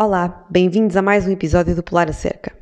[0.00, 2.56] Olá, bem-vindos a mais um episódio do Polar Acerca.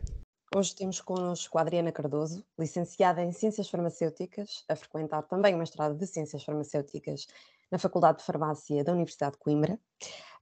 [0.54, 5.94] Hoje temos connosco a Adriana Cardoso, licenciada em Ciências Farmacêuticas, a frequentar também o mestrado
[5.98, 7.26] de Ciências Farmacêuticas
[7.70, 9.78] na Faculdade de Farmácia da Universidade de Coimbra.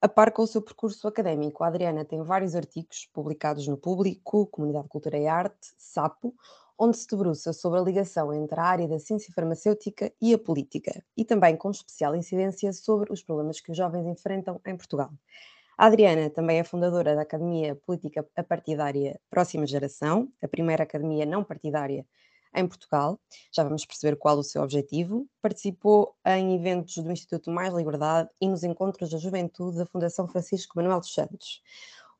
[0.00, 4.46] A par com o seu percurso académico, a Adriana tem vários artigos publicados no Público,
[4.46, 6.32] Comunidade Cultura e Arte, SAPO,
[6.78, 11.04] onde se debruça sobre a ligação entre a área da ciência farmacêutica e a política,
[11.16, 15.10] e também com especial incidência sobre os problemas que os jovens enfrentam em Portugal.
[15.76, 21.42] A Adriana também é fundadora da Academia Política Partidária Próxima Geração, a primeira academia não
[21.42, 22.06] partidária
[22.54, 23.18] em Portugal.
[23.52, 25.26] Já vamos perceber qual o seu objetivo.
[25.42, 30.76] Participou em eventos do Instituto Mais Liberdade e nos encontros da juventude da Fundação Francisco
[30.76, 31.60] Manuel dos Santos.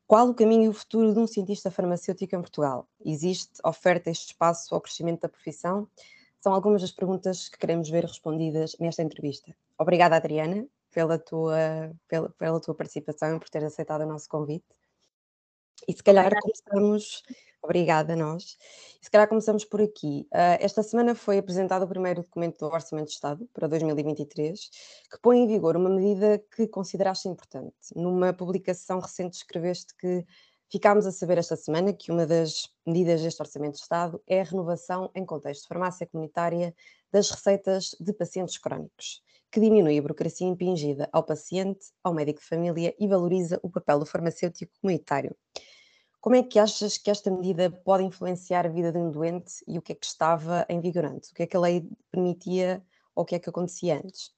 [0.05, 2.89] Qual o caminho e o futuro de um cientista farmacêutico em Portugal?
[3.03, 5.87] Existe oferta este espaço ao crescimento da profissão?
[6.41, 9.55] São algumas das perguntas que queremos ver respondidas nesta entrevista.
[9.79, 14.65] Obrigada, Adriana, pela tua, pela, pela tua participação e por ter aceitado o nosso convite.
[15.85, 17.21] E se calhar começamos.
[17.61, 18.57] Obrigada a nós.
[19.01, 20.25] E se calhar começamos por aqui.
[20.31, 24.69] Uh, esta semana foi apresentado o primeiro documento do Orçamento de Estado para 2023,
[25.11, 27.75] que põe em vigor uma medida que consideraste importante.
[27.93, 30.23] Numa publicação recente escreveste que
[30.71, 34.43] ficámos a saber esta semana que uma das medidas deste Orçamento de Estado é a
[34.43, 36.73] renovação em contexto de farmácia comunitária
[37.11, 42.45] das receitas de pacientes crónicos que diminui a burocracia impingida ao paciente, ao médico de
[42.45, 45.35] família e valoriza o papel do farmacêutico comunitário.
[46.19, 49.77] Como é que achas que esta medida pode influenciar a vida de um doente e
[49.77, 51.29] o que é que estava em vigor antes?
[51.29, 54.33] O que é que a lei permitia ou o que é que acontecia antes?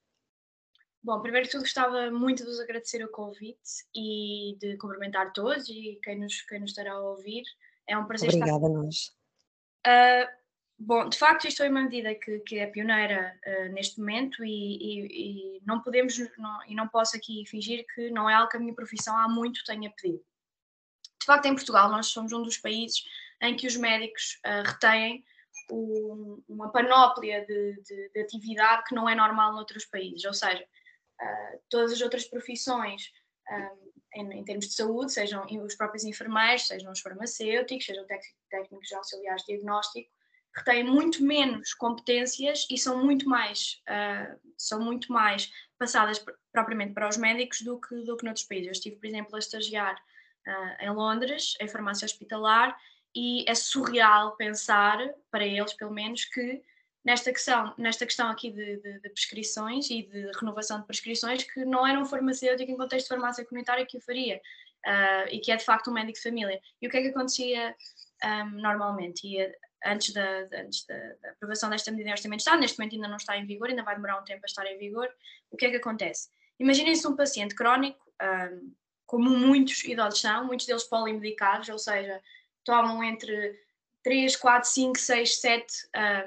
[1.02, 5.70] Bom, primeiro de tudo gostava muito de vos agradecer o convite e de cumprimentar todos
[5.70, 7.44] e quem nos, quem nos estará a ouvir.
[7.88, 8.68] É um prazer Obrigada estar...
[8.68, 9.16] Obrigada a nós.
[9.88, 10.47] Uh,
[10.80, 14.78] Bom, de facto, isto é uma medida que, que é pioneira uh, neste momento e,
[14.78, 18.58] e, e, não podemos não, e não posso aqui fingir que não é algo que
[18.58, 20.24] a minha profissão há muito tenha pedido.
[21.20, 23.04] De facto, em Portugal, nós somos um dos países
[23.42, 25.26] em que os médicos uh, retêm
[25.72, 30.64] um, uma panóplia de, de, de, atividade que não é normal noutros países, ou seja,
[30.64, 33.12] uh, todas as outras profissões
[34.14, 38.06] em, em, termos de saúde, sejam os próprios enfermeiros, sejam os farmacêuticos, sejam
[38.50, 40.10] técnicos auxiliares de diagnóstico,
[40.58, 46.94] que têm muito menos competências e são muito mais, uh, são muito mais passadas propriamente
[46.94, 48.66] para os médicos do que, do que noutros países.
[48.66, 49.96] Eu estive, por exemplo, a estagiar
[50.48, 52.76] uh, em Londres, em farmácia hospitalar,
[53.16, 54.98] e é surreal pensar,
[55.30, 56.64] para eles pelo menos, que
[57.06, 61.64] nesta questão, nesta questão aqui de, de, de, prescrições e de renovação de prescrições, que
[61.66, 64.42] não era um farmacêutico em contexto de farmácia comunitária que o faria,
[64.88, 66.60] uh, e que é de facto um médico de família.
[66.82, 67.76] E o que é que acontecia
[68.24, 69.28] um, normalmente?
[69.28, 69.54] Ia
[69.86, 73.08] antes, da, antes da, da, aprovação desta medida em orçamento de Estado, neste momento ainda
[73.08, 75.08] não está em vigor, ainda vai demorar um tempo a estar em vigor,
[75.52, 76.30] o que é que acontece?
[76.60, 78.74] Imaginem-se um paciente crónico, um,
[79.06, 82.22] como muitos idosos são, muitos deles polimedicados, ou seja,
[82.64, 83.58] tomam entre
[84.04, 85.74] 3, 4, 5, 6, 7,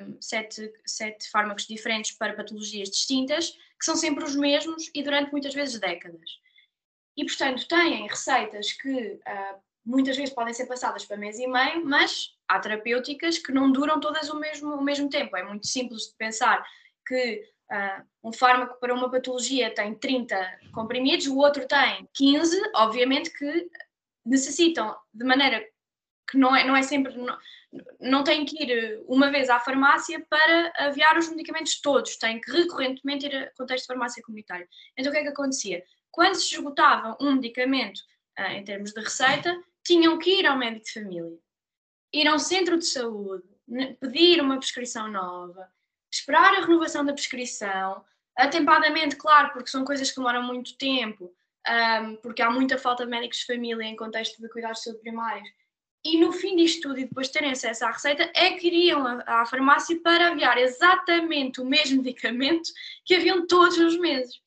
[0.02, 5.32] um, 7, 7 fármacos diferentes para patologias distintas, que são sempre os mesmos e durante
[5.32, 6.38] muitas vezes décadas.
[7.16, 11.84] E, portanto, têm receitas que uh, muitas vezes podem ser passadas para mês e meio,
[11.84, 15.36] mas há terapêuticas que não duram todas o mesmo, o mesmo tempo.
[15.36, 16.64] É muito simples de pensar
[17.06, 17.42] que
[17.72, 23.68] uh, um fármaco para uma patologia tem 30 comprimidos, o outro tem 15, obviamente que
[24.24, 25.64] necessitam de maneira
[26.30, 27.16] que não é, não é sempre.
[27.16, 27.36] Não,
[28.00, 32.50] não têm que ir uma vez à farmácia para aviar os medicamentos todos, têm que
[32.50, 34.68] recorrentemente ir a contexto de farmácia comunitária.
[34.96, 35.82] Então o que é que acontecia?
[36.10, 37.98] Quando se esgotava um medicamento
[38.38, 41.38] uh, em termos de receita, tinham que ir ao médico de família
[42.12, 43.44] ir a um centro de saúde,
[44.00, 45.68] pedir uma prescrição nova,
[46.10, 48.04] esperar a renovação da prescrição,
[48.36, 51.32] atempadamente, claro, porque são coisas que demoram muito tempo,
[52.02, 55.00] um, porque há muita falta de médicos de família em contexto de cuidados de saúde
[55.00, 55.48] primários.
[56.02, 59.06] E no fim disto tudo, e depois de terem acesso à receita, é que iriam
[59.06, 62.70] à, à farmácia para aviar exatamente o mesmo medicamento
[63.04, 64.40] que haviam todos os meses.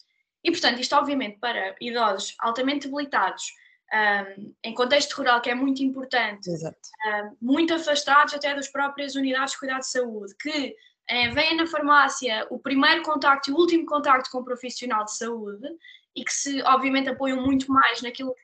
[0.44, 3.53] E, portanto, isto obviamente para idosos altamente debilitados,
[3.94, 9.51] um, em contexto rural, que é muito importante, um, muito afastados até das próprias unidades
[9.54, 10.75] de cuidado de saúde, que
[11.12, 15.16] um, vêm na farmácia o primeiro contacto e o último contacto com o profissional de
[15.16, 15.68] saúde
[16.16, 18.36] e que se, obviamente, apoiam muito mais naquilo,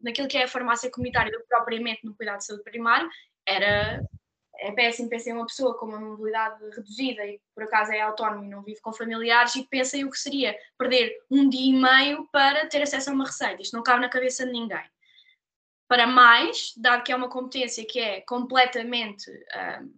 [0.00, 3.08] naquilo que é a farmácia comunitária do que propriamente no cuidado de saúde primário,
[3.46, 4.02] era
[4.58, 8.48] é péssimo, pensem uma pessoa com uma mobilidade reduzida e por acaso é autónoma e
[8.48, 12.66] não vive com familiares e pensem o que seria perder um dia e meio para
[12.66, 13.62] ter acesso a uma receita.
[13.62, 14.84] Isto não cabe na cabeça de ninguém.
[15.86, 19.94] Para mais, dado que é uma competência que é completamente um,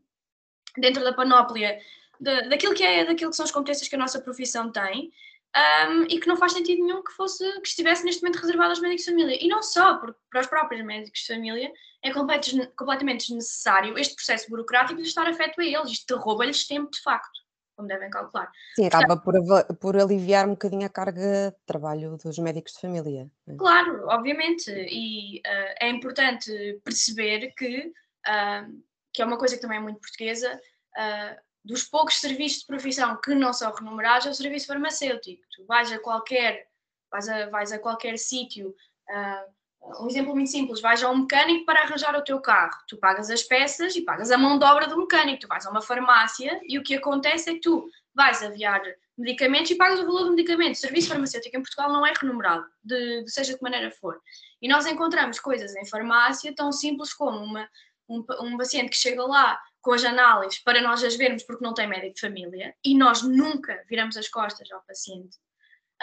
[0.76, 1.80] dentro da panóplia
[2.20, 5.10] de, daquilo, que é, daquilo que são as competências que a nossa profissão tem,
[5.56, 8.81] um, e que não faz sentido nenhum que fosse que estivesse neste momento reservado aos
[8.81, 9.38] médicos de família.
[9.41, 14.49] E não só, porque para os próprios médicos de família é completamente desnecessário este processo
[14.49, 15.91] burocrático de estar afeto a eles.
[15.91, 17.41] Isto rouba-lhes tempo de facto,
[17.76, 18.50] como devem calcular.
[18.76, 22.81] Sim, acaba Portanto, por, por aliviar um bocadinho a carga de trabalho dos médicos de
[22.81, 23.29] família.
[23.49, 23.56] É?
[23.56, 24.70] Claro, obviamente.
[24.70, 27.93] E uh, é importante perceber que,
[28.29, 28.82] uh,
[29.12, 30.61] que é uma coisa que também é muito portuguesa,
[30.96, 35.42] uh, dos poucos serviços de profissão que não são remunerados é o serviço farmacêutico.
[35.54, 36.66] Tu vais a qualquer,
[37.10, 38.74] vais a, vais a qualquer sítio,
[39.10, 42.96] uh, um exemplo muito simples, vais a um mecânico para arranjar o teu carro, tu
[42.96, 45.82] pagas as peças e pagas a mão de obra do mecânico, tu vais a uma
[45.82, 48.82] farmácia e o que acontece é que tu vais aviar
[49.16, 50.74] medicamentos e pagas o valor do medicamento.
[50.74, 54.20] O serviço farmacêutico em Portugal não é remunerado, de, de seja de que maneira for.
[54.60, 57.68] E nós encontramos coisas em farmácia tão simples como uma,
[58.08, 61.75] um, um paciente que chega lá com as análises para nós as vermos porque não
[61.75, 65.38] tem médico de família e nós nunca viramos as costas ao paciente.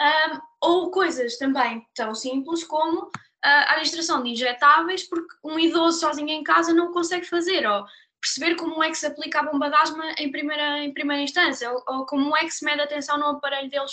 [0.00, 3.10] Um, ou coisas também tão simples como
[3.42, 7.84] a administração de injetáveis porque um idoso sozinho em casa não consegue fazer, ou
[8.20, 11.70] perceber como é que se aplica a bomba de asma em primeira, em primeira instância,
[11.70, 13.92] ou, ou como é que se mede a atenção no aparelho deles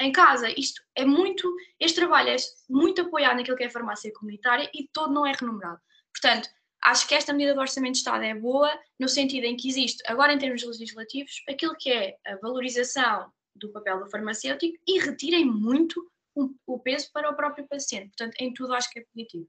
[0.00, 0.48] em casa.
[0.58, 2.36] Isto é muito, este trabalho é
[2.68, 5.80] muito apoiado naquilo que é farmácia comunitária e todo não é remunerado.
[6.12, 6.48] Portanto,
[6.86, 10.00] Acho que esta medida do Orçamento de Estado é boa, no sentido em que existe,
[10.06, 15.44] agora em termos legislativos, aquilo que é a valorização do papel do farmacêutico e retirem
[15.44, 16.00] muito
[16.64, 18.10] o peso para o próprio paciente.
[18.10, 19.48] Portanto, em tudo acho que é positivo.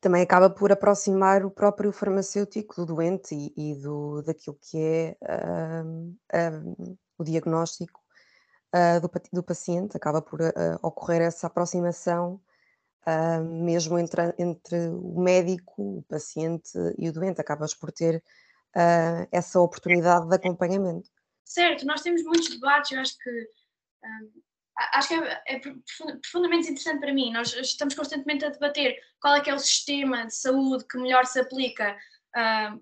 [0.00, 5.16] Também acaba por aproximar o próprio farmacêutico do doente e, e do, daquilo que é
[5.20, 8.00] uh, uh, o diagnóstico
[8.72, 10.38] uh, do, do, paciente, acaba por
[10.80, 12.40] ocorrer essa aproximação
[13.08, 18.22] uh, mesmo entre, entre o médico, o paciente e o doente, acabas por ter
[18.76, 21.08] uh, essa oportunidade de acompanhamento.
[21.44, 23.30] Certo, nós temos muitos debates, eu acho que
[24.04, 24.42] um,
[24.92, 27.32] acho que é, é, profundamente interessante para mim.
[27.32, 31.26] Nós estamos constantemente a debater qual é que é o sistema de saúde que melhor
[31.26, 31.96] se aplica
[32.36, 32.80] uh,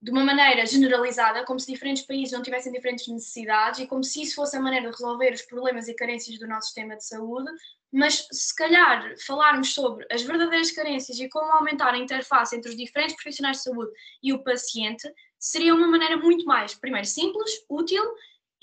[0.00, 4.22] de uma maneira generalizada, como se diferentes países não tivessem diferentes necessidades e como se
[4.22, 7.50] isso fosse a maneira de resolver os problemas e carências do nosso sistema de saúde,
[7.92, 12.76] mas se calhar falarmos sobre as verdadeiras carências e como aumentar a interface entre os
[12.76, 13.90] diferentes profissionais de saúde
[14.22, 18.04] e o paciente seria uma maneira muito mais, primeiro, simples, útil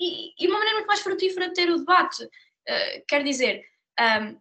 [0.00, 2.24] e, e uma maneira muito mais frutífera de ter o debate.
[2.24, 3.64] Uh, quer dizer,
[4.00, 4.40] um,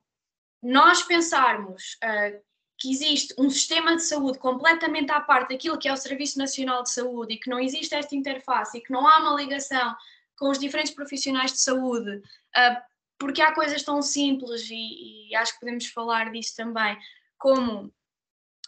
[0.63, 2.41] nós pensarmos uh,
[2.77, 6.83] que existe um sistema de saúde completamente à parte daquilo que é o Serviço Nacional
[6.83, 9.95] de Saúde e que não existe esta interface e que não há uma ligação
[10.37, 12.81] com os diferentes profissionais de saúde, uh,
[13.17, 16.97] porque há coisas tão simples e, e, acho que podemos falar disso também,
[17.37, 17.85] como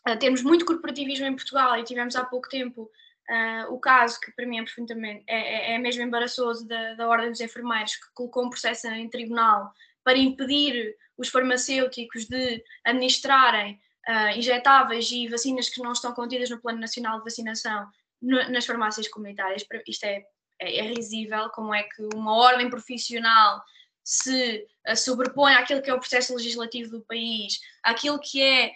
[0.07, 2.89] uh, temos muito corporativismo em Portugal e tivemos há pouco tempo
[3.30, 7.09] uh, o caso que para mim é profundamente, é, é, é mesmo embaraçoso da, da
[7.09, 13.77] Ordem dos Enfermeiros que colocou um processo em tribunal para impedir os farmacêuticos de administrarem
[14.07, 17.88] uh, injetáveis e vacinas que não estão contidas no Plano Nacional de Vacinação
[18.21, 19.65] no, nas farmácias comunitárias.
[19.88, 20.24] Isto é,
[20.59, 23.62] é, é risível, como é que uma ordem profissional
[24.04, 28.71] se uh, sobrepõe àquilo que é o processo legislativo do país, àquilo que é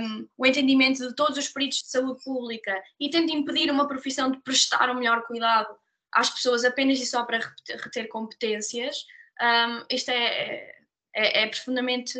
[0.00, 4.30] um, o entendimento de todos os peritos de saúde pública e tenta impedir uma profissão
[4.30, 5.68] de prestar o melhor cuidado
[6.12, 7.40] às pessoas apenas e só para
[7.84, 9.04] reter competências,
[9.40, 10.74] um, isto é,
[11.14, 12.18] é, é profundamente.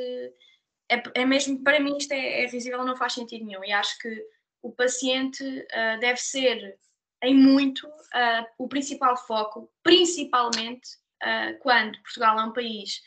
[0.90, 3.64] É, é, mesmo, para mim, isto é, é risível, não faz sentido nenhum.
[3.64, 4.26] E acho que
[4.62, 6.78] o paciente uh, deve ser,
[7.22, 10.88] em muito, uh, o principal foco, principalmente
[11.22, 13.02] uh, quando Portugal é um país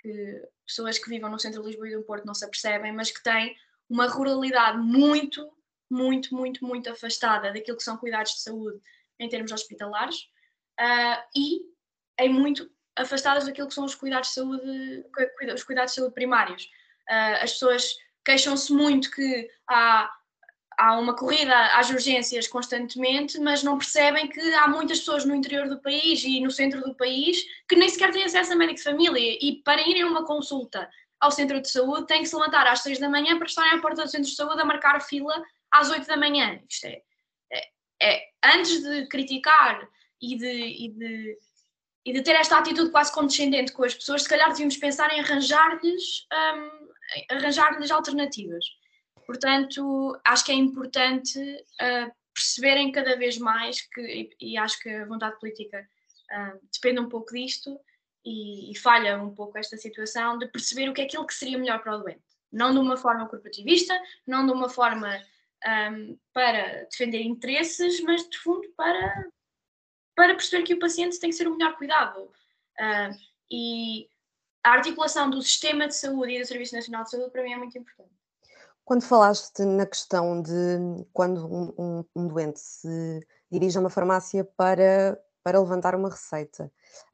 [0.00, 3.10] que pessoas que vivem no centro de Lisboa e do Porto não se apercebem, mas
[3.10, 3.54] que tem
[3.88, 5.48] uma ruralidade muito,
[5.90, 8.80] muito, muito, muito afastada daquilo que são cuidados de saúde
[9.18, 10.28] em termos hospitalares
[11.34, 11.60] e
[12.18, 15.04] em muito afastadas daquilo que são os cuidados de saúde,
[15.54, 16.68] os cuidados de saúde primários.
[17.08, 20.10] Uh, as pessoas queixam-se muito que há
[20.78, 25.68] há uma corrida às urgências constantemente, mas não percebem que há muitas pessoas no interior
[25.68, 28.84] do país e no centro do país que nem sequer têm acesso a médico de
[28.84, 32.66] família e para irem a uma consulta ao centro de saúde têm que se levantar
[32.66, 35.42] às seis da manhã para estarem à porta do centro de saúde a marcar fila
[35.70, 36.60] às oito da manhã.
[36.68, 37.02] Isto é,
[37.50, 37.68] é,
[38.02, 39.88] é, antes de criticar
[40.20, 41.38] e de, e de
[42.04, 45.18] e de ter esta atitude quase condescendente com as pessoas, se calhar devíamos pensar em
[45.18, 46.88] arranjar-lhes um,
[47.30, 48.64] arranjar-lhes alternativas.
[49.26, 54.88] Portanto, acho que é importante uh, perceberem cada vez mais que, e, e, acho que
[54.88, 55.88] a vontade política
[56.30, 57.80] uh, depende um pouco disto
[58.24, 61.58] e, e, falha um pouco esta situação de perceber o que é aquilo que seria
[61.58, 62.22] melhor para o doente.
[62.52, 65.20] Não de uma forma corporativista, não de uma forma
[65.92, 69.28] um, para defender interesses, mas de fundo para,
[70.14, 72.30] para perceber que o paciente tem que ser o melhor cuidado.
[72.78, 73.16] Uh,
[73.50, 74.08] e
[74.66, 77.56] a articulação do sistema de saúde e do Serviço Nacional de Saúde para mim é
[77.56, 78.10] muito importante.
[78.84, 84.44] Quando falaste na questão de quando um, um, um doente se dirige a uma farmácia
[84.56, 86.70] para, para levantar uma receita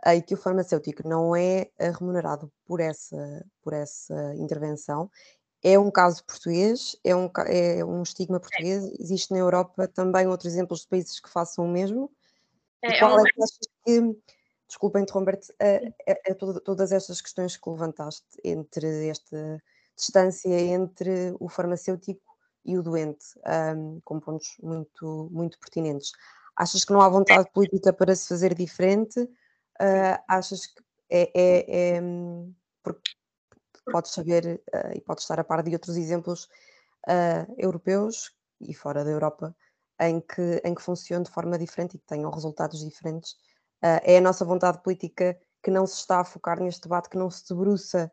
[0.07, 5.11] e que o farmacêutico não é eh, remunerado por essa, por essa intervenção,
[5.63, 10.53] é um caso português, é um, é um estigma português, existe na Europa também outros
[10.53, 12.11] exemplos de países que façam o mesmo.
[12.81, 14.17] É, qual é, é que achas que,
[14.73, 16.33] desculpa interromper-te, é,
[16.65, 19.63] todas estas questões que levantaste entre esta
[19.95, 22.23] distância entre o farmacêutico
[22.65, 23.39] e o doente,
[23.77, 26.13] um, com pontos muito, muito pertinentes.
[26.57, 29.21] Achas que não há vontade política para se fazer diferente?
[29.21, 32.01] Uh, achas que é, é, é
[32.83, 33.11] porque
[33.91, 36.45] podes saber uh, e podes estar a par de outros exemplos
[37.09, 39.55] uh, europeus e fora da Europa
[40.01, 43.37] em que, em que funciona de forma diferente e que tenham resultados diferentes.
[43.83, 47.31] É a nossa vontade política que não se está a focar neste debate, que não
[47.31, 48.13] se debruça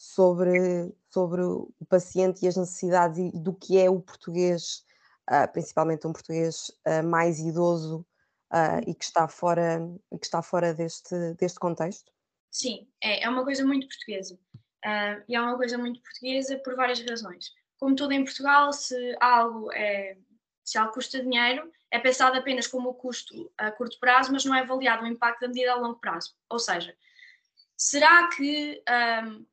[0.00, 4.82] sobre, sobre o paciente e as necessidades e do que é o português,
[5.30, 8.06] uh, principalmente um português uh, mais idoso
[8.50, 9.78] uh, e que está fora,
[10.18, 12.10] que está fora deste, deste contexto?
[12.50, 14.38] Sim, é, é uma coisa muito portuguesa.
[15.28, 17.50] e é uma coisa muito portuguesa por várias razões.
[17.78, 20.16] Como tudo em Portugal, se algo, é,
[20.64, 24.54] se algo custa dinheiro, é pensado apenas como o custo a curto prazo, mas não
[24.54, 26.34] é avaliado o impacto da medida a longo prazo.
[26.48, 26.96] Ou seja,
[27.76, 28.82] será que
[29.24, 29.44] um,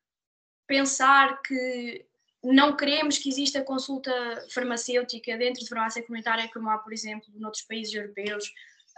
[0.67, 2.06] pensar que
[2.44, 4.12] não queremos que exista consulta
[4.51, 8.46] farmacêutica dentro de farmácia comunitária, como há, por exemplo, noutros países europeus,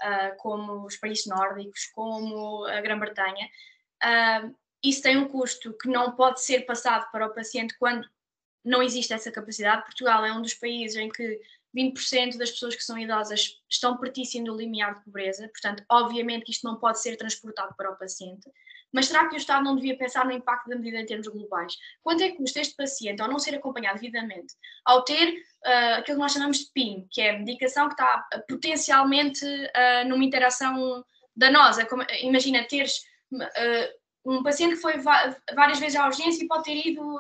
[0.04, 3.50] uh, como os países nórdicos, como a Grã-Bretanha.
[4.04, 8.08] Uh, isso tem um custo que não pode ser passado para o paciente quando
[8.64, 9.84] não existe essa capacidade.
[9.84, 11.42] Portugal é um dos países em que
[11.76, 16.52] 20% das pessoas que são idosas estão pertíssimo do limiar de pobreza, portanto, obviamente que
[16.52, 18.50] isto não pode ser transportado para o paciente.
[18.92, 21.74] Mas será que o Estado não devia pensar no impacto da medida em termos globais?
[22.02, 26.18] Quanto é que custa este paciente, ao não ser acompanhado devidamente, ao ter uh, aquilo
[26.18, 30.24] que nós chamamos de PIM, que é a medicação que está uh, potencialmente uh, numa
[30.24, 31.86] interação danosa?
[31.86, 33.08] Como, imagina teres
[34.26, 37.20] um paciente que foi várias vezes à urgência e pode ter ido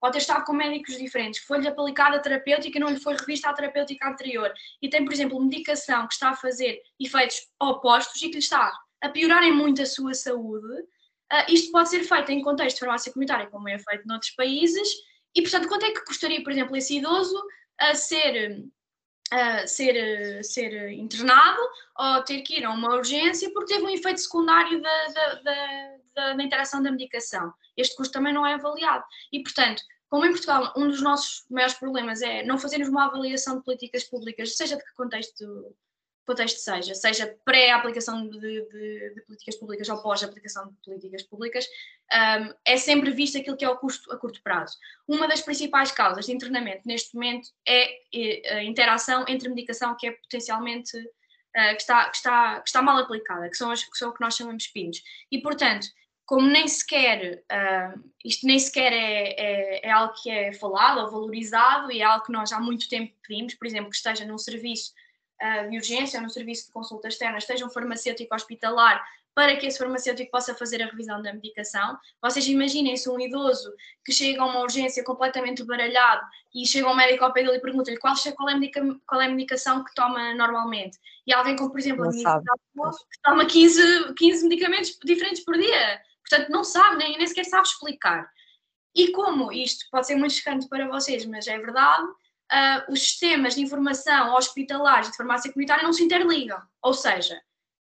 [0.00, 3.50] pode ter estado com médicos diferentes, foi-lhe aplicada a terapêutica e não lhe foi revista
[3.50, 8.28] a terapêutica anterior, e tem, por exemplo, medicação que está a fazer efeitos opostos e
[8.28, 12.42] que lhe está a piorarem muito a sua saúde, uh, isto pode ser feito em
[12.42, 14.88] contexto de farmácia comunitária, como é feito noutros países,
[15.34, 17.40] e, portanto, quanto é que custaria, por exemplo, esse idoso
[17.78, 18.64] a ser,
[19.30, 21.60] a ser, ser internado
[21.96, 25.34] ou ter que ir a uma urgência porque teve um efeito secundário da, da,
[26.14, 27.52] da, da interação da medicação?
[27.80, 29.04] Este custo também não é avaliado.
[29.32, 33.58] E, portanto, como em Portugal, um dos nossos maiores problemas é não fazermos uma avaliação
[33.58, 35.74] de políticas públicas, seja de que contexto
[36.30, 41.66] contexto seja, seja pré-aplicação de, de, de, políticas públicas ou pós-aplicação de políticas públicas,
[42.12, 44.76] um, é sempre visto aquilo que é o custo a curto prazo.
[45.08, 50.06] Uma das principais causas de internamento neste momento é, é a interação entre medicação que
[50.06, 53.98] é potencialmente uh, que, está, que, está, que está mal aplicada, que são, as, que
[53.98, 55.02] são o que nós chamamos PINs.
[55.32, 55.88] E, portanto,
[56.30, 61.10] como nem sequer, uh, isto nem sequer é, é, é, algo que é falado ou
[61.10, 64.38] valorizado e é algo que nós há muito tempo pedimos, por exemplo, que esteja num
[64.38, 64.94] serviço
[65.70, 69.02] de urgência ou no serviço de consulta externa esteja um farmacêutico hospitalar
[69.34, 71.98] para que esse farmacêutico possa fazer a revisão da medicação.
[72.22, 73.72] Vocês imaginem-se um idoso
[74.04, 77.60] que chega a uma urgência completamente baralhado e chega um médico ao pé dele e
[77.60, 78.70] pergunta-lhe qual, qual, é
[79.06, 80.98] qual é a medicação que toma normalmente.
[81.26, 86.00] E alguém como, por exemplo, a minha que toma 15, 15 medicamentos diferentes por dia.
[86.30, 88.30] Portanto, não sabe, nem, nem sequer sabe explicar.
[88.94, 93.56] E como isto pode ser muito chocante para vocês, mas é verdade, uh, os sistemas
[93.56, 96.60] de informação hospitalares e de farmácia comunitária não se interligam.
[96.82, 97.40] Ou seja,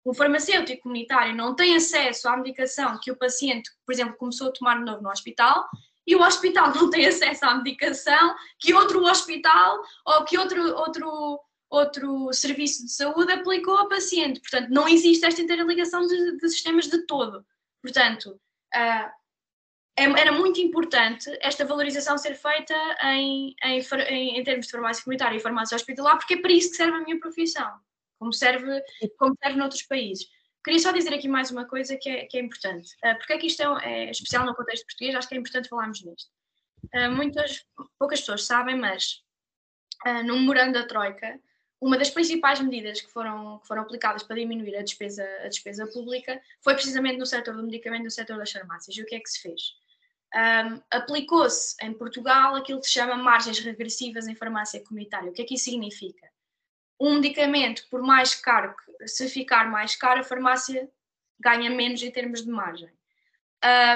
[0.05, 4.51] o farmacêutico comunitário não tem acesso à medicação que o paciente, por exemplo, começou a
[4.51, 5.67] tomar de novo no hospital,
[6.07, 11.39] e o hospital não tem acesso à medicação que outro hospital ou que outro, outro,
[11.69, 14.41] outro serviço de saúde aplicou ao paciente.
[14.41, 17.45] Portanto, não existe esta interligação de, de sistemas de todo.
[17.81, 18.39] Portanto,
[18.75, 19.19] uh,
[19.95, 25.37] era muito importante esta valorização ser feita em, em, em, em termos de farmácia comunitária
[25.37, 27.79] e farmácia hospitalar, porque é para isso que serve a minha profissão,
[28.17, 28.81] como serve,
[29.17, 30.25] como serve noutros países.
[30.63, 32.93] Queria só dizer aqui mais uma coisa que é, que é importante.
[33.03, 35.15] Uh, porque é que isto é, é, especial no contexto português?
[35.15, 36.29] Acho que é importante falarmos nisto.
[36.93, 37.65] Uh, muitas,
[37.97, 39.21] poucas pessoas sabem, mas
[40.05, 41.39] uh, no memorando da Troika,
[41.81, 45.87] uma das principais medidas que foram, que foram aplicadas para diminuir a despesa, a despesa
[45.87, 48.97] pública foi precisamente no setor do medicamento, no setor das farmácias.
[48.97, 49.61] E o que é que se fez?
[50.35, 55.29] um, aplicou-se em Portugal aquilo que se chama margens regressivas em farmácia comunitária.
[55.29, 56.29] O que é que isso significa?
[56.99, 60.89] Um medicamento, por mais caro, se ficar mais caro, a farmácia
[61.39, 62.89] ganha menos em termos de margem.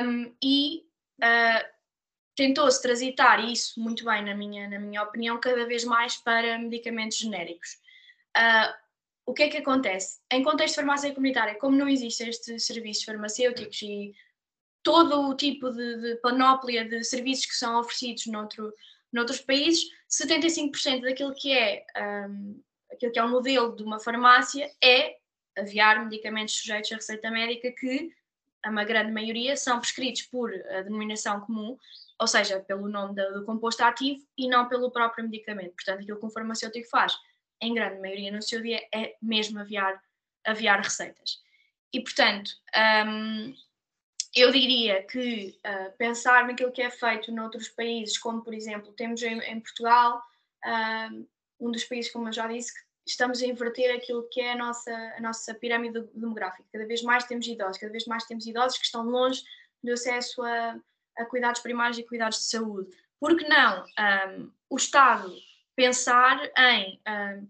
[0.04, 0.86] um, e
[1.22, 1.73] uh,
[2.36, 7.18] tentou-se transitar isso muito bem, na minha, na minha opinião, cada vez mais para medicamentos
[7.18, 7.78] genéricos.
[8.36, 8.74] Uh,
[9.26, 10.20] o que é que acontece?
[10.32, 14.14] Em contexto de farmácia comunitária, como não existem estes serviços farmacêuticos e
[14.82, 18.74] todo o tipo de, de panóplia de serviços que são oferecidos noutro,
[19.12, 21.86] noutros países, 75% daquilo que é
[22.28, 22.62] um,
[22.92, 25.18] aquilo que é o modelo de uma farmácia é
[25.58, 28.12] aviar medicamentos sujeitos à receita médica que
[28.64, 31.78] a uma grande maioria são prescritos por a denominação comum,
[32.24, 35.74] ou seja, pelo nome do, composto ativo e não pelo próprio medicamento.
[35.76, 37.14] Portanto, aquilo que um farmacêutico faz,
[37.60, 40.02] em grande maioria no seu dia, é mesmo aviar,
[40.46, 41.42] aviar receitas.
[41.92, 42.50] E, portanto,
[43.06, 43.54] um,
[44.34, 49.22] eu diria que uh, pensar naquilo que é feito noutros países, como por exemplo temos
[49.22, 50.24] em, em Portugal,
[50.66, 51.28] uh,
[51.60, 54.58] um dos países, como eu já disse, que estamos a inverter aquilo que é a
[54.58, 56.64] nossa, a nossa pirâmide demográfica.
[56.72, 59.44] Cada vez mais temos idosos, cada vez mais temos idosos que estão longe
[59.84, 60.80] do acesso a,
[61.18, 62.90] a cuidados primários e cuidados de saúde.
[63.20, 65.34] Por que não um, o Estado
[65.76, 67.48] pensar em um,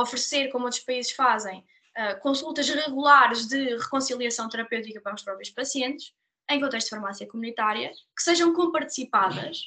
[0.00, 1.64] oferecer, como outros países fazem,
[1.96, 6.12] uh, consultas regulares de reconciliação terapêutica para os próprios pacientes,
[6.50, 9.62] em contexto de farmácia comunitária, que sejam comparticipadas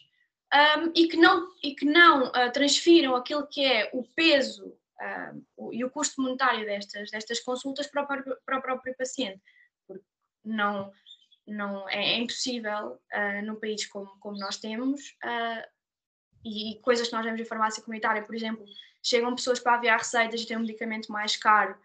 [0.53, 4.77] um, e que não, e que não uh, transfiram aquilo que é o peso
[5.57, 9.41] um, e o custo monetário destas, destas consultas para o, para o próprio paciente.
[9.87, 10.05] Porque
[10.43, 10.91] não,
[11.47, 15.67] não é, é impossível uh, num país como, como nós temos uh,
[16.43, 18.65] e coisas que nós vemos em farmácia comunitária, por exemplo,
[19.01, 21.75] chegam pessoas para aviar receitas e têm um medicamento mais caro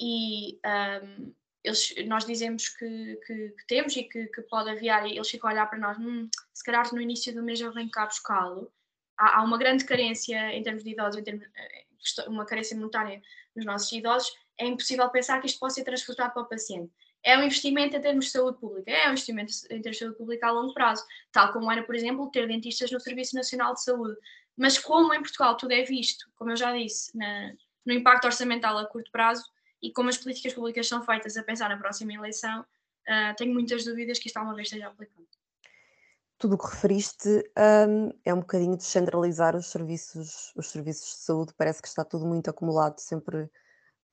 [0.00, 0.60] e
[1.04, 5.28] um, eles, nós dizemos que, que, que temos e que, que, pode aviar, e eles
[5.28, 8.06] ficam a olhar para nós, hum, se calhar no início do mês eu venho cá
[8.06, 8.72] buscá-lo.
[9.16, 13.20] Há, há, uma grande carência em termos de idosos, termos, eh, uma carência monetária
[13.54, 16.92] nos nossos idosos, é impossível pensar que isto possa ser transportado para o paciente.
[17.28, 20.16] É um investimento em termos de saúde pública, é um investimento em termos de saúde
[20.16, 23.82] pública a longo prazo, tal como era, por exemplo, ter dentistas no Serviço Nacional de
[23.84, 24.16] Saúde.
[24.56, 27.52] Mas como em Portugal tudo é visto, como eu já disse, na,
[27.84, 29.44] no impacto orçamental a curto prazo,
[29.82, 33.84] e como as políticas públicas são feitas a pensar na próxima eleição, uh, tenho muitas
[33.84, 35.28] dúvidas que isto alguma vez esteja aplicado.
[36.38, 37.28] Tudo o que referiste
[37.86, 42.24] um, é um bocadinho descentralizar os serviços, os serviços de saúde, parece que está tudo
[42.24, 43.50] muito acumulado sempre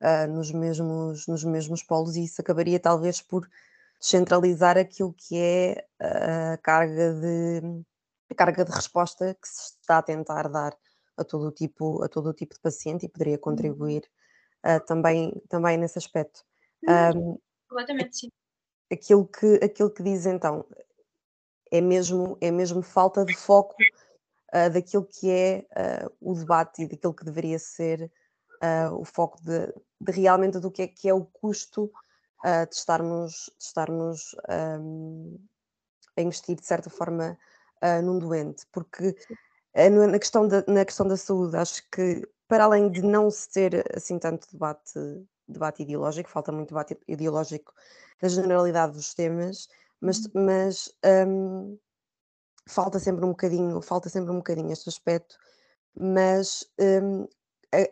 [0.02, 3.50] uh, nos, mesmos, nos mesmos polos e isso acabaria talvez por
[4.00, 7.62] descentralizar aquilo que é a carga de,
[8.30, 10.76] a carga de resposta que se está a tentar dar
[11.18, 13.42] a todo o tipo, a todo o tipo de paciente e poderia uhum.
[13.42, 14.04] contribuir
[14.66, 16.44] uh, também, também nesse aspecto.
[16.88, 18.30] Um, Completamente, sim.
[18.92, 20.66] Aquilo que, aquilo que diz então
[21.72, 23.76] é mesmo, é mesmo falta de foco
[24.54, 28.12] uh, daquilo que é uh, o debate e daquilo que deveria ser
[28.94, 31.92] o foco de, de, realmente do que é que é o custo
[32.44, 34.36] de estarmos, de estarmos
[34.80, 35.40] um,
[36.16, 37.38] a investir de certa forma
[38.04, 39.16] num doente, porque
[39.76, 43.84] na questão, da, na questão da saúde acho que para além de não se ter
[43.96, 45.00] assim tanto debate,
[45.48, 47.74] debate ideológico, falta muito debate ideológico
[48.22, 49.68] na generalidade dos temas,
[50.00, 50.46] mas, uhum.
[50.46, 50.96] mas
[51.28, 51.78] um,
[52.68, 55.38] falta sempre um bocadinho, falta sempre um bocadinho este aspecto,
[55.98, 57.28] mas um,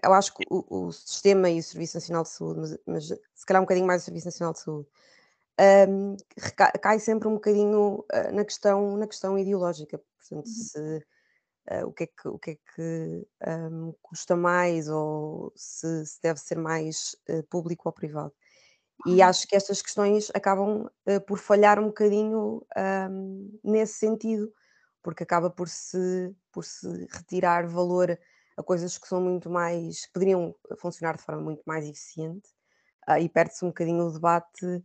[0.04, 3.46] eu acho que o, o, sistema e o Serviço Nacional de Saúde, mas, mas, se
[3.46, 4.88] calhar um bocadinho mais o Serviço Nacional de Saúde,
[5.90, 6.18] um,
[6.82, 10.02] cai sempre um bocadinho uh, na questão, na questão ideológica.
[10.18, 10.54] Portanto, uhum.
[10.54, 11.06] se
[11.72, 16.22] uh, o que é que, o que, é que um, custa mais ou se, se
[16.22, 18.34] deve ser mais uh, público ou privado.
[19.06, 20.90] E acho que estas questões acabam
[21.28, 22.66] por falhar um bocadinho
[23.12, 24.54] um, nesse sentido,
[25.02, 28.18] porque acaba por se, por se retirar valor
[28.58, 32.50] a coisas que são muito mais, poderiam funcionar de forma muito mais eficiente,
[33.10, 34.84] uh, e perde-se um bocadinho o debate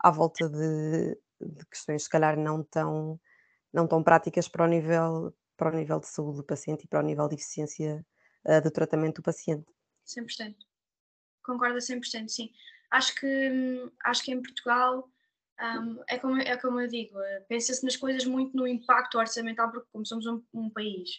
[0.00, 3.20] à volta de, de, questões, se calhar, não tão
[3.72, 7.00] não tão práticas para o nível, para o nível de saúde do paciente e para
[7.00, 8.04] o nível de eficiência
[8.46, 9.66] uh, do tratamento do paciente.
[10.06, 10.56] 100%.
[11.44, 12.50] Concordo a 100%, sim.
[12.90, 15.08] Acho que, acho que em Portugal
[15.60, 19.70] um, é, como, é como eu digo, uh, pensa-se nas coisas muito no impacto orçamental,
[19.70, 21.10] porque como somos um, um país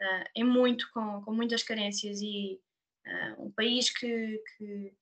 [0.00, 2.60] uh, muito com, com muitas carências e
[3.06, 4.94] uh, um país que, que,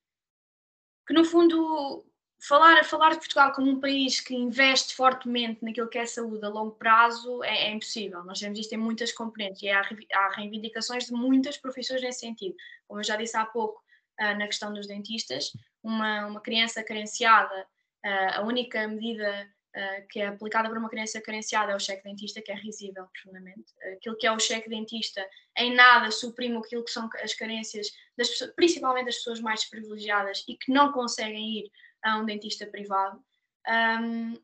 [1.07, 2.05] que no fundo
[2.40, 6.48] falar, falar de Portugal como um país que investe fortemente naquilo que é saúde a
[6.48, 8.24] longo prazo é, é impossível.
[8.24, 12.55] Nós temos isto em muitas componentes e há, há, reivindicações de muitas profissões nesse sentido.
[12.87, 13.83] Como eu já disse há pouco,
[14.20, 15.52] uh, na questão dos dentistas,
[15.83, 17.66] uma, uma criança carenciada,
[18.05, 22.42] a única medida uh, que é aplicada para uma criança carenciada é o cheque dentista,
[22.42, 23.72] que é risível profundamente.
[23.94, 28.28] Aquilo que é o cheque dentista em nada suprime aquilo que são as carências, das
[28.28, 31.70] pessoas, principalmente das pessoas mais privilegiadas e que não conseguem ir
[32.02, 33.22] a um dentista privado.
[33.68, 34.35] Um,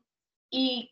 [0.51, 0.89] e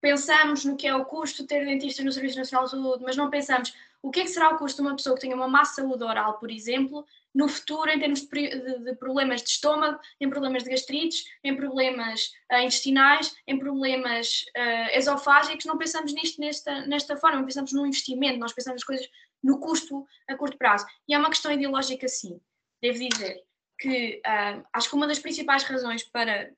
[0.00, 3.16] pensamos no que é o custo de ter dentistas no Serviço Nacional de Saúde, mas
[3.16, 5.46] não pensamos o que é que será o custo de uma pessoa que tenha uma
[5.46, 10.64] má saúde oral, por exemplo, no futuro em termos de, problemas de estômago, em problemas
[10.64, 15.64] de gastrites, em problemas uh, intestinais, em problemas uh, esofágicos.
[15.64, 19.08] Não pensamos nisto nesta, nesta forma, pensamos no investimento, nós pensamos as coisas
[19.42, 20.86] no custo a curto prazo.
[21.08, 22.40] E é uma questão ideológica, sim.
[22.80, 23.42] Devo dizer
[23.78, 26.52] que uh, acho que uma das principais razões para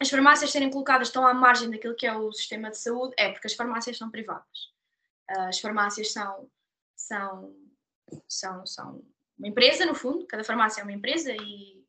[0.00, 3.30] as farmácias serem colocadas tão à margem daquilo que é o sistema de saúde é
[3.30, 4.70] porque as farmácias são privadas.
[5.28, 6.50] As farmácias são,
[6.96, 7.54] são,
[8.26, 9.04] são, são
[9.40, 11.82] uma empresa, no fundo, cada farmácia é uma empresa e,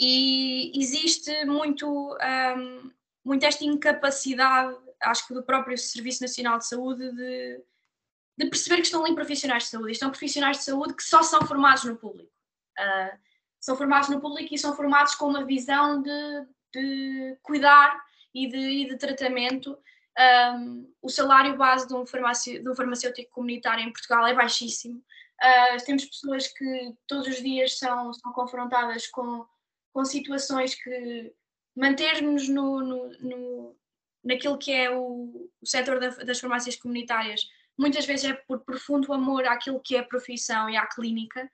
[0.00, 2.90] e existe muito, um,
[3.22, 7.60] muito esta incapacidade, acho que do próprio Serviço Nacional de Saúde, de,
[8.38, 11.42] de perceber que estão ali profissionais de saúde, estão profissionais de saúde que só são
[11.42, 12.32] formados no público.
[12.78, 13.18] Uh,
[13.60, 18.02] são formados no público e são formados com uma visão de, de cuidar
[18.34, 19.78] e de, e de tratamento.
[20.18, 25.04] Um, o salário base de um, farmaci, de um farmacêutico comunitário em Portugal é baixíssimo.
[25.42, 29.46] Uh, temos pessoas que todos os dias são, são confrontadas com,
[29.92, 31.32] com situações que
[31.76, 33.76] manter-nos no, no, no,
[34.24, 37.46] naquilo que é o, o setor da, das farmácias comunitárias
[37.78, 41.50] muitas vezes é por profundo amor àquilo que é a profissão e à clínica,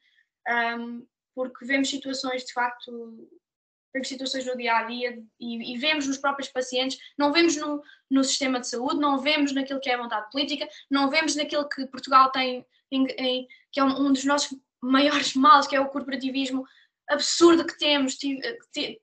[0.79, 3.29] um, porque vemos situações de facto
[3.93, 7.83] vemos situações no dia a dia e, e, vemos nos próprios pacientes, não vemos no,
[8.11, 11.69] no sistema de saúde, não vemos naquilo que é a vontade política, não vemos naquilo
[11.69, 15.81] que Portugal tem em, em, que é um, um, dos nossos maiores males, que é
[15.81, 16.65] o corporativismo
[17.09, 18.17] absurdo que temos.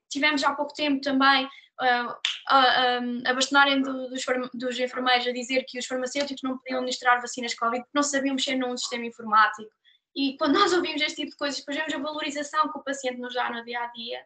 [0.09, 2.15] Tivemos há pouco tempo também uh,
[2.47, 7.21] a, a bastonarem do, dos, dos enfermeiros a dizer que os farmacêuticos não podiam administrar
[7.21, 9.71] vacinas Covid porque não sabiam mexer num sistema informático.
[10.15, 13.19] E quando nós ouvimos este tipo de coisas, depois vemos a valorização que o paciente
[13.19, 14.25] nos dá no dia a dia,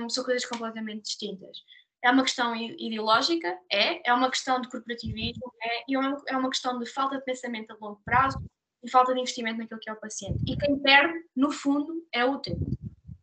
[0.00, 1.58] um, são coisas completamente distintas.
[2.02, 6.50] É uma questão ideológica, é, é uma questão de corporativismo, é, e é, é uma
[6.50, 8.38] questão de falta de pensamento a longo prazo,
[8.84, 10.44] e falta de investimento naquilo que é o paciente.
[10.46, 12.78] E quem perde, no fundo, é o utente.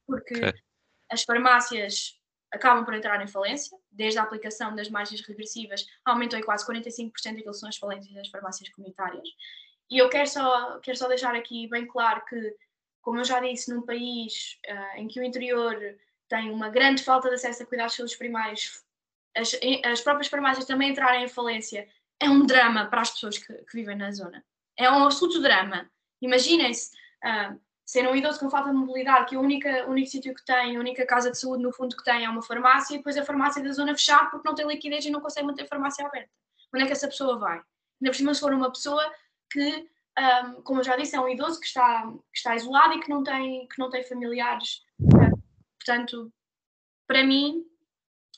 [0.08, 0.54] Porque okay.
[1.10, 2.20] as farmácias
[2.52, 7.12] acabam por entrar em falência, desde a aplicação das margens regressivas, aumentou em quase 45%
[7.14, 9.28] aquilo que são as falências das farmácias comunitárias.
[9.90, 12.56] E eu quero só, quero só deixar aqui bem claro que,
[13.02, 15.78] como eu já disse, num país uh, em que o interior
[16.28, 18.84] tem uma grande falta de acesso a cuidados de primários,
[19.36, 21.88] as, as próprias farmácias também entrarem em falência
[22.20, 24.44] é um drama para as pessoas que, que vivem na zona
[24.78, 25.90] é um absoluto drama.
[26.22, 26.92] Imaginem-se
[27.24, 30.78] uh, ser um idoso com falta de mobilidade, que o único, único sítio que tem,
[30.78, 33.26] a única casa de saúde no fundo que tem é uma farmácia, e depois a
[33.26, 36.30] farmácia da zona fechar porque não tem liquidez e não consegue manter a farmácia aberta.
[36.74, 37.58] Onde é que essa pessoa vai?
[37.58, 39.04] Ainda por cima, se for uma pessoa
[39.52, 43.02] que, um, como eu já disse, é um idoso que está, que está isolado e
[43.02, 44.84] que não tem, que não tem familiares.
[45.02, 45.38] Uh,
[45.78, 46.32] portanto,
[47.06, 47.66] para mim,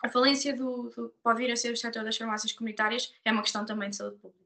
[0.04, 3.44] a falência do, do, pode vir a ser o setor das farmácias comunitárias é uma
[3.44, 4.43] questão também de saúde pública.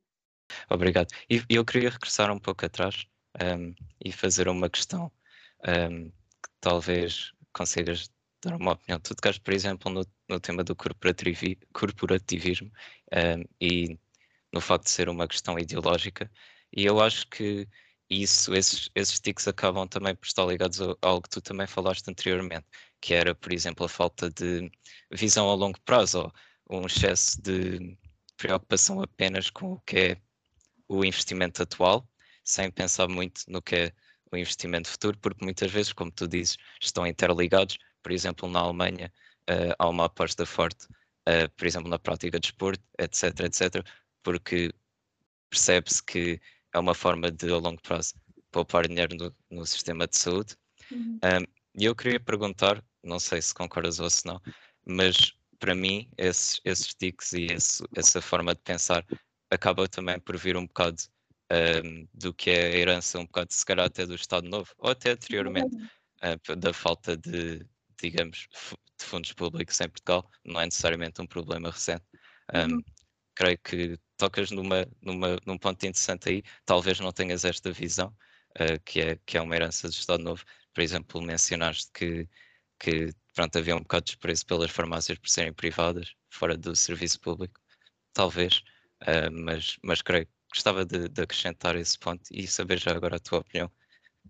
[0.69, 1.07] Obrigado.
[1.29, 3.05] E eu queria regressar um pouco atrás
[3.41, 5.11] um, e fazer uma questão
[5.67, 8.09] um, que talvez consigas
[8.43, 8.99] dar uma opinião.
[8.99, 12.71] Tu tocaste, por exemplo, no, no tema do corporativismo
[13.13, 13.97] um, e
[14.53, 16.31] no facto de ser uma questão ideológica,
[16.73, 17.67] e eu acho que
[18.09, 22.07] isso, esses, esses tics acabam também por estar ligados a algo que tu também falaste
[22.09, 22.65] anteriormente,
[23.01, 24.71] que era, por exemplo, a falta de
[25.11, 26.31] visão a longo prazo,
[26.65, 27.97] ou um excesso de
[28.37, 30.17] preocupação apenas com o que é
[30.87, 32.07] o investimento atual,
[32.43, 33.93] sem pensar muito no que é
[34.31, 37.77] o investimento futuro, porque muitas vezes, como tu dizes, estão interligados.
[38.01, 39.11] Por exemplo, na Alemanha
[39.49, 40.85] uh, há uma aposta forte,
[41.27, 43.85] uh, por exemplo, na prática de esporte, etc, etc,
[44.23, 44.71] porque
[45.49, 46.39] percebe-se que
[46.73, 48.13] é uma forma de, a longo prazo,
[48.51, 50.55] poupar dinheiro no, no sistema de saúde.
[50.91, 51.19] Uhum.
[51.23, 54.41] Um, e eu queria perguntar, não sei se concordas ou se não,
[54.85, 59.05] mas para mim, esses, esses tics e esse, essa forma de pensar
[59.49, 61.01] acaba também por vir um bocado
[61.51, 64.91] um, do que é a herança, um bocado se calhar até do Estado Novo, ou
[64.91, 67.65] até anteriormente, uh, da falta de,
[68.01, 68.47] digamos,
[68.99, 72.03] de fundos públicos em Portugal, não é necessariamente um problema recente.
[72.53, 72.83] Um, uhum.
[73.35, 78.13] Creio que tocas numa, numa, num ponto interessante aí, talvez não tenhas esta visão,
[78.59, 80.43] uh, que, é, que é uma herança do Estado Novo.
[80.73, 82.27] Por exemplo, mencionaste que,
[82.79, 87.19] que pronto, havia um bocado de desprezo pelas farmácias por serem privadas, fora do serviço
[87.19, 87.59] público.
[88.13, 88.63] Talvez,
[89.03, 93.17] Uh, mas, mas creio que gostava de, de, acrescentar esse ponto e saber já agora
[93.17, 93.71] a tua opinião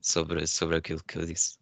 [0.01, 1.57] sobre, sobre aquilo que eu disse.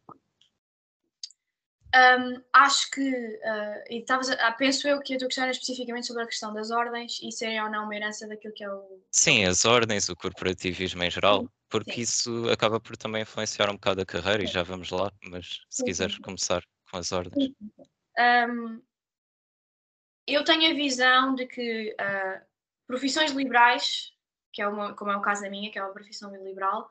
[1.96, 6.08] Um, acho que, uh, e estavas a, penso eu que a tua questão era especificamente
[6.08, 9.02] sobre a questão das ordens e serem ou não uma herança daquilo que é o.
[9.12, 12.02] Sim, as ordens, o corporativismo em geral, porque Sim.
[12.02, 14.50] isso acaba por também influenciar um bocado a carreira Sim.
[14.50, 15.86] e já vamos lá, mas se Sim.
[15.86, 17.52] quiseres começar com as ordens.
[18.20, 18.82] Um,
[20.28, 22.46] eu tenho a visão de que uh,
[22.88, 24.14] profissões liberais,
[24.54, 26.90] que é uma, como é o caso da minha, que é uma profissão liberal,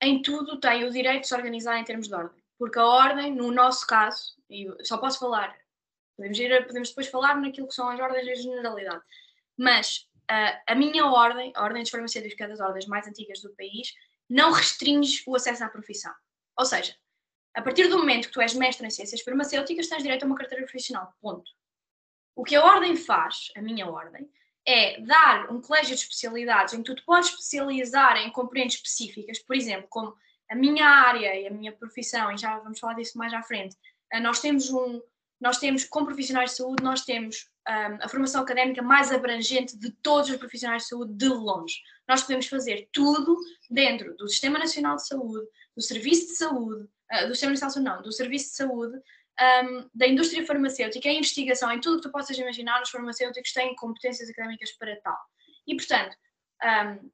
[0.00, 2.42] em tudo têm o direito de se organizar em termos de ordem.
[2.58, 5.56] Porque a ordem, no nosso caso, e só posso falar,
[6.16, 9.02] podemos, ir, podemos depois falar naquilo que são as ordens de generalidade,
[9.56, 13.40] mas uh, a minha ordem, a ordem dos farmacêuticos, que é das ordens mais antigas
[13.40, 13.92] do país,
[14.28, 16.12] não restringe o acesso à profissão.
[16.58, 16.96] Ou seja,
[17.54, 20.36] a partir do momento que tu és mestre em ciências farmacêuticas, tens direito a uma
[20.36, 21.12] carteira profissional.
[21.20, 21.50] Ponto.
[22.34, 24.28] O que a ordem faz, a minha ordem,
[24.66, 29.54] é dar um colégio de especialidades em que tu podes especializar em componentes específicas, por
[29.54, 30.14] exemplo, como
[30.50, 33.76] a minha área e a minha profissão, e já vamos falar disso mais à frente,
[34.12, 35.00] eh, nós temos um,
[35.40, 39.90] nós temos, como profissionais de saúde, nós temos um, a formação académica mais abrangente de
[39.90, 41.76] todos os profissionais de saúde de longe.
[42.08, 43.36] Nós podemos fazer tudo
[43.68, 45.46] dentro do Sistema Nacional de Saúde,
[45.76, 48.98] do Serviço de Saúde, uh, do Sistema Nacional não, do Serviço de Saúde,
[49.40, 53.74] um, da indústria farmacêutica, a investigação, em tudo que tu possas imaginar, os farmacêuticos têm
[53.74, 55.18] competências académicas para tal.
[55.66, 56.16] E, portanto,
[56.62, 57.10] um,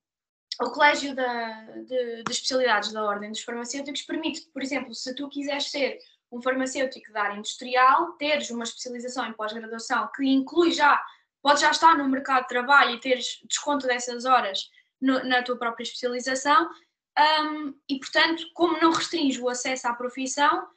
[0.60, 5.28] o Colégio da, de, de, Especialidades da Ordem dos Farmacêuticos permite, por exemplo, se tu
[5.28, 5.98] quiseres ser
[6.30, 11.02] um farmacêutico da área industrial, teres uma especialização em pós-graduação que inclui já,
[11.42, 15.56] pode já estar no mercado de trabalho e teres desconto dessas horas no, na tua
[15.56, 16.70] própria especialização,
[17.18, 20.68] um, e portanto, como não restringe o acesso à profissão,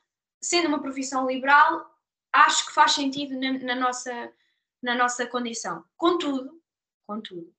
[0.44, 1.90] sendo uma profissão liberal,
[2.32, 4.34] acho que faz sentido na, na, nossa,
[4.82, 5.86] na nossa condição.
[5.96, 6.62] Contudo,
[7.08, 7.52] contudo,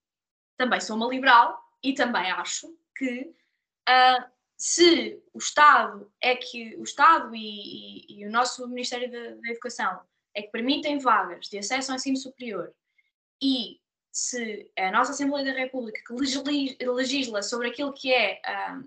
[0.56, 3.34] também sou uma liberal e também acho que
[3.88, 4.24] uh,
[4.56, 9.50] se o Estado é que o Estado e, e, e o nosso Ministério da, da,
[9.50, 10.00] Educação
[10.34, 12.72] é que permitem vagas de acesso ao ensino superior
[13.42, 13.80] e
[14.12, 18.80] se a nossa Assembleia da República que legisla sobre aquilo que é ah,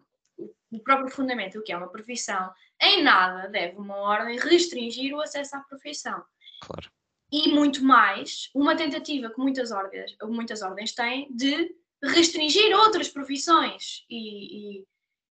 [0.72, 2.52] o próprio fundamento, o que é uma profissão,
[2.82, 6.24] em nada deve uma ordem restringir o acesso à profissão.
[6.62, 6.92] Claro.
[7.32, 14.06] E muito mais, uma tentativa que muitas ordens, muitas ordens têm de restringir outras profissões
[14.10, 14.86] e, e,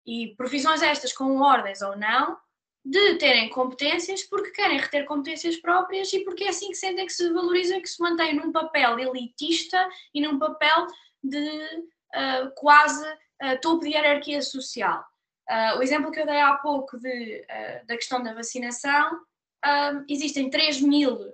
[0.05, 2.37] e profissões estas com ordens ou não,
[2.83, 7.13] de terem competências porque querem reter competências próprias e porque é assim que sentem que
[7.13, 10.85] se valorizam e que se mantêm num papel elitista e num papel
[11.23, 15.03] de uh, quase uh, topo de hierarquia social.
[15.49, 20.05] Uh, o exemplo que eu dei há pouco de, uh, da questão da vacinação, uh,
[20.09, 21.33] existem 3 mil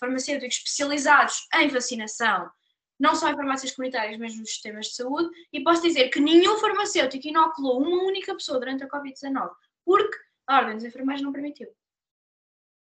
[0.00, 2.50] farmacêuticos especializados em vacinação,
[2.98, 6.58] não só em farmácias comunitárias, mas nos sistemas de saúde, e posso dizer que nenhum
[6.58, 9.48] farmacêutico inoculou uma única pessoa durante a Covid-19,
[9.84, 11.68] porque a Ordem dos Enfermeiros não permitiu.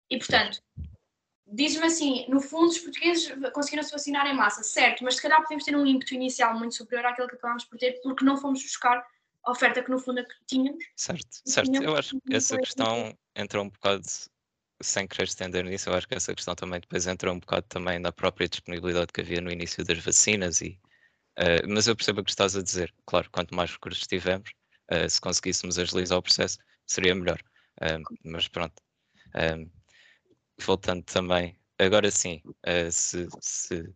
[0.09, 0.62] E, portanto,
[1.46, 5.42] diz-me assim, no fundo os portugueses conseguiram se vacinar em massa, certo, mas se calhar
[5.42, 8.62] podemos ter um ímpeto inicial muito superior àquele que acabámos por ter, porque não fomos
[8.62, 9.07] buscar
[9.46, 10.85] oferta que no fundo é que tínhamos.
[10.96, 11.83] Certo, certo.
[11.83, 14.03] Eu acho que essa questão entra um bocado,
[14.83, 17.98] sem querer estender nisso, eu acho que essa questão também depois entra um bocado também
[17.98, 20.79] na própria disponibilidade que havia no início das vacinas e
[21.38, 22.94] uh, mas eu percebo o que estás a dizer.
[23.07, 24.50] Claro, quanto mais recursos tivermos,
[24.92, 27.40] uh, se conseguíssemos agilizar o processo, seria melhor.
[27.81, 28.74] Uh, mas pronto.
[30.59, 32.42] voltando também, agora sim,
[32.90, 33.94] se, se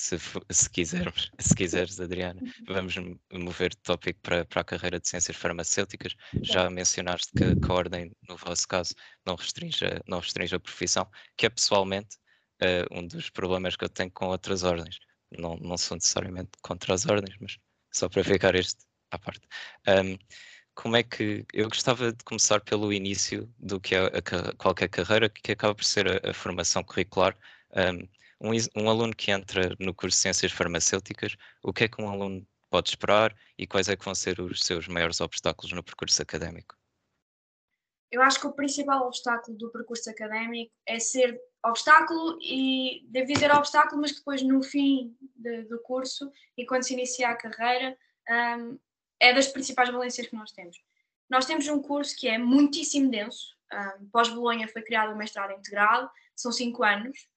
[0.00, 0.18] se,
[0.50, 2.94] se, quisermos, se quiseres, Adriana, vamos
[3.32, 6.14] mover de tópico para, para a carreira de ciências farmacêuticas.
[6.42, 8.94] Já mencionaste que, que a ordem, no vosso caso,
[9.26, 12.16] não restringe, não restringe a profissão, que é pessoalmente
[12.62, 14.98] uh, um dos problemas que eu tenho com outras ordens.
[15.38, 17.58] Não, não sou necessariamente contra as ordens, mas
[17.92, 19.46] só para ficar este à parte.
[19.86, 20.16] Um,
[20.74, 24.22] como é que eu gostava de começar pelo início do que é a,
[24.56, 27.36] qualquer carreira, que acaba por ser a, a formação curricular.
[27.76, 28.08] Um,
[28.40, 32.08] um, um aluno que entra no curso de Ciências Farmacêuticas, o que é que um
[32.08, 36.22] aluno pode esperar e quais é que vão ser os seus maiores obstáculos no percurso
[36.22, 36.76] académico?
[38.10, 43.52] Eu acho que o principal obstáculo do percurso académico é ser obstáculo e devo dizer
[43.52, 47.96] obstáculo, mas depois no fim de, do curso e quando se inicia a carreira
[48.58, 48.78] um,
[49.20, 50.76] é das principais valências que nós temos.
[51.28, 53.54] Nós temos um curso que é muitíssimo denso.
[53.72, 57.28] Um, Pós-Bolonha foi criado um mestrado integrado, são cinco anos,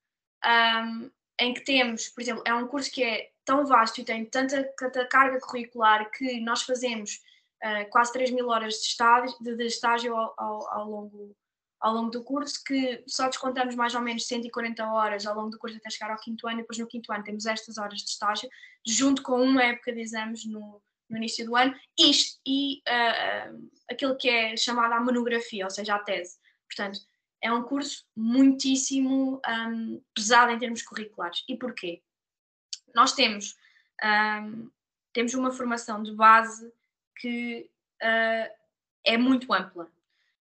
[0.46, 4.26] um, em que temos, por exemplo, é um curso que é tão vasto e tem
[4.26, 7.22] tanta, tanta carga curricular que nós fazemos
[7.64, 11.36] uh, quase 3 mil horas de estágio, de, de estágio ao, ao, ao, longo,
[11.80, 15.60] ao longo do curso, que só descontamos mais ou menos 140 horas ao longo do
[15.60, 18.10] curso até chegar ao quinto ano, e depois no quinto ano temos estas horas de
[18.10, 18.50] estágio,
[18.86, 24.16] junto com uma época de exames no, no início do ano, isto, e uh, aquilo
[24.16, 26.38] que é chamada a monografia, ou seja, a tese.
[26.68, 27.00] Portanto,
[27.44, 31.44] é um curso muitíssimo um, pesado em termos curriculares.
[31.48, 32.02] E porquê?
[32.96, 33.58] Nós temos,
[34.02, 34.70] um,
[35.12, 36.72] temos uma formação de base
[37.18, 37.70] que
[38.02, 38.54] uh,
[39.04, 39.92] é muito ampla.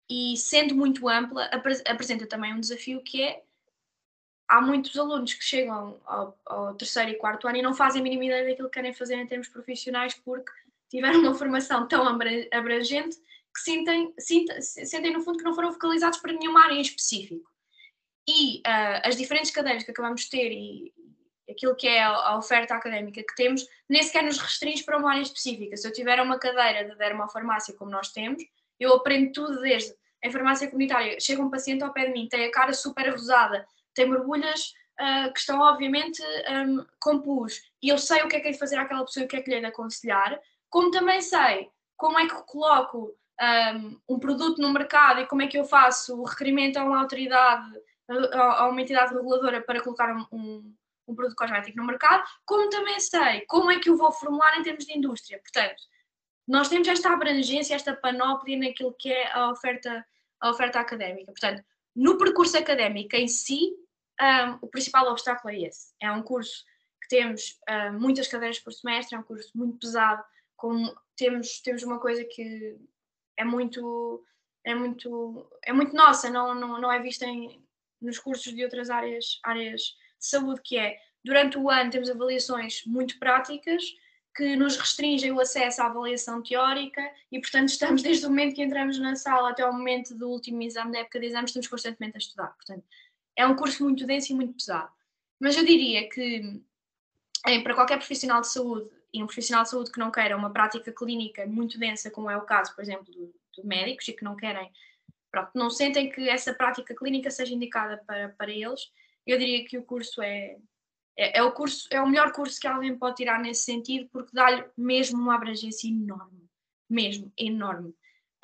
[0.09, 3.43] E sendo muito ampla, ap apresenta também um desafio que é
[4.47, 8.03] há muitos alunos que chegam ao, ao, terceiro e quarto ano e não fazem a
[8.03, 10.51] mínima ideia daquilo que querem fazer em termos profissionais porque
[10.89, 13.17] tiveram uma formação tão abrangente
[13.57, 17.49] que sentem, sentem, sentem no fundo que não foram focalizados para nenhuma área em específico.
[18.29, 20.93] E uh, as diferentes cadeiras que acabamos de ter e
[21.49, 25.21] aquilo que é a, oferta académica que temos, nem sequer nos restringe para uma área
[25.21, 25.75] específica.
[25.75, 28.43] Se eu tiver uma cadeira de dermofarmácia como nós temos,
[28.79, 31.19] eu aprendo tudo desde em farmácia comunitária.
[31.19, 35.33] Chega um paciente ao pé de mim, tem a cara super rosada, tem borbulhas uh,
[35.33, 38.59] que estão obviamente um, com pus, e eu sei o que é que é de
[38.59, 40.39] fazer àquela pessoa e o que é que lhe é de aconselhar,
[40.69, 45.47] como também sei como é que coloco um, um, produto no mercado e como é
[45.47, 47.79] que eu faço o requerimento a uma autoridade,
[48.33, 50.75] a, a uma entidade reguladora para colocar um, um,
[51.07, 54.63] um, produto cosmético no mercado, como também sei como é que eu vou formular em
[54.63, 55.39] termos de indústria.
[55.39, 55.83] Portanto,
[56.47, 60.05] nós temos esta abrangência, esta panóplia naquilo que é a oferta,
[60.39, 61.31] a oferta académica.
[61.31, 61.63] Portanto,
[61.95, 63.73] no percurso académico em si,
[64.61, 65.93] o principal obstáculo é esse.
[66.01, 66.63] É um curso
[67.01, 70.23] que temos um, muitas cadeiras por semestre, é um curso muito pesado,
[70.55, 72.75] com, temos, temos uma coisa que
[73.37, 74.23] é muito
[74.63, 77.63] é muito é muito nossa não não, não é vista em,
[78.01, 82.83] nos cursos de outras áreas áreas de saúde que é durante o ano temos avaliações
[82.85, 83.83] muito práticas
[84.35, 88.61] que nos restringem o acesso à avaliação teórica e portanto estamos desde o momento que
[88.61, 92.17] entramos na sala até o momento do último exame da época de exames estamos constantemente
[92.17, 92.49] a estudar.
[92.49, 92.83] Portanto
[93.35, 94.91] é um curso muito denso e muito pesado.
[95.39, 96.61] Mas eu diria que
[97.63, 100.91] para qualquer profissional de saúde e um profissional de saúde que não queira uma prática
[100.91, 103.31] clínica muito densa, como é o caso, por exemplo, de,
[103.63, 104.71] médicos, e que não querem,
[105.31, 108.91] pronto, não sentem que essa prática clínica seja indicada para, para eles,
[109.25, 110.57] eu diria que o curso é,
[111.17, 114.29] é, é, o curso, é o melhor curso que alguém pode tirar nesse sentido, porque
[114.31, 116.47] dá-lhe mesmo uma abrangência enorme,
[116.87, 117.95] mesmo, enorme.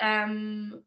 [0.02, 0.82] Um,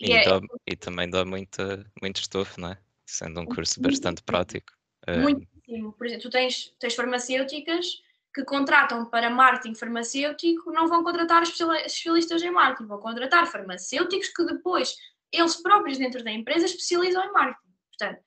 [0.00, 2.78] e, e, é, dá, e, também dá muita, muito estofo, não é?
[3.04, 4.72] Sendo um curso bastante prático.
[5.06, 5.92] Muitíssimo.
[5.92, 8.02] Por exemplo, tu tens, tens farmacêuticas
[8.38, 14.44] que contratam para marketing farmacêutico não vão contratar especialistas em marketing, vão contratar farmacêuticos que
[14.44, 14.94] depois
[15.32, 17.72] eles próprios dentro da empresa especializam em marketing.
[17.88, 18.22] Portanto,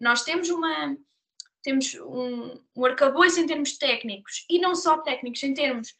[0.00, 0.96] nós temos uma
[1.64, 5.90] temos um, um arcabouço em termos técnicos e não só técnicos, em termos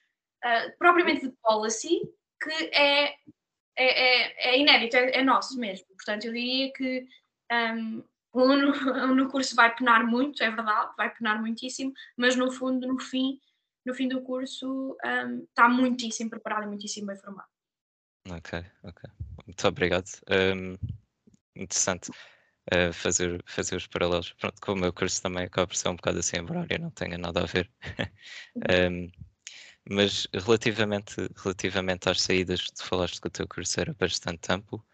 [0.44, 2.02] uh, propriamente de policy,
[2.40, 3.16] que é, é,
[3.76, 5.88] é, é inédito, é, é, nosso mesmo.
[5.88, 7.04] Portanto, eu diria que
[7.52, 12.52] um, o aluno no curso vai penar muito, é verdade, vai penar muitíssimo, mas no
[12.52, 13.40] fundo, no fim,
[13.86, 17.48] no fim do curso um, está muitíssimo preparado e muitíssimo bem formado.
[18.28, 19.10] Ok, ok.
[19.46, 20.08] Muito obrigado.
[20.28, 20.76] Um,
[21.54, 24.32] interessante uh, fazer, fazer os paralelos.
[24.32, 27.16] Pronto, com o meu curso também acaba por ser um bocado assim horário, não tenha
[27.16, 27.70] nada a ver.
[28.90, 29.08] um,
[29.88, 34.84] mas relativamente, relativamente às saídas, tu falaste que o teu curso era bastante amplo.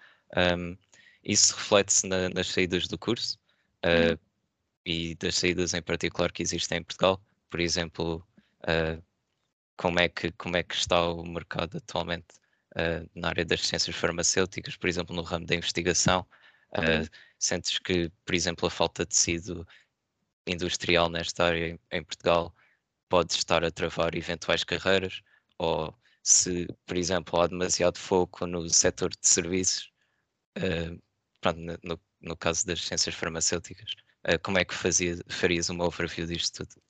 [1.24, 3.38] Isso reflete-se na, nas saídas do curso
[3.84, 4.18] uh,
[4.84, 7.24] e das saídas em particular que existem em Portugal.
[7.48, 8.26] Por exemplo,
[8.68, 9.02] uh,
[9.76, 12.34] como, é que, como é que está o mercado atualmente
[12.76, 16.26] uh, na área das ciências farmacêuticas, por exemplo, no ramo da investigação.
[16.72, 19.66] Uh, sentes que, por exemplo, a falta de tecido
[20.46, 22.54] industrial nesta área em, em Portugal
[23.08, 25.22] pode estar a travar eventuais carreiras?
[25.58, 29.92] Ou se, por exemplo, há demasiado foco no setor de serviços,
[31.40, 33.94] pronto, no, no, caso das ciências farmacêuticas,
[34.42, 36.82] como é que fazia, farias uma overview disto tudo?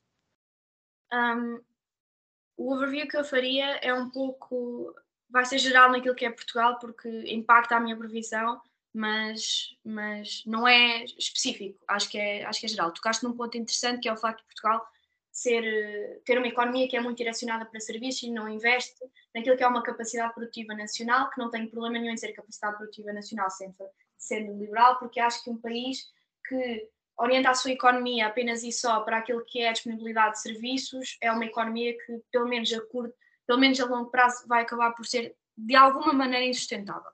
[1.12, 1.60] Um,
[2.56, 4.94] o overview que eu faria é um pouco.
[5.28, 8.60] vai ser geral naquilo que é Portugal, porque impacta a minha previsão,
[8.92, 12.92] mas, mas não é específico, acho que é, acho que é geral.
[12.92, 14.86] Tocaste num ponto interessante que é o facto de Portugal
[15.30, 19.02] ser, ter uma economia que é muito direcionada para serviços e não investe
[19.34, 22.76] naquilo que é uma capacidade produtiva nacional, que não tem problema nenhum em ser capacidade
[22.76, 23.74] produtiva nacional sendo,
[24.18, 26.10] sendo liberal, porque acho que um país
[26.46, 26.88] que
[27.22, 31.16] orienta a sua economia apenas e só para aquilo que é a disponibilidade de serviços,
[31.20, 33.14] é uma economia que, pelo menos a curto,
[33.46, 37.10] pelo menos a longo prazo, vai acabar por ser de alguma maneira insustentável.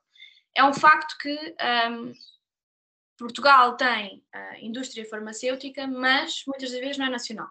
[0.55, 1.55] É um facto que
[1.91, 2.11] um,
[3.19, 7.49] Portugal tem uh, indústria farmacêutica, mas muitas das vezes não é nacional,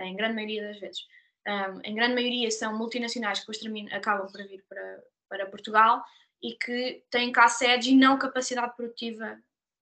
[0.00, 1.06] em grande maioria das vezes.
[1.46, 3.52] Um, em grande maioria são multinacionais que
[3.92, 6.04] acabam por vir para, para Portugal
[6.42, 9.38] e que têm cá sedes e não capacidade produtiva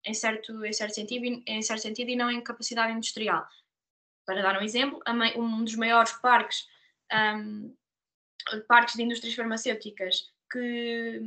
[0.07, 3.47] em certo, em certo, sentido, em certo sentido e não em capacidade industrial.
[4.25, 5.01] Para dar um exemplo,
[5.37, 6.67] um dos maiores parques,
[7.13, 7.75] um,
[8.69, 11.21] parques de indústrias farmacêuticas que,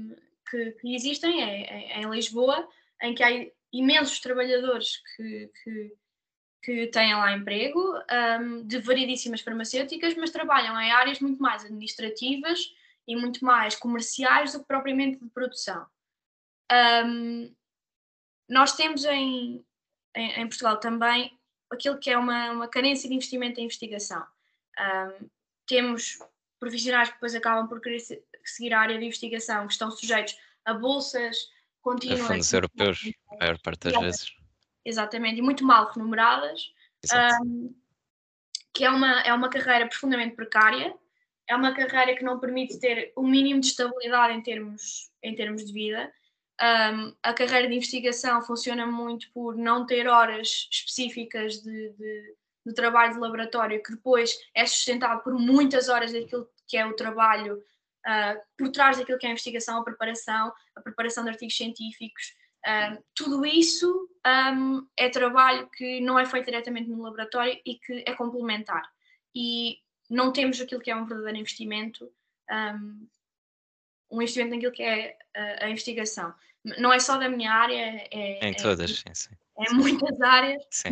[0.50, 2.68] que, que existem é, é, em Lisboa,
[3.02, 3.30] em que há
[3.72, 5.94] imensos trabalhadores que, que,
[6.64, 7.80] que têm lá emprego,
[8.42, 12.74] um, de variedíssimas farmacêuticas, mas trabalham em áreas muito mais administrativas
[13.08, 15.86] e muito mais comerciais do que propriamente de produção.
[16.72, 17.54] Um,
[18.50, 19.64] nós temos em,
[20.16, 21.38] em, em, Portugal também
[21.72, 24.26] aquilo que é uma, uma carência de investimento em investigação.
[24.80, 25.30] Um,
[25.68, 26.18] temos
[26.60, 28.00] profissionais que depois acabam por querer
[28.44, 30.36] seguir a área de investigação, que estão sujeitos
[30.66, 31.38] a bolsas
[31.82, 32.22] contínuas.
[32.22, 34.34] A fundos europeus, a maior parte das vezes.
[34.84, 36.74] Exatamente, e muito mal remuneradas,
[37.44, 37.74] um,
[38.74, 40.96] que é uma, é uma carreira profundamente precária,
[41.48, 45.66] é uma carreira que não permite ter o mínimo de estabilidade em termos, em termos
[45.66, 46.12] de vida.
[46.62, 52.36] Um, a carreira de investigação funciona muito por não ter horas específicas de, de,
[52.66, 56.96] de, trabalho de laboratório, que depois é sustentado por muitas horas daquilo que é o
[56.96, 57.64] trabalho
[58.06, 62.36] uh, por trás daquilo que é a investigação, a preparação, a preparação de artigos científicos.
[62.66, 64.10] Uh, tudo isso
[64.54, 68.84] um, é trabalho que não é feito diretamente no laboratório e que é complementar.
[69.34, 69.80] E
[70.10, 72.12] não temos aquilo que é um verdadeiro investimento,
[72.52, 73.08] um,
[74.12, 75.18] um investimento naquilo que é
[75.62, 76.34] a, investigação.
[76.64, 78.46] Não é só da minha área, é.
[78.46, 79.36] Em é, todas, sim, sim.
[79.58, 80.64] É muitas áreas.
[80.70, 80.90] Sim,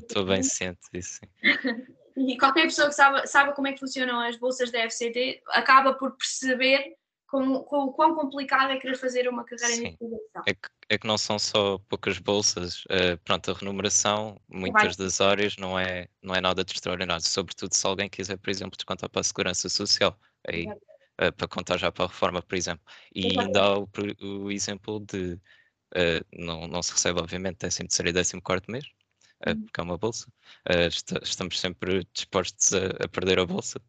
[0.00, 1.20] estou bem ciente disso.
[2.16, 5.94] e qualquer pessoa que sabe, sabe como é que funcionam as bolsas da FCT acaba
[5.94, 6.96] por perceber
[7.28, 9.96] como, o quão complicado é querer fazer uma carreira Sim.
[10.00, 10.42] em investigação.
[10.46, 15.06] É que, é que não são só poucas bolsas, uh, pronto, a remuneração, muitas Vai.
[15.06, 18.76] das áreas não é, não é nada de extraordinário, sobretudo se alguém quiser, por exemplo,
[18.76, 20.18] descontar para a segurança social,
[20.48, 20.66] aí,
[21.20, 22.84] uh, para contar já para a reforma, por exemplo.
[23.14, 23.88] E ainda há o,
[24.20, 25.34] o exemplo de,
[25.94, 28.84] uh, não, não se recebe, obviamente, 13 terceiro e 14 quarto mês,
[29.46, 29.62] uhum.
[29.62, 30.32] porque é uma bolsa,
[30.68, 33.80] est estamos sempre dispostos a, a perder a bolsa,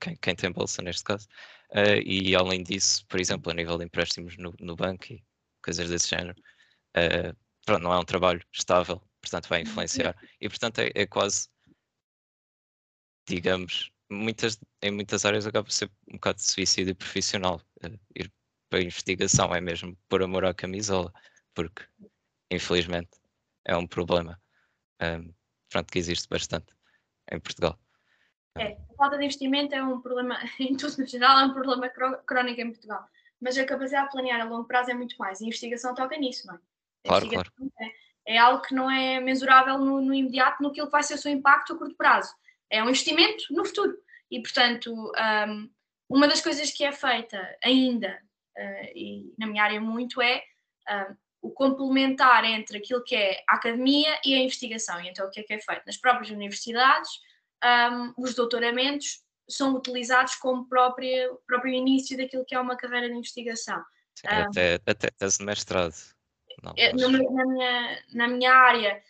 [0.00, 1.28] quem, quem, tem bolsa neste caso,
[1.70, 5.22] uh, e além disso, por exemplo, a nível de empréstimos no, no banco e
[5.62, 6.38] coisas desse género,
[6.96, 11.48] uh, pronto, não é um trabalho estável, portanto vai influenciar, e portanto é, é quase,
[13.26, 18.32] digamos, muitas, em muitas áreas acaba por ser um bocado de suicídio profissional, uh, ir
[18.68, 21.12] para a investigação é mesmo por amor à camisola,
[21.54, 21.84] porque
[22.50, 23.10] infelizmente
[23.64, 24.40] é um problema
[25.00, 25.32] um,
[25.70, 26.74] pronto, que existe bastante
[27.30, 27.78] em Portugal.
[28.56, 31.88] É, a falta de investimento é um problema, em tudo no geral, é um problema
[31.88, 33.06] crónico em Portugal.
[33.40, 35.40] Mas a capacidade de planear a longo prazo é muito mais.
[35.40, 36.58] E a investigação toca nisso, não é?
[37.04, 37.52] Claro, claro.
[38.26, 41.18] É, é, algo que não é mensurável no, no imediato, no que vai ser o
[41.18, 42.34] seu impacto a curto prazo.
[42.70, 43.96] É um investimento no futuro.
[44.30, 45.70] E, portanto, um,
[46.08, 48.18] uma das coisas que é feita ainda,
[48.56, 50.42] uh, e na minha área muito, é
[50.90, 55.00] um, o complementar entre aquilo que é a academia e a investigação.
[55.00, 55.82] E então, o que é que é feito?
[55.86, 57.10] Nas próprias universidades,
[57.62, 63.14] um, os doutoramentos são utilizados como próprio, próprio início daquilo que é uma carreira de
[63.14, 63.82] investigação.
[64.14, 65.94] Sim, um, até, até tese de mestrado.
[66.62, 69.02] Não, é, na, na, minha, na minha área,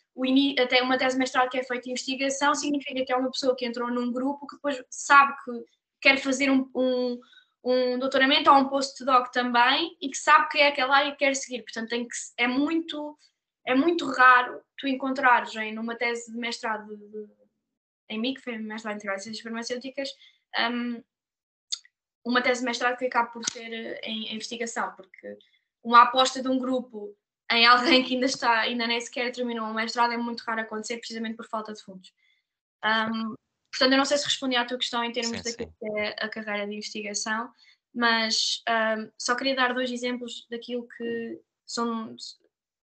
[0.60, 3.56] até uma tese de mestrado que é feita em investigação significa que é uma pessoa
[3.56, 5.64] que entrou num grupo que depois sabe que
[6.00, 7.20] quer fazer um, um,
[7.64, 11.34] um doutoramento ou um postdoc também e que sabe que é aquela área que quer
[11.34, 11.62] seguir.
[11.62, 13.18] Portanto, tem que, é, muito,
[13.66, 17.26] é muito raro tu encontrares em numa tese de mestrado de,
[18.10, 20.10] em MIC, foi mestrado em Ciências Farmacêuticas,
[20.70, 21.02] um,
[22.24, 25.38] uma tese de mestrado que acaba por ser eh, em, em, investigação, porque
[25.82, 27.16] uma aposta de um grupo
[27.50, 30.98] em alguém que ainda está, ainda nem sequer terminou um mestrado é muito raro acontecer,
[30.98, 32.12] precisamente por falta de fundos.
[32.84, 33.34] Um,
[33.70, 36.28] portanto, eu não sei se respondi à tua questão em termos daquilo que é a
[36.28, 37.50] carreira de investigação,
[37.94, 42.16] mas um, só queria dar dois exemplos daquilo que são.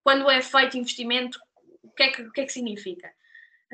[0.03, 1.39] Quando é feito investimento,
[1.83, 3.13] o que é que, que, é que significa?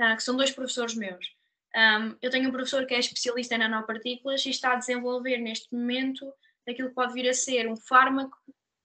[0.01, 1.35] uh, que são dois professores meus.
[1.77, 5.73] Um, eu tenho um professor que é especialista em nanopartículas e está a desenvolver neste
[5.73, 6.33] momento
[6.68, 8.37] aquilo que pode vir a ser um fármaco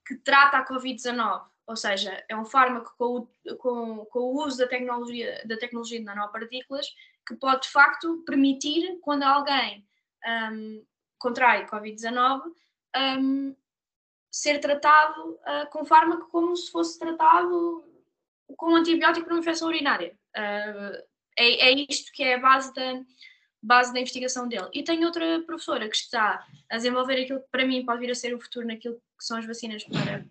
[0.06, 4.58] que trata a Covid-19, ou seja, é um fármaco com o, com, com o uso
[4.58, 6.88] da tecnologia, da tecnologia de nanopartículas
[7.28, 9.86] que pode de facto permitir, quando alguém
[10.52, 10.86] um,
[11.18, 12.42] contrai Covid-19,
[13.20, 13.56] um,
[14.30, 17.84] ser tratado uh, com fármaco como se fosse tratado
[18.58, 20.16] com um antibiótico para uma infecção urinária.
[20.38, 21.04] Uh,
[21.38, 23.02] é, é isto que é a base da,
[23.66, 24.70] base da investigação dele.
[24.74, 28.16] E tem outra professora que está a desenvolver aquilo que para mim pode vir a
[28.16, 30.26] ser o futuro naquilo que são as vacinas para,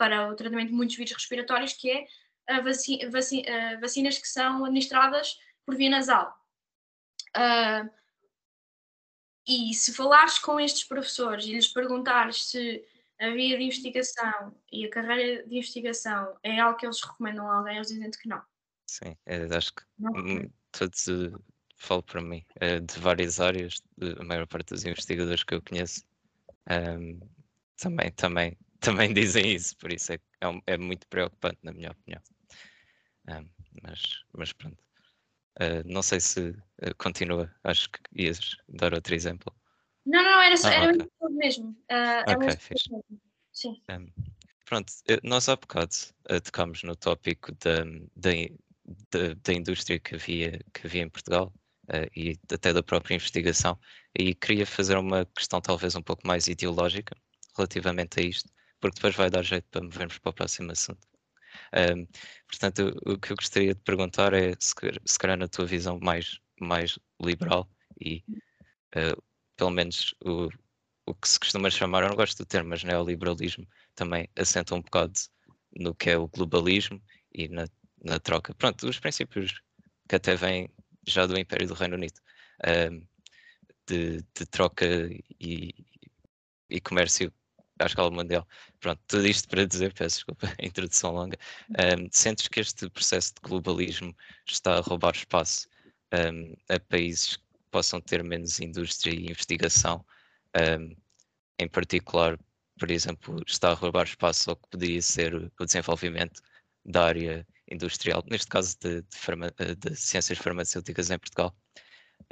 [0.00, 2.06] para o tratamento de muitos vírus respiratórios, que é
[2.48, 6.34] a vaci, vaci, uh, vacinas que são administradas por via nasal.
[7.36, 7.90] Uh,
[9.46, 12.82] e se falares com estes professores e lhes perguntares se
[13.20, 17.58] a via de investigação e a carreira de investigação é algo que eles recomendam a
[17.58, 18.40] alguém, eles dizem que não.
[18.86, 21.44] Sim, é, acho que hum, todos, uh,
[21.76, 23.82] falo para mim, uh, de várias áreas,
[24.18, 26.02] a maior parte dos investigadores que eu conheço
[26.98, 27.20] um,
[27.76, 32.22] também, também, também dizem isso, por isso é, é, é muito preocupante, na minha opinião.
[33.28, 33.48] Um,
[33.82, 34.02] mas,
[34.32, 34.82] mas pronto.
[35.60, 39.54] Uh, não sei se uh, continua, acho que ias dar outro exemplo.
[40.06, 41.36] Não, não, era, só, ah, era okay.
[41.36, 41.70] mesmo.
[41.90, 42.88] Uh, ok, fixe.
[43.52, 43.82] Sim.
[43.90, 44.06] Um,
[44.64, 45.94] pronto, nós há bocado
[46.30, 47.84] uh, tocámos no tópico da,
[48.16, 48.30] da,
[49.10, 51.52] da, da, indústria que havia, que havia em Portugal
[52.16, 53.78] e até da própria investigação.
[54.16, 57.16] E queria fazer uma questão talvez um pouco mais ideológica
[57.56, 58.48] relativamente a isto,
[58.80, 61.06] porque depois vai dar jeito para movermos para o próximo assunto.
[61.74, 62.06] Um,
[62.46, 64.74] portanto, o, o, que eu gostaria de perguntar é, se,
[65.04, 67.68] se calhar na tua visão mais, mais liberal
[68.00, 68.24] e
[68.96, 69.22] uh,
[69.56, 70.48] pelo menos o,
[71.06, 74.80] o que se costuma chamar, eu não gosto do termo, mas neoliberalismo também assenta um
[74.80, 75.12] bocado
[75.76, 77.02] no que é o globalismo
[77.32, 77.66] e na,
[78.02, 78.54] na troca.
[78.54, 79.60] Pronto, os princípios
[80.08, 80.68] que até vêm
[81.06, 82.20] já do Império do Reino Unido,
[82.90, 83.06] um,
[83.86, 84.86] de, de, troca
[85.40, 85.74] e,
[86.68, 87.32] e comércio
[87.82, 88.46] à escala mundial.
[88.80, 91.38] Pronto, tudo isto para dizer, peço desculpa, a introdução longa.
[91.70, 94.14] Um, sentes que este processo de globalismo
[94.46, 95.68] está a roubar espaço
[96.12, 100.04] um, a países que possam ter menos indústria e investigação,
[100.56, 100.96] um,
[101.58, 102.38] em particular,
[102.78, 106.40] por exemplo, está a roubar espaço ao que poderia ser o desenvolvimento
[106.84, 111.54] da área industrial, neste caso de, de, farma, de ciências farmacêuticas em Portugal.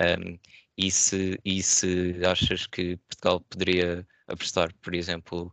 [0.01, 0.39] Um,
[0.77, 5.53] e, se, e se achas que Portugal poderia apostar, por exemplo,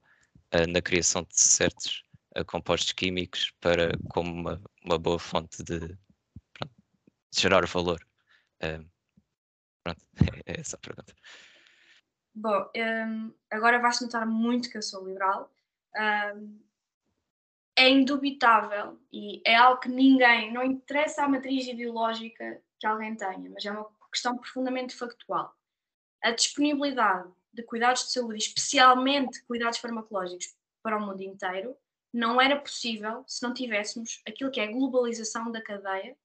[0.54, 2.04] uh, na criação de certos
[2.38, 5.80] uh, compostos químicos para como uma, uma boa fonte de,
[6.54, 6.74] pronto,
[7.34, 8.06] de gerar valor?
[8.64, 8.88] Um,
[9.84, 10.06] pronto,
[10.46, 11.14] é essa a pergunta.
[12.36, 15.52] Bom, um, agora vai-se notar muito que eu sou liberal.
[15.96, 16.66] Um,
[17.78, 23.50] é indubitável e é algo que ninguém, não interessa a matriz ideológica que alguém tenha,
[23.50, 23.84] mas é uma
[24.16, 25.53] questão profundamente factual.
[26.24, 31.76] A disponibilidade de cuidados de saúde, especialmente cuidados farmacológicos, para o mundo inteiro,
[32.13, 36.16] não era possível se não tivéssemos aquilo que é a globalização da cadeia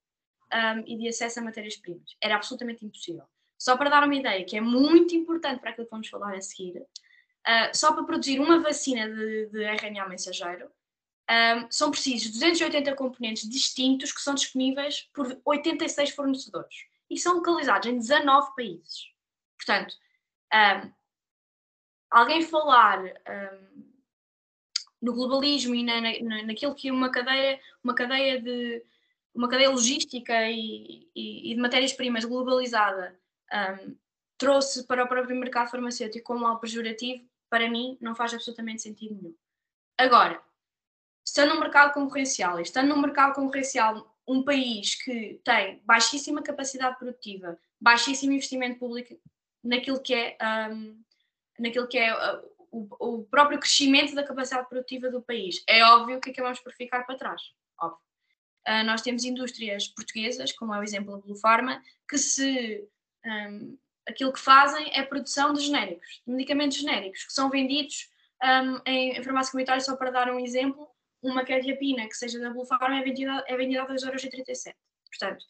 [0.53, 2.17] um, e de acesso a matérias-primas.
[2.21, 3.25] Era absolutamente impossível.
[3.59, 6.41] Só para dar uma ideia, que é muito importante para aquilo que vamos falar a
[6.41, 10.71] seguir, uh, só para produzir uma vacina de, de RNA mensageiro,
[11.31, 17.89] um, são precisos 280 componentes distintos que são disponíveis por 86 fornecedores e são localizados
[17.89, 19.11] em 19 países.
[19.57, 19.95] Portanto,
[20.55, 20.93] um,
[22.11, 23.91] alguém falar um,
[25.03, 28.85] no globalismo e na, na, naquilo que uma cadeia, uma cadeia de
[29.35, 33.19] uma cadeia logística e, e, e de matérias-primas globalizada
[34.37, 39.15] trouxe para o próprio mercado farmacêutico como algo pejorativo, para mim não faz absolutamente sentido
[39.15, 39.35] nenhum.
[39.99, 40.41] Agora,
[41.25, 47.59] estando num mercado concorrencial, estando num mercado concorrencial um país que tem baixíssima capacidade produtiva,
[47.81, 49.19] baixíssimo investimento público
[49.63, 50.37] naquilo que é,
[50.71, 51.03] um,
[51.59, 55.63] naquilo que é uh, o, o, próprio crescimento da capacidade produtiva do país.
[55.67, 57.43] É óbvio que acabamos por ficar para trás.
[57.79, 57.99] Óbvio.
[58.69, 62.89] Uh, nós temos indústrias portuguesas, como é o exemplo da Pharma, que se
[63.25, 63.77] um,
[64.09, 68.11] aquilo que fazem é produção de genéricos, de medicamentos genéricos, que são vendidos
[68.43, 70.89] um, em, em farmácia comunitária, só para dar um exemplo,
[71.23, 74.75] uma quetiapina que seja da Blue Pharma é vendida, é vendida a 2,37€.
[75.09, 75.43] Portanto,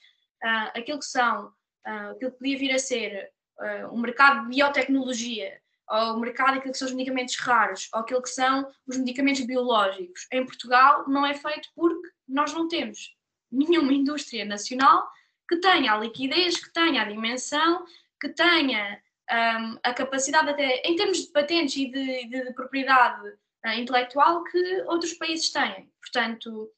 [0.43, 1.47] uh, aquilo que são,
[1.87, 6.55] uh, aquilo que podia vir a ser uh, um mercado de biotecnologia, ou o mercado
[6.55, 11.09] daquilo que são os medicamentos raros, ou aquilo que são os medicamentos biológicos, em Portugal
[11.09, 13.17] não é feito porque nós não temos
[13.51, 15.09] nenhuma indústria nacional
[15.49, 17.85] que tenha a liquidez, que tenha a dimensão,
[18.21, 23.33] que tenha um, a capacidade até em termos de patentes e de, de, de propriedade
[23.67, 25.91] uh, intelectual que outros países têm.
[26.01, 26.71] Portanto,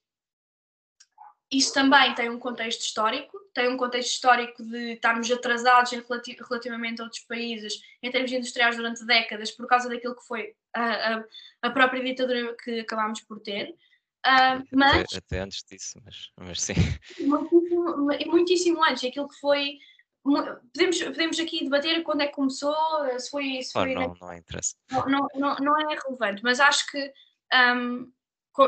[1.53, 7.05] isso também tem um contexto histórico, tem um contexto histórico de estarmos atrasados relativamente a
[7.05, 11.25] outros países em termos industriais durante décadas por causa daquilo que foi a, a,
[11.63, 13.77] a própria ditadura que acabámos por ter.
[14.25, 16.75] Uh, mas, até, até, antes disso, mas, mas sim.
[17.21, 19.79] Muitíssimo, muitíssimo antes, aquilo que foi
[20.23, 22.75] podemos, podemos aqui debater quando é que começou,
[23.19, 23.63] se foi.
[23.63, 24.43] Se foi não, não é.
[24.91, 27.13] Não, não, não, não, é relevante, mas acho que
[27.53, 28.11] um,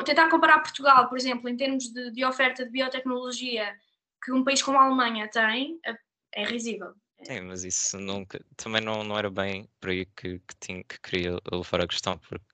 [0.05, 3.75] tentar comparar Portugal, por exemplo, em termos de, de, oferta de biotecnologia
[4.23, 5.97] que um país como a Alemanha tem, é,
[6.35, 6.95] é risível.
[7.23, 11.01] Sim, mas isso nunca, também não, não era bem por aí que, que, tinha, que
[11.01, 12.45] queria levar a questão, porque,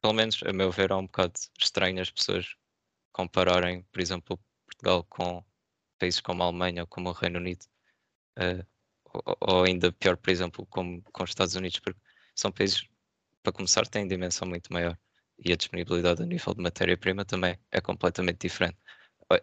[0.00, 2.56] pelo menos, a meu ver, é um bocado estranho as pessoas
[3.12, 5.44] compararem, por exemplo, Portugal com
[5.98, 7.66] países como a Alemanha ou como o Reino Unido
[8.38, 8.66] uh,
[9.04, 12.00] ou, ou, ainda pior, por exemplo, como com os Estados Unidos, porque
[12.34, 12.86] são países,
[13.42, 14.98] para começar, têm dimensão muito maior
[15.44, 18.76] e a disponibilidade a nível de matéria-prima também é completamente diferente.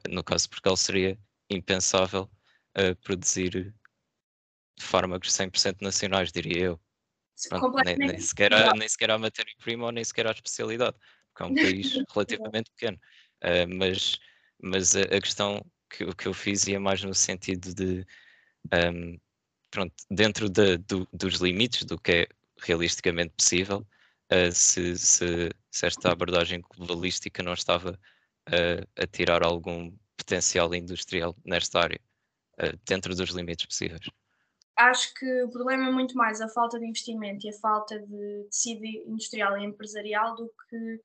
[0.10, 1.18] No caso de Portugal, seria
[1.50, 2.30] impensável
[2.78, 3.74] uh, produzir
[4.80, 6.80] fármacos 100% nacionais, diria eu.
[7.50, 10.98] Pronto, nem, nem, sequer há, nem sequer há matéria-prima ou nem sequer há especialidade,
[11.34, 12.98] porque é um país relativamente pequeno.
[13.44, 14.18] Uh, mas
[14.62, 18.06] mas a, a, questão que, que eu fiz ia mais no sentido de
[18.74, 19.20] um,
[19.70, 22.28] pronto, dentro de, do, dos limites do que é
[22.62, 23.86] realisticamente possível,
[24.32, 28.00] uh, se, se, se, esta abordagem globalística não estava
[28.50, 32.00] uh, a tirar algum potencial industrial nesta área,
[32.60, 34.08] uh, dentro dos limites possíveis?
[34.78, 38.44] Acho que o problema é muito mais a falta de investimento e a falta de
[38.50, 41.02] tecido industrial e empresarial do que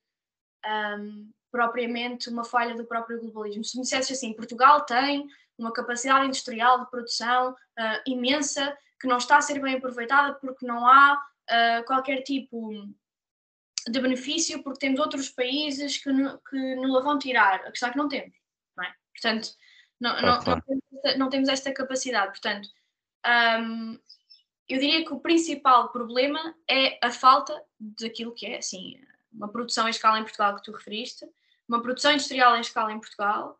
[0.66, 3.64] um, propriamente uma falha do próprio globalismo.
[3.64, 5.26] Se me dissesse assim, Portugal tem
[5.60, 10.66] uma capacidade industrial de produção uh, imensa que não está a ser bem aproveitada porque
[10.66, 12.70] não há uh, qualquer tipo
[13.88, 17.60] de benefício, porque temos outros países que, no, que nos a vão tirar.
[17.60, 18.36] A questão é que não temos,
[18.76, 18.94] não é?
[19.12, 19.50] Portanto,
[19.98, 22.32] não, não, não, temos, esta, não temos esta capacidade.
[22.32, 22.68] Portanto,
[23.60, 23.98] um,
[24.68, 29.00] eu diria que o principal problema é a falta daquilo que é, assim,
[29.32, 31.26] uma produção em escala em Portugal que tu referiste,
[31.68, 33.58] uma produção industrial em escala em Portugal,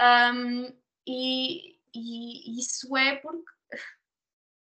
[0.00, 0.72] um,
[1.06, 3.52] e, e, isso é porque,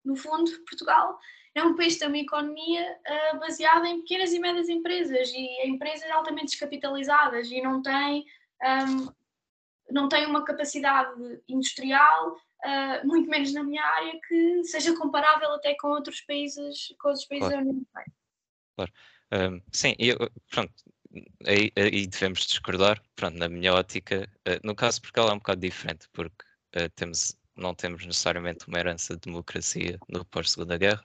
[0.04, 1.18] no fundo, Portugal
[1.54, 2.98] é um país que tem uma economia
[3.34, 8.24] uh, baseada em pequenas e médias empresas e empresas altamente descapitalizadas e não tem,
[8.62, 9.12] um,
[9.90, 15.74] não tem uma capacidade industrial, uh, muito menos na minha área, que seja comparável até
[15.74, 17.64] com outros países, com outros países claro.
[17.64, 18.12] da União Europeia.
[18.76, 18.92] Claro.
[19.32, 20.16] Um, sim, eu,
[20.50, 20.72] pronto,
[21.46, 23.02] aí, aí, devemos discordar.
[23.16, 26.44] Pronto, na minha ótica, uh, no caso de Portugal é um bocado diferente, porque
[26.76, 31.04] uh, temos, não temos necessariamente uma herança de democracia no pós-segunda guerra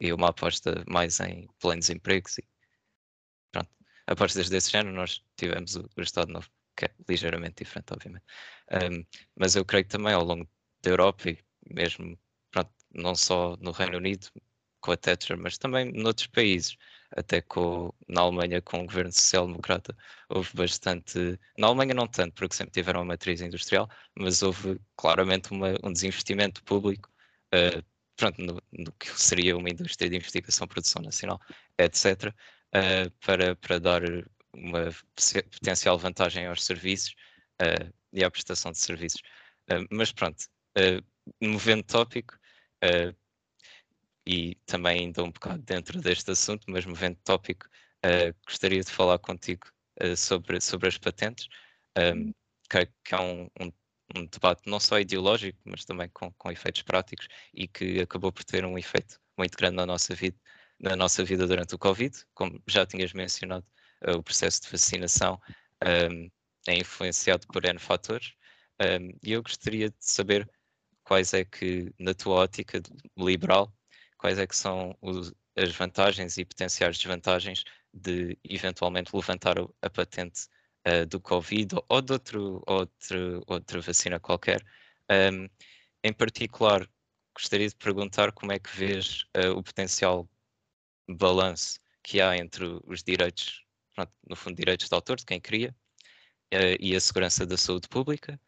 [0.00, 2.44] e uma aposta mais em plenos empregos e
[3.52, 3.70] pronto.
[4.06, 8.24] Apostas desse género nós tivemos o, o Estado Novo, que é ligeiramente diferente, obviamente.
[8.70, 9.04] Um,
[9.36, 10.48] mas eu creio que também ao longo
[10.82, 11.38] da Europa e
[11.70, 12.18] mesmo,
[12.50, 14.28] pronto, não só no Reino Unido,
[14.80, 16.76] com a Thatcher, mas também noutros países,
[17.16, 19.96] até com, na Alemanha com o governo social-democrata,
[20.28, 21.38] houve bastante.
[21.58, 25.92] Na Alemanha não tanto, porque sempre tiveram uma matriz industrial, mas houve claramente uma, um
[25.92, 27.10] desinvestimento público
[27.54, 27.82] uh,
[28.16, 31.40] pronto, no, no, que seria uma indústria de investigação, produção nacional,
[31.78, 32.32] etc., uh,
[32.74, 34.02] eh, para, para dar
[34.54, 34.90] uma
[35.50, 37.14] potencial vantagem aos serviços
[37.60, 39.22] uh, e à prestação de serviços.
[39.90, 40.44] mas pronto,
[41.40, 42.36] movendo tópico,
[44.26, 47.66] e também ainda um bocado dentro deste assunto, mas movendo tópico,
[48.04, 49.66] uh, gostaria de falar contigo
[50.02, 51.48] uh, sobre, sobre as patentes,
[51.96, 52.34] um, ehm,
[52.70, 53.72] que, que, é um, um,
[54.16, 58.44] um, debate não só ideológico, mas também com, com efeitos práticos e que acabou por
[58.44, 60.38] ter um efeito muito grande na nossa vida,
[60.80, 63.66] na nossa vida durante o Covid, como já tinhas mencionado,
[64.06, 65.40] uh, o processo de vacinação
[65.84, 66.32] um, ehm,
[66.68, 68.34] é influenciado por N fatores,
[68.80, 70.48] um, ehm, e eu gostaria de saber
[71.04, 72.80] quais é que, na tua ótica
[73.16, 73.72] liberal,
[74.22, 80.46] quais é que são os, as vantagens e potenciais desvantagens de eventualmente levantar a patente
[80.86, 84.64] uh, do Covid ou de outro, outro, outra vacina qualquer.
[85.10, 85.48] Um,
[86.04, 86.88] em particular,
[87.34, 90.30] gostaria de perguntar como é que vês uh, o potencial
[91.08, 95.74] balanço que há entre os direitos, pronto, no fundo, direitos de autor, de quem cria,
[96.54, 98.40] uh, e a segurança da saúde pública,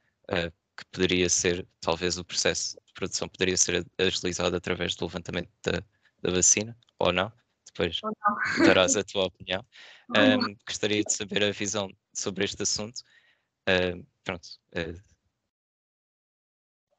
[0.77, 5.83] que poderia ser, talvez o processo de produção poderia ser agilizado através do levantamento da,
[6.23, 7.33] da vacina, ou não?
[7.67, 8.67] Depois ou não.
[8.67, 9.65] darás a tua opinião.
[10.11, 13.01] Um, gostaria de saber a visão sobre este assunto.
[13.67, 14.47] Uh, pronto.
[14.77, 15.01] Uh.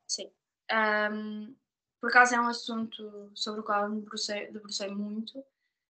[0.08, 0.32] Sim.
[0.72, 1.56] Um,
[2.02, 5.38] por acaso é um assunto sobre o qual me debrucei, debrucei muito.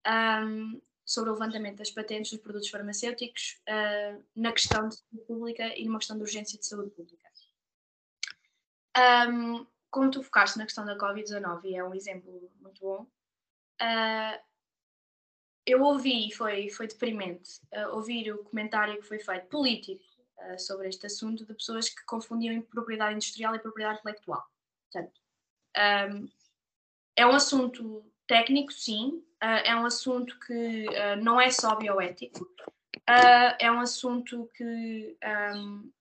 [0.08, 5.78] Um, sobre o levantamento das patentes dos produtos farmacêuticos uh, na questão de saúde pública
[5.78, 7.21] e numa questão de urgência de saúde pública.
[8.98, 13.04] Um, como tu focaste na questão da Covid-19 e é um exemplo muito bom,
[13.82, 14.42] uh,
[15.66, 20.04] eu ouvi, e foi, foi deprimente, uh, ouvir o comentário que foi feito político
[20.38, 24.44] uh, sobre este assunto de pessoas que confundiam propriedade industrial e propriedade intelectual.
[24.92, 25.20] Portanto,
[26.10, 26.30] um,
[27.16, 30.86] é um assunto técnico, sim, é um assunto que
[31.22, 32.48] não é só bioético,
[33.60, 35.18] é um assunto que
[35.54, 35.92] um,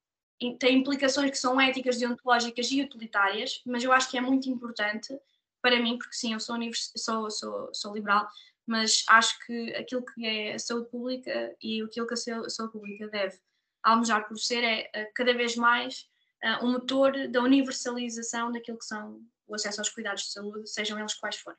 [0.58, 5.18] tem implicações que são éticas, deontológicas e utilitárias, mas eu acho que é muito importante
[5.60, 6.56] para mim, porque sim, eu sou,
[6.96, 8.26] sou, sou, sou liberal,
[8.66, 13.08] mas acho que aquilo que é a saúde pública e aquilo que a saúde pública
[13.08, 13.38] deve
[13.82, 16.08] almejar por ser é eh, cada vez mais
[16.44, 20.98] uh, um motor da universalização daquilo que são o acesso aos cuidados de saúde, sejam
[20.98, 21.58] eles quais forem.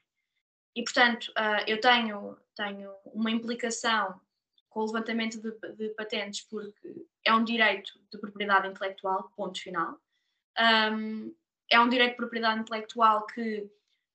[0.76, 4.20] E, portanto, uh, eu tenho, tenho uma implicação
[4.72, 10.00] com o levantamento de, de, patentes, porque é um direito de propriedade intelectual, ponto final.
[10.58, 11.36] Um,
[11.70, 13.70] é um direito de propriedade intelectual que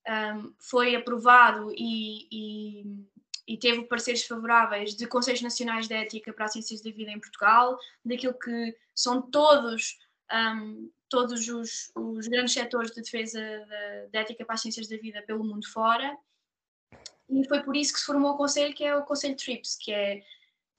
[0.09, 3.07] um, foi aprovado e, e,
[3.47, 7.21] e, teve pareceres favoráveis de Conselhos Nacionais de Ética para as Ciências da Vida em
[7.21, 9.99] Portugal, daquilo que são todos,
[10.33, 14.97] um, todos os, os, grandes setores de defesa da, de ética para as ciências da
[14.97, 16.17] vida pelo mundo fora.
[17.29, 19.93] E foi por isso que se formou o Conselho, que é o Conselho TRIPS, que
[19.93, 20.23] é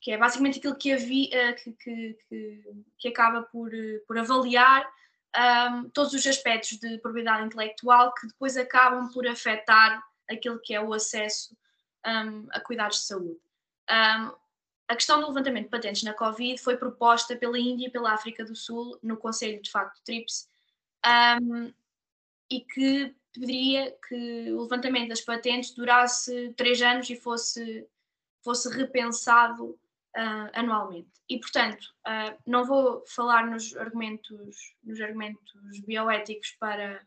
[0.08, 2.64] que é basicamente aquilo que, havia, que, que, que,
[2.98, 3.70] que acaba por,
[4.08, 4.90] por avaliar
[5.36, 10.02] um, todos os aspectos de propriedade intelectual que depois acabam por afetar
[10.32, 11.54] aquilo que é o acesso
[12.06, 13.38] um, a cuidados de saúde.
[13.92, 14.32] Um,
[14.88, 18.46] a questão do levantamento de patentes na Covid foi proposta pela Índia e pela África
[18.46, 20.48] do Sul no Conselho de Facto TRIPS
[22.50, 27.86] e que pediria que o levantamento das patentes durasse três anos e fosse,
[28.42, 29.78] fosse repensado
[30.18, 31.10] uh, anualmente.
[31.30, 35.54] E, portanto, uh, não vou falar nos argumentos, nos argumentos
[35.86, 37.06] bioéticos para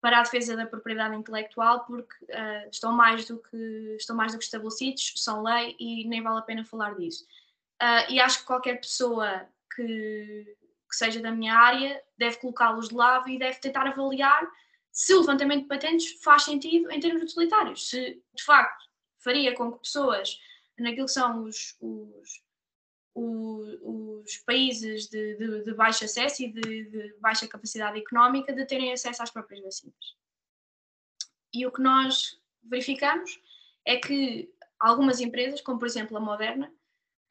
[0.00, 4.38] para a defesa da propriedade intelectual porque uh, estão, mais do que, estão mais do
[4.38, 7.24] que estabelecidos, são lei e nem vale a pena falar disso.
[8.08, 10.56] E acho que qualquer pessoa que,
[10.90, 14.44] que seja da minha área deve colocá-los de lado e deve tentar avaliar
[14.90, 18.84] se o levantamento de patentes faz sentido em termos utilitários, se de facto
[19.18, 20.36] faria com que pessoas
[20.78, 22.42] naquilo que são os, os
[23.14, 28.92] os países de, de, de, baixo acesso e de, de, baixa capacidade económica de terem
[28.92, 30.16] acesso às próprias vacinas.
[31.52, 33.38] E o que nós verificamos
[33.84, 34.50] é que
[34.80, 36.72] algumas empresas, como por exemplo a Moderna,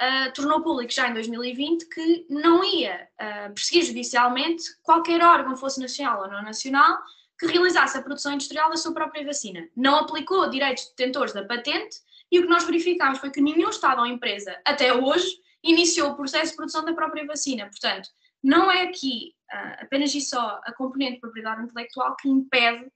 [0.02, 5.80] uh, tornou público já em 2020 que não ia uh, perseguir judicialmente qualquer órgão, fosse
[5.80, 7.00] nacional ou não nacional,
[7.40, 9.68] que realizasse a produção industrial da sua própria vacina.
[9.76, 11.98] Não aplicou direitos detentores da patente
[12.32, 16.16] e o que nós verificámos foi que nenhum Estado ou empresa, até hoje, iniciou o
[16.16, 17.68] processo de produção da própria vacina.
[17.68, 18.10] Portanto,
[18.42, 22.90] não é aqui uh, apenas e só a componente de propriedade intelectual que impede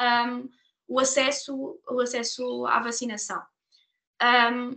[0.00, 0.48] um,
[0.86, 3.42] o, acesso, o acesso à vacinação.
[4.22, 4.76] Um,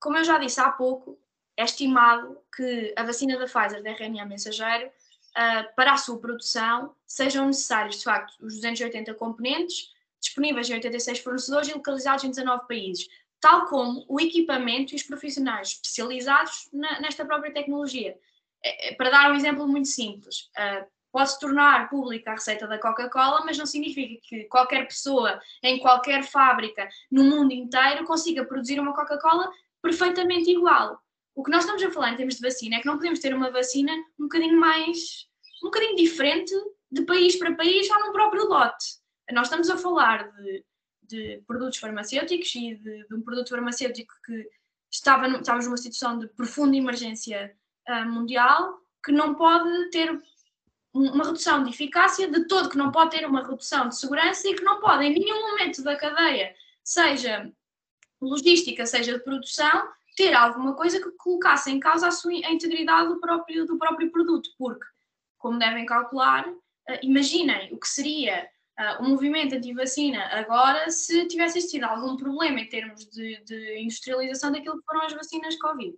[0.00, 1.18] como eu já disse há pouco,
[1.56, 6.96] é estimado que a vacina da Pfizer, da RNA mensageiro, uh, para a sua produção,
[7.06, 12.66] sejam necessários, de facto, os 280 componentes disponíveis em 86 fornecedores e localizados em 19
[12.66, 13.08] países
[13.42, 18.16] tal como o equipamento e os profissionais especializados na, nesta própria tecnologia.
[18.64, 22.78] É, é, para dar um exemplo muito simples, uh, pode-se tornar pública a receita da
[22.78, 28.78] Coca-Cola, mas não significa que qualquer pessoa em qualquer fábrica no mundo inteiro consiga produzir
[28.78, 29.50] uma Coca-Cola
[29.82, 31.00] perfeitamente igual.
[31.34, 33.34] O que nós estamos a falar em termos de vacina é que não podemos ter
[33.34, 35.26] uma vacina um bocadinho mais,
[35.64, 36.54] um bocadinho diferente
[36.92, 39.02] de país para país ou no próprio lote.
[39.32, 40.64] Nós estamos a falar de
[41.12, 44.48] de produtos farmacêuticos e de, de um produto farmacêutico que
[44.90, 47.54] estava no, estávamos numa situação de profunda emergência
[47.88, 50.20] uh, mundial, que não pode ter
[50.94, 54.54] uma redução de eficácia, de todo que não pode ter uma redução de segurança e
[54.54, 56.54] que não pode em nenhum momento da cadeia,
[56.84, 57.50] seja
[58.20, 63.08] logística, seja de produção, ter alguma coisa que colocasse em causa a, sua, a integridade
[63.08, 64.84] do próprio, do próprio produto, porque,
[65.38, 68.48] como devem calcular, uh, imaginem o que seria
[68.98, 74.50] uh, o movimento anti-vacina agora se tivesse existido algum problema em termos de, de industrialização
[74.50, 75.94] daquilo que foram as vacinas Covid.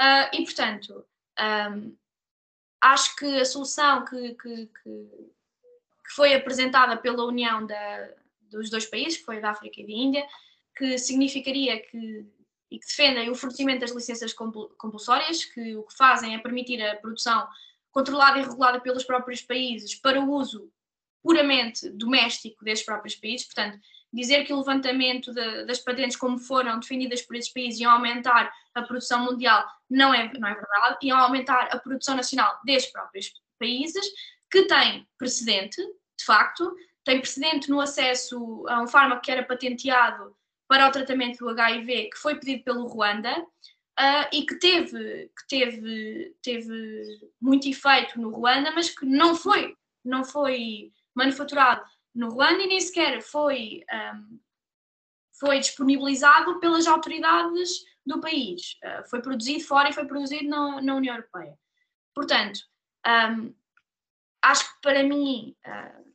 [0.00, 1.04] Uh, e, portanto,
[1.72, 1.96] um,
[2.80, 5.30] acho que a solução que, que, que,
[6.14, 8.10] foi apresentada pela união da,
[8.50, 10.26] dos dois países, que foi da África e da Índia,
[10.76, 12.26] que significaria que
[12.70, 16.96] e que defendem o fornecimento das licenças compulsórias, que o que fazem é permitir a
[16.96, 17.48] produção
[17.90, 20.70] controlada e regulada pelos próprios países para o uso
[21.22, 23.78] puramente doméstico desses próprios países, portanto,
[24.12, 28.52] dizer que o levantamento de, das patentes como foram definidas por esses países iam aumentar
[28.74, 33.32] a produção mundial não é, não é verdade, iam aumentar a produção nacional desses próprios
[33.58, 34.06] países,
[34.50, 40.36] que tem precedente, de facto, tem precedente no acesso a um fármaco que era patenteado
[40.68, 45.48] para o tratamento do HIV, que foi pedido pelo Ruanda, uh, e que teve, que
[45.48, 52.62] teve, teve muito efeito no Ruanda, mas que não foi, não foi manufaturado no Ruanda
[52.62, 54.40] e nem sequer foi, um,
[55.38, 58.78] foi disponibilizado pelas autoridades do país.
[58.82, 61.56] Uh, foi produzido fora e foi produzido na, na União Europeia.
[62.14, 62.60] Portanto,
[63.06, 63.54] um,
[64.42, 66.10] acho que para mim, uh,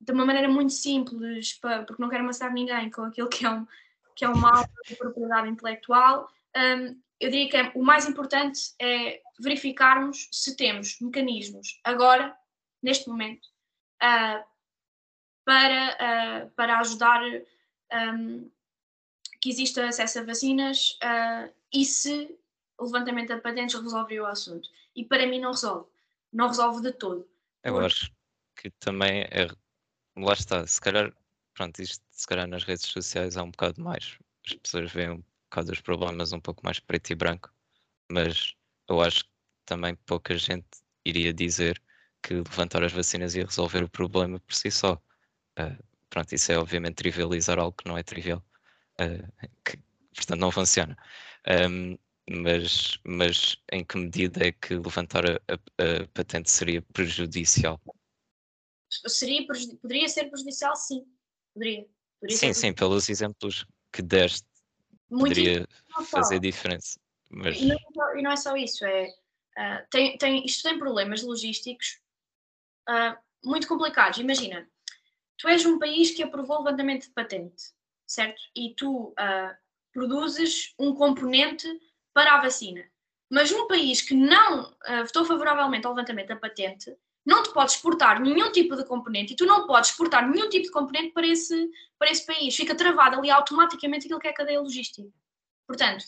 [0.00, 3.50] de uma maneira muito simples, para, porque não quero amassar ninguém com aquilo que é
[3.50, 3.66] um,
[4.14, 8.60] que é um mal de propriedade intelectual, um, eu diria que é, o mais importante
[8.80, 12.36] é verificarmos se temos mecanismos agora,
[12.82, 13.48] neste momento,
[14.02, 14.44] uh,
[15.44, 17.22] para, uh, para ajudar
[17.92, 18.50] um,
[19.40, 22.36] que exista acesso a vacinas uh, e se
[22.76, 24.68] o levantamento de patentes resolveria o assunto.
[24.94, 25.88] E para mim não resolve.
[26.32, 27.28] Não resolve de todo.
[27.62, 28.10] Eu acho
[28.56, 29.48] que também é.
[30.16, 31.12] Lá está, se calhar,
[31.54, 34.18] pronto, isto se calhar nas redes sociais há um bocado mais.
[34.46, 37.52] As pessoas veem um bocado os problemas um pouco mais preto e branco,
[38.10, 38.54] mas
[38.88, 39.30] eu acho que
[39.64, 40.66] também pouca gente
[41.04, 41.80] iria dizer
[42.22, 44.94] que levantar as vacinas ia resolver o problema por si só.
[45.58, 48.44] Uh, pronto, isso é obviamente trivializar algo que não é trivial,
[49.00, 49.78] uh, que,
[50.14, 50.96] portanto não funciona.
[51.70, 51.98] Um,
[52.30, 57.80] mas, mas em que medida é que levantar a, a, a patente seria prejudicial?
[59.06, 59.46] Seria,
[59.80, 61.06] poderia ser prejudicial, sim.
[61.54, 61.86] Poderia.
[62.20, 64.46] poderia sim, sim, pelos exemplos que deste,
[65.10, 65.66] Muito poderia
[66.10, 66.98] fazer diferença.
[67.30, 67.56] Mas...
[67.58, 71.22] E, não, é e, não, é só isso, é, uh, tem, tem, isto tem problemas
[71.22, 72.00] logísticos
[72.88, 74.18] uh, muito complicados.
[74.18, 74.68] Imagina,
[75.36, 77.62] tu és um país que aprovou o levantamento de patente,
[78.06, 78.40] certo?
[78.54, 79.56] E tu uh,
[79.92, 81.66] produzes um componente
[82.12, 82.84] para a vacina.
[83.30, 87.72] Mas um país que não uh, votou favoravelmente ao levantamento da patente, não te pode
[87.72, 91.26] exportar nenhum tipo de componente e tu não podes exportar nenhum tipo de componente para
[91.26, 92.56] esse, para esse país.
[92.56, 95.06] Fica travado ali automaticamente aquilo que é a cadeia logística.
[95.66, 96.04] Portanto,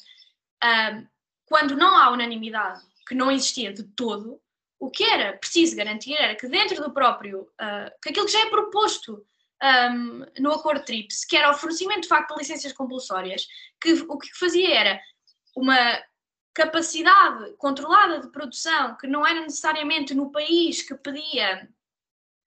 [0.64, 1.06] uh,
[1.44, 4.40] quando não há unanimidade, que não existia de todo,
[4.80, 8.40] o que era preciso garantir era que dentro do próprio, uh, que aquilo que já
[8.40, 9.22] é proposto
[9.62, 13.46] um, no acordo TRIPS, que era o fornecimento de facto de licenças compulsórias,
[13.78, 15.00] que o que fazia era
[15.54, 16.02] uma
[16.54, 21.68] capacidade controlada de produção que não era necessariamente no país que pedia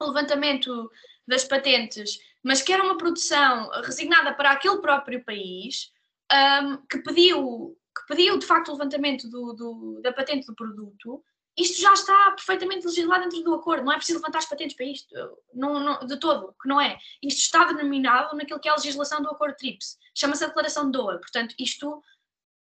[0.02, 0.90] o levantamento
[1.28, 5.92] das patentes, mas que era uma produção resignada para aquele próprio país,
[6.32, 11.24] um, que, pediu, que pediu de facto o levantamento do, do, da patente do produto,
[11.58, 14.86] isto já está perfeitamente legislado dentro do acordo, não é preciso levantar as patentes para
[14.86, 15.14] isto,
[15.54, 16.98] não, não, de todo, que não é.
[17.22, 20.92] Isto está denominado naquilo que é a legislação do acordo TRIPS, chama-se a Declaração de
[20.92, 22.02] Doha, portanto, isto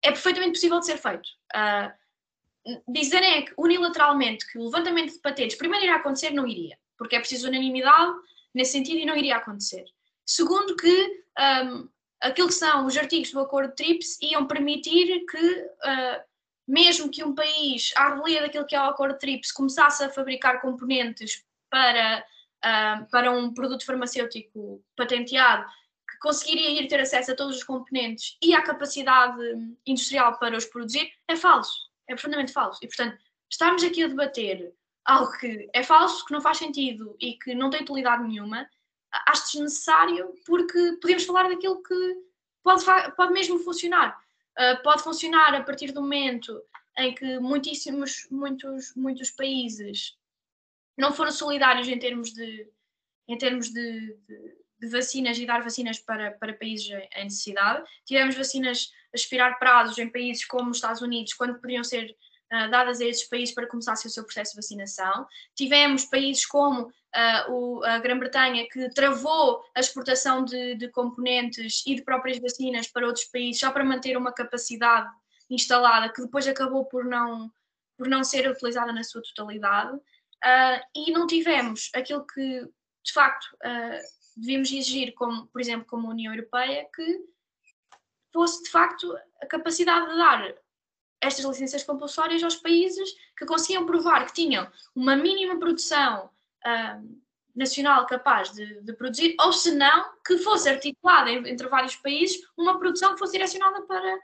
[0.02, 1.28] é perfeitamente possível de ser feito.
[1.54, 6.76] Uh, dizerem é que unilateralmente que o levantamento de patentes primeiro irá acontecer, não iria,
[6.98, 8.12] porque é preciso unanimidade
[8.54, 9.84] nesse sentido e não iria acontecer.
[10.26, 11.88] Segundo que um,
[12.20, 16.29] aquilo que são os artigos do acordo TRIPS iam permitir que uh,
[16.70, 20.60] mesmo que um país, à revelia daquilo que é o acordo TRIPS, começasse a fabricar
[20.60, 22.24] componentes para,
[22.64, 25.68] uh, para um produto farmacêutico patenteado,
[26.08, 29.40] que conseguiria ir ter acesso a todos os componentes e à capacidade
[29.84, 31.90] industrial para os produzir, é falso.
[32.08, 32.78] É profundamente falso.
[32.82, 33.18] E, portanto,
[33.50, 34.72] estarmos aqui a debater
[35.04, 38.68] algo que é falso, que não faz sentido e que não tem utilidade nenhuma,
[39.26, 42.16] acho desnecessário porque podemos falar daquilo que
[42.62, 42.84] pode,
[43.16, 44.16] pode mesmo funcionar.
[44.60, 46.62] Uh, pode funcionar a partir do momento
[46.98, 50.18] em que muitíssimos, muitos, muitos países
[50.98, 52.68] não foram solidários em termos de,
[53.26, 57.88] em termos de, de, de vacinas e dar vacinas para, para países em necessidade.
[58.04, 62.14] Tivemos vacinas a expirar prazos em países como os Estados Unidos, quando poderiam ser
[62.52, 65.26] uh, dadas a esses países para começassem o seu processo de vacinação.
[65.54, 71.94] Tivemos países como uh, o, a Grã-Bretanha, que travou a exportação de, de, componentes e
[71.94, 75.08] de próprias vacinas para outros países, só para manter uma capacidade
[75.48, 77.50] instalada, que depois acabou por não,
[77.96, 79.96] por não ser utilizada na sua totalidade.
[79.96, 82.60] Uh, e não tivemos aquilo que,
[83.04, 84.00] de facto, uh,
[84.36, 87.24] devíamos exigir, como, por exemplo, como União Europeia, que
[88.32, 90.54] fosse, de facto, a capacidade de dar
[91.20, 96.30] estas licenças compulsórias aos países que conseguiam provar que tinham uma mínima produção
[96.66, 97.20] uh,
[97.54, 102.78] nacional capaz de, de, produzir, ou se não, que fosse articulada entre vários países uma
[102.78, 104.18] produção que fosse direcionada para,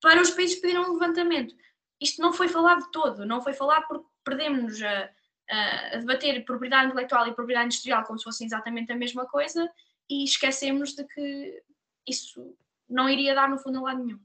[0.00, 1.54] para os países que pediram um levantamento.
[2.00, 5.10] Isto não foi falado todo, não foi falado porque perdemos a,
[5.50, 9.70] a debater propriedade intelectual e propriedade industrial como se fossem exatamente a mesma coisa
[10.08, 11.62] e esquecemos de que
[12.08, 12.56] isso
[12.88, 14.20] não iria dar no fundo a lado nenhum.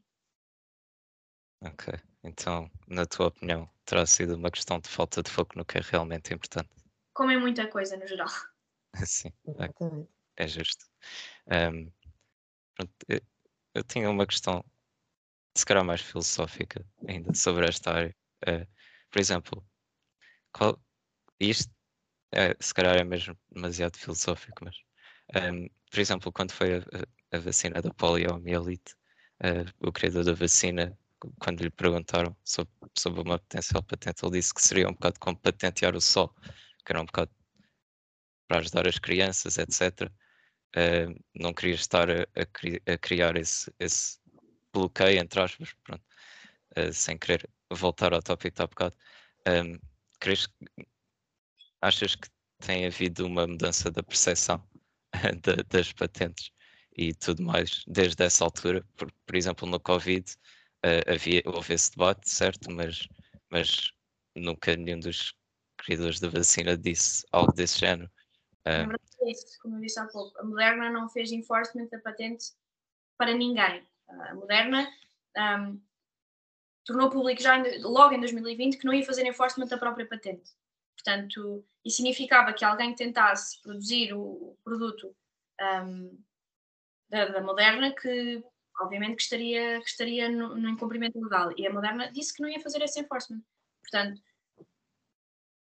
[1.62, 1.94] Ok,
[2.24, 5.82] então, na tua opinião, terá sido uma questão de falta de foco no que é
[5.82, 6.70] realmente importante?
[7.16, 8.28] Como é muita coisa no geral.
[9.08, 9.32] Sim,
[10.38, 10.86] é, é justo.
[11.48, 11.92] Um,
[12.76, 13.22] pronto, eu,
[13.74, 14.64] eu, tinha uma questão,
[15.58, 18.16] se calhar mais filosófica ainda, sobre esta área.
[18.44, 18.68] Uh,
[19.10, 19.66] por exemplo,
[20.52, 20.80] qual,
[21.40, 21.74] isto
[22.34, 24.76] é, se calhar é mesmo demasiado filosófico, mas
[25.36, 28.94] um, por exemplo, quando foi a, a, a vacina da poliomielite,
[29.42, 30.98] uh, o criador da vacina,
[31.40, 35.38] quando lhe perguntaram sobre, sobre uma potencial patente, ele disse que seria um bocado como
[35.40, 36.36] patentear o sol
[36.86, 37.32] que era um bocado
[38.48, 40.04] para ajudar as crianças, etc.
[40.04, 40.10] Uh,
[40.76, 44.20] eh, não queria estar a, a, cri a, criar esse, esse
[44.74, 46.04] bloqueio, entre aspas, pronto,
[46.78, 48.96] uh, sem querer voltar ao tópico de há bocado.
[49.48, 49.80] Um, ehm,
[51.82, 52.28] achas que
[52.60, 54.64] tem havido uma mudança da percepção
[55.42, 56.52] de, das patentes
[56.98, 58.86] e tudo mais desde essa altura?
[58.98, 60.26] Por, por exemplo, no Covid
[60.86, 62.72] uh, havia, houve esse debate, certo?
[62.72, 63.08] Mas,
[63.50, 63.92] mas
[64.36, 65.34] nunca nenhum dos
[65.86, 68.10] criadores da vacina disse algo desse género.
[68.66, 70.38] Uh, é isso, como eu disse há pouco.
[70.40, 72.54] A Moderna não fez enforcement da patente
[73.18, 73.88] para ninguém.
[74.08, 74.88] A Moderna
[75.38, 75.82] um,
[76.84, 80.52] tornou público já em, logo em 2020 que não ia fazer enforcement da própria patente.
[80.96, 85.16] Portanto, isso significava que alguém tentasse produzir o produto
[85.62, 86.24] um,
[87.10, 88.44] da, da, Moderna que
[88.80, 91.52] obviamente que estaria, que estaria no, no incumprimento legal.
[91.58, 93.42] E a Moderna disse que não ia fazer esse enforcement.
[93.82, 94.22] Portanto,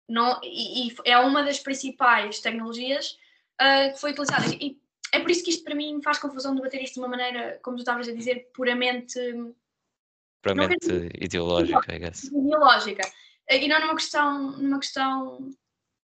[0.09, 3.17] não, e, e é uma das principais tecnologias
[3.61, 4.45] uh, que foi utilizada.
[4.59, 4.81] E
[5.13, 7.77] é por isso que isto para mim faz confusão debater isto de uma maneira, como
[7.77, 9.19] tu estavas a dizer, puramente.
[10.41, 12.23] Puramente ideológica, I guess.
[12.23, 13.09] Ideológica.
[13.49, 15.51] E não numa questão, numa questão,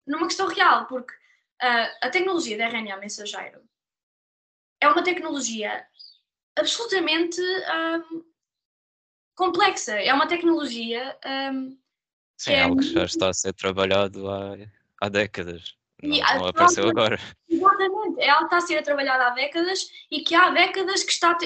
[0.07, 3.61] numa questão real, porque uh, a tecnologia da RNA mensageiro
[4.81, 5.87] é uma tecnologia
[6.57, 8.25] absolutamente um,
[9.35, 9.95] complexa.
[9.95, 11.19] É uma tecnologia.
[11.53, 11.80] Um,
[12.41, 14.57] Sim, é algo que já está a ser trabalhado há,
[14.99, 15.77] há décadas.
[16.03, 17.19] Não, não apareceu agora.
[17.47, 21.13] Exatamente, é algo que está a ser trabalhado há décadas e que há décadas que
[21.13, 21.37] está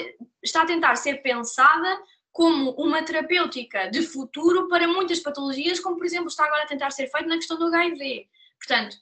[0.41, 6.05] está a tentar ser pensada como uma terapêutica de futuro para muitas patologias, como por
[6.05, 8.29] exemplo está agora a tentar ser feito na questão do HIV.
[8.57, 8.95] Portanto,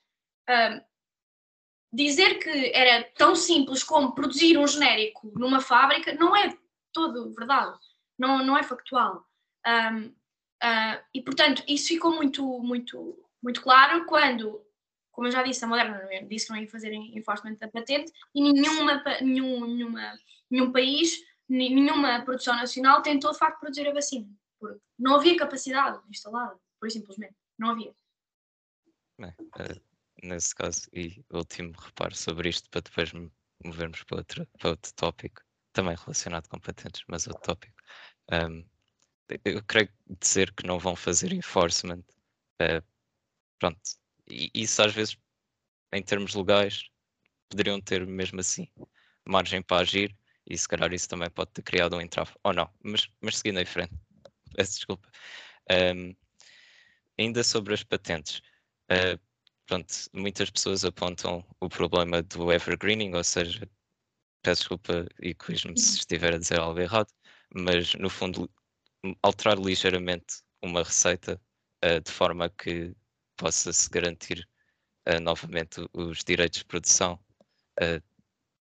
[0.50, 0.82] um,
[1.94, 6.58] dizer que era tão simples como produzir um genérico numa fábrica não é
[6.92, 7.78] todo verdade,
[8.18, 9.24] não, não é factual.
[9.68, 10.12] Um,
[10.64, 14.66] uh, e portanto, isso ficou muito, muito, muito claro quando,
[15.12, 18.42] como eu já disse, a Moderna disse que não ia fazer enforcement da patente e
[18.42, 24.80] nenhuma, nenhum, nenhuma, nenhum país, nenhuma produção nacional tentou de facto produzir a vacina, porque
[24.98, 27.94] não havia capacidade instalada, por simplesmente, não havia.
[29.20, 29.94] Uh
[30.24, 33.12] nesse caso, e último reparo sobre isto para depois
[33.64, 35.42] movermos para outro, para outro tópico,
[35.74, 37.76] também relacionado com patentes, mas outro tópico.
[38.32, 38.66] Um,
[39.46, 39.90] eu creio
[40.22, 42.04] dizer que não vão fazer enforcement.
[42.62, 42.84] Uh,
[43.60, 43.80] pronto,
[44.30, 45.18] e isso às vezes,
[45.94, 46.90] em termos legais,
[47.50, 48.68] poderiam ter mesmo assim
[49.26, 50.16] margem para agir,
[50.46, 53.60] e se calhar isso também pode ter criado um entrave, ou não, mas, mas seguindo
[53.60, 53.94] em frente,
[54.56, 55.10] peço desculpa.
[55.72, 56.16] Um,
[57.18, 58.42] ainda sobre as patentes,
[58.92, 59.20] uh,
[59.66, 63.70] pronto, muitas pessoas apontam o problema do evergreening, ou seja,
[64.42, 67.12] peço desculpa e corrijo-me se estiver a dizer algo errado,
[67.54, 68.50] mas no fundo
[69.22, 71.40] alterar ligeiramente uma receita
[71.84, 72.96] uh, de forma que
[73.38, 74.48] possa se garantir
[75.08, 77.20] uh, novamente os direitos de produção,
[77.82, 78.02] uh,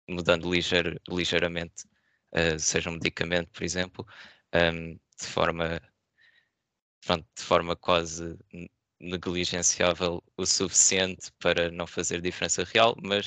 [0.08, 1.84] mudando ligeir, ligeiramente,
[2.58, 4.06] seja um medicamento, por exemplo,
[4.54, 5.80] um, ehm, de forma
[7.00, 8.38] pronto, de forma quase
[9.00, 13.26] negligenciável o suficiente para não fazer diferença real, mas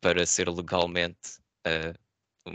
[0.00, 2.50] para ser legalmente uh,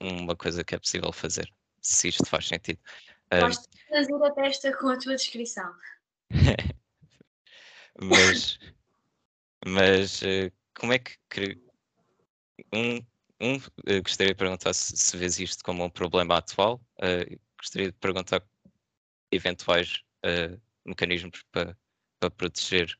[0.00, 1.52] um, uma coisa que é possível fazer,
[1.82, 2.80] se isto faz sentido.
[3.30, 5.70] Gosto de fazer a testa com a tua descrição.
[8.00, 8.58] mas
[9.64, 11.60] mas uh, como é que
[12.72, 12.96] um,
[13.40, 16.80] um uh, gostaria de perguntar se, se vês isto como um problema atual,
[17.58, 18.42] gostaria de perguntar
[19.30, 20.02] eventuais
[20.84, 21.76] mecanismos para,
[22.18, 22.96] para proteger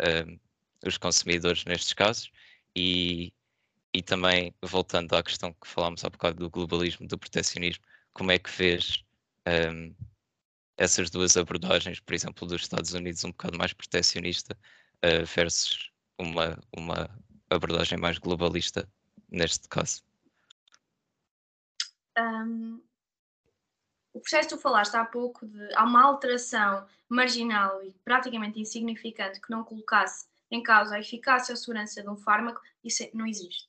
[0.00, 0.38] um,
[0.86, 2.30] os consumidores nestes casos
[2.74, 3.32] e,
[3.94, 8.38] e também voltando à questão que falámos há bocado do globalismo, do protecionismo, como é
[8.38, 9.04] que vês
[9.46, 9.94] um,
[10.76, 14.56] essas duas abordagens, por exemplo, dos Estados Unidos um bocado mais protecionista
[15.04, 17.10] uh, versus uma, uma
[17.50, 18.88] abordagem mais globalista
[19.30, 20.02] neste caso?
[22.18, 22.82] Um,
[24.12, 29.40] o processo que tu falaste há pouco de há uma alteração marginal e praticamente insignificante
[29.40, 33.68] que não colocasse em causa a eficácia ou segurança de um fármaco, isso não existe.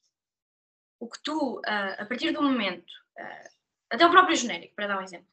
[1.00, 1.62] O que tu, uh,
[1.98, 3.50] a partir do momento, uh,
[3.94, 5.28] até o próprio genérico, para dar um exemplo,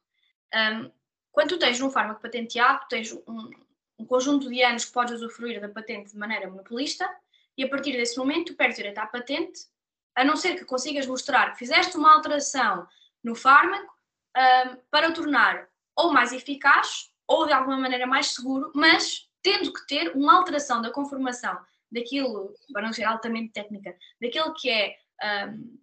[0.55, 0.91] um,
[1.33, 3.51] quando tu tens um fármaco patenteado, tens um,
[3.99, 7.09] um, conjunto de anos que podes usufruir da patente de maneira monopolista
[7.57, 9.61] e a partir desse momento tu perdes direito à patente,
[10.15, 12.87] a não ser que consigas mostrar que fizeste uma alteração
[13.25, 13.95] no fármaco
[14.37, 19.73] um, para o tornar ou mais eficaz ou de alguma maneira mais seguro, mas tendo
[19.73, 21.59] que ter uma alteração da conformação
[21.91, 24.99] daquilo, para não ser altamente técnica, daquilo que é
[25.49, 25.79] um,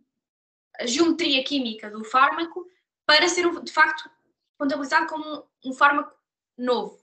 [0.80, 2.66] a geometria química do fármaco
[3.06, 4.10] para ser de facto
[4.58, 6.16] contabilizado como um fármaco
[6.58, 6.96] novo.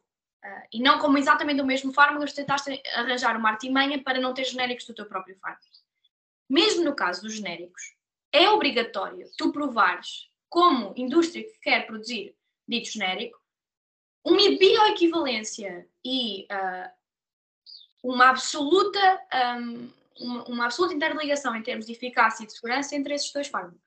[0.45, 4.35] Uh, e não como exatamente o mesmo fármaco, mas tentaste arranjar uma artimanha para não
[4.35, 5.65] ter genéricos do teu próprio fármaco.
[6.49, 7.95] Mesmo no caso dos genéricos,
[8.31, 12.37] é obrigatório tu provares como indústria que quer produzir
[12.69, 13.41] dito genérico,
[14.25, 16.91] uma bioequivalência e uh,
[18.03, 19.21] uma absoluta
[19.59, 19.91] um,
[20.21, 23.81] uma, uma, absoluta interligação em termos de eficácia e de segurança entre esses dois fármacos.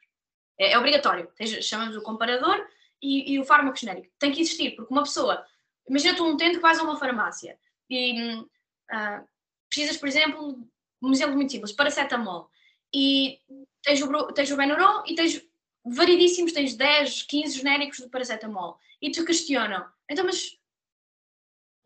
[0.60, 1.30] É, é obrigatório.
[1.62, 2.66] Chamamos o comparador
[3.02, 4.14] e, e, o fármaco genérico.
[4.20, 5.46] Tem que existir, porque uma pessoa,
[5.88, 7.58] imagina tu um utente que vais a uma farmácia
[7.90, 9.28] e uh,
[9.70, 10.68] precisas, por exemplo,
[11.02, 12.50] um exemplo muito simples, paracetamol,
[12.94, 13.40] e
[13.84, 15.42] tens o, tens o Benuron e tens
[15.86, 20.58] variedíssimos, tens 10, 15 genéricos de paracetamol e te questionam, então mas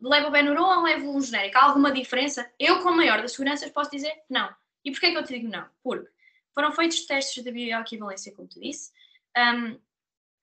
[0.08, 1.58] levo o Benuron ou levo um genérico?
[1.58, 2.50] Há alguma diferença?
[2.58, 4.48] Eu, com a maior das seguranças, posso dizer não.
[4.84, 5.66] E porquê que eu te digo não?
[5.82, 6.10] Porque
[6.54, 8.92] foram feitos testes de bioequivalência, como te disse.
[9.36, 9.78] Um,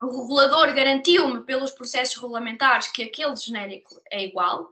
[0.02, 4.72] o regulador garantiu-me pelos processos regulamentares que aquele genérico é igual.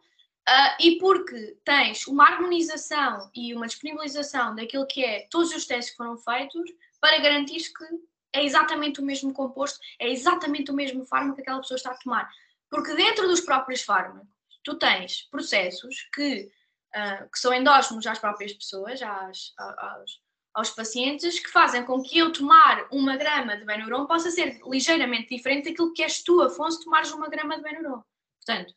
[0.49, 5.91] Uh, e porque tens uma harmonização e uma disponibilização daquilo que é todos os testes
[5.91, 6.71] que foram feitos
[7.01, 7.85] para garantir que
[8.33, 11.97] é exatamente o mesmo composto, é exatamente o mesmo fármaco que aquela pessoa está a
[11.97, 12.29] tomar.
[12.69, 14.27] Porque dentro dos próprios fármacos,
[14.67, 16.51] tu tens processos que,
[16.93, 20.19] uh, que são endógenos às próprias pessoas, às, às,
[20.53, 25.33] aos pacientes, que fazem com que eu tomar uma grama de Benuron possa ser ligeiramente
[25.33, 28.03] diferente daquilo que és tu, Afonso, tomares uma grama de Benuron.
[28.45, 28.73] Portanto,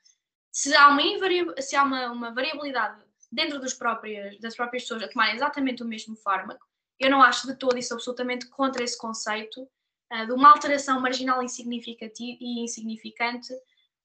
[0.53, 1.03] se há uma,
[1.61, 5.87] se há uma, uma variabilidade dentro dos próprios, das próprias pessoas a tomarem exatamente o
[5.87, 6.65] mesmo fármaco,
[7.01, 9.63] eu não acho de todo isso absolutamente contra esse conceito
[10.13, 13.53] uh, de uma alteração marginal insignificativa e insignificante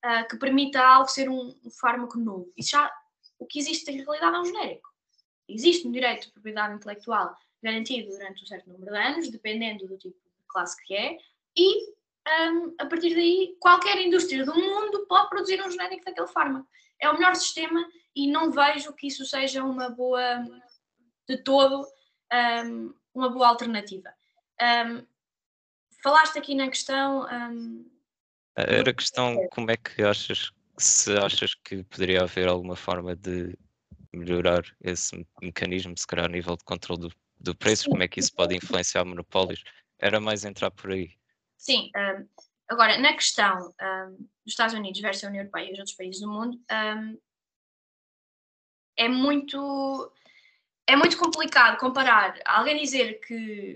[0.05, 2.51] uh, que permita algo ser um, um, fármaco novo.
[2.55, 2.91] Isso já,
[3.39, 4.89] o que existe em realidade é um genérico.
[5.49, 9.97] Existe um direito de propriedade intelectual garantido durante um certo número de anos, dependendo do
[9.97, 11.17] tipo de classe que é,
[11.57, 11.95] e
[12.51, 16.67] um, a partir daí qualquer indústria do mundo pode produzir um genérico daquele fármaco.
[16.99, 17.85] É o melhor sistema
[18.15, 20.43] e não vejo que isso seja uma boa,
[21.27, 21.87] de todo,
[22.65, 24.13] um, uma boa alternativa.
[24.61, 25.05] Um,
[26.01, 27.27] falaste aqui na questão
[28.55, 33.57] era a questão como é que achas se achas que poderia haver alguma forma de
[34.13, 38.19] melhorar esse mecanismo, se calhar a nível de controle do, do preço, como é que
[38.19, 39.63] isso pode influenciar monopólios?
[39.99, 41.11] Era mais entrar por aí.
[41.57, 42.27] Sim, um,
[42.69, 46.21] agora na questão um, dos Estados Unidos versus a União Europeia e os outros países
[46.21, 47.19] do mundo, um,
[48.97, 50.13] é muito
[50.87, 53.75] é muito complicado comparar alguém dizer que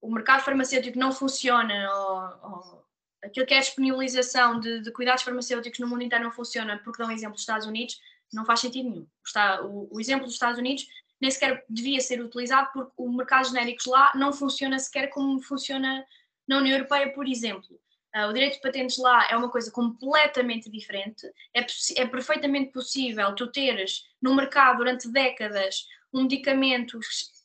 [0.00, 2.85] o mercado farmacêutico não funciona ou, ou
[3.26, 7.02] aquilo que é a disponibilização de, de, cuidados farmacêuticos no mundo inteiro não funciona porque
[7.02, 8.00] dão exemplo dos Estados Unidos,
[8.32, 9.06] não faz sentido nenhum.
[9.24, 10.86] Está, o, o, exemplo dos Estados Unidos
[11.20, 15.40] nem sequer devia ser utilizado porque o mercado de genéricos lá não funciona sequer como
[15.40, 16.04] funciona
[16.46, 17.78] na União Europeia, por exemplo.
[18.14, 21.26] Uh, o direito de patentes lá é uma coisa completamente diferente.
[21.54, 21.66] É,
[21.96, 26.98] é perfeitamente possível tu teres no mercado durante décadas um medicamento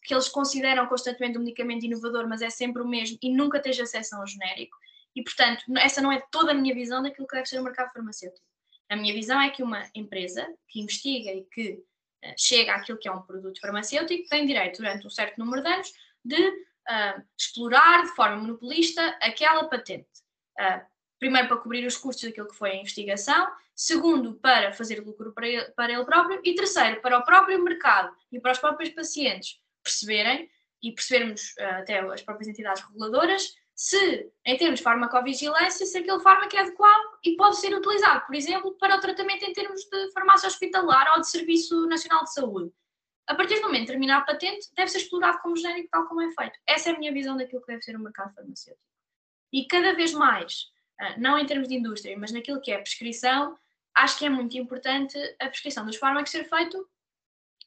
[0.03, 3.79] que eles consideram constantemente um medicamento inovador, mas é sempre o mesmo e nunca tens
[3.79, 4.77] acesso a um genérico.
[5.15, 7.91] E, portanto, essa não é toda a minha visão daquilo que deve ser o mercado
[7.91, 8.45] farmacêutico.
[8.89, 13.07] A minha visão é que uma empresa que investiga e que uh, chega àquilo que
[13.07, 15.93] é um produto farmacêutico tem direito, durante um certo número de anos,
[16.23, 20.09] de uh, explorar de forma monopolista aquela patente.
[20.59, 20.85] Uh,
[21.19, 25.47] primeiro, para cobrir os custos daquilo que foi a investigação, segundo, para fazer lucro para
[25.47, 29.59] ele, para ele próprio, e terceiro, para o próprio mercado e para os próprios pacientes
[29.83, 30.49] perceberem
[30.83, 36.55] e percebermos até as próprias entidades reguladoras se, em termos de farmacovigilância, se aquele fármaco
[36.55, 40.45] é adequado e pode ser utilizado, por exemplo, para o tratamento em termos de farmácia
[40.45, 42.71] hospitalar ou de Serviço Nacional de Saúde.
[43.25, 46.21] A partir do momento de terminar a patente, deve ser explorado como genérico, tal como
[46.21, 46.59] é feito.
[46.67, 48.85] Essa é a minha visão daquilo que deve ser o mercado farmacêutico.
[49.51, 50.67] E cada vez mais,
[50.99, 53.57] ah, não em termos de indústria, mas naquilo que é prescrição,
[53.95, 56.87] acho que é muito importante a prescrição dos fármacos ser feito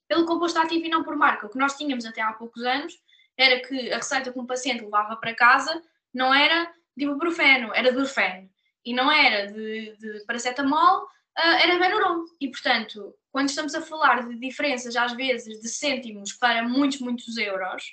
[0.07, 1.49] pelo composto ativo e não por marca.
[1.49, 2.97] O que nós tínhamos até há poucos anos
[3.37, 5.83] era que a receita que um paciente levava para casa
[6.15, 8.49] não era de ibuprofeno, era de urfeno.
[8.85, 12.25] E não era de, de paracetamol, uh, era Benuron.
[12.41, 17.37] E, portanto, quando estamos a falar de diferenças, às vezes, de cêntimos para muitos, muitos
[17.37, 17.85] euros,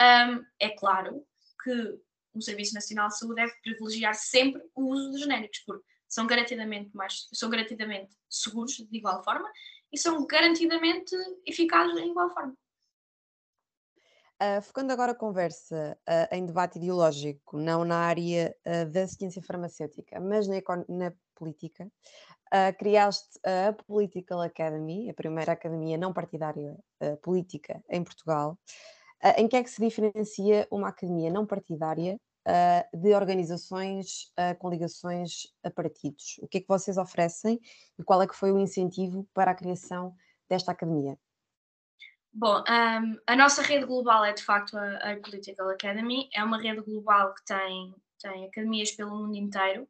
[0.00, 1.24] um, é claro
[1.62, 1.98] que
[2.34, 6.94] o Serviço Nacional de Saúde deve privilegiar sempre o uso de genéricos, porque são garantidamente,
[6.94, 9.50] mais, são garantidamente seguros de igual forma
[9.92, 11.14] e são garantidamente
[11.46, 12.54] eficazes de igual forma.
[14.42, 19.40] Uh, focando agora a conversa uh, em debate ideológico, não na área uh, da ciência
[19.40, 20.56] farmacêutica, mas na,
[20.88, 21.88] na política,
[22.78, 26.76] criaste a Political Academy, a primeira academia não partidária
[27.22, 28.58] política em Portugal.
[29.38, 32.20] em que é que se diferencia uma academia não partidária
[32.92, 36.38] de organizações com ligações a partidos?
[36.42, 37.58] O que é que vocês oferecem
[37.98, 40.14] e qual é que foi o incentivo para a criação
[40.46, 41.18] desta academia?
[42.34, 46.58] Bom, um, a nossa rede global é de facto a, a Political Academy, é uma
[46.58, 49.86] rede global que tem, tem academias pelo mundo inteiro.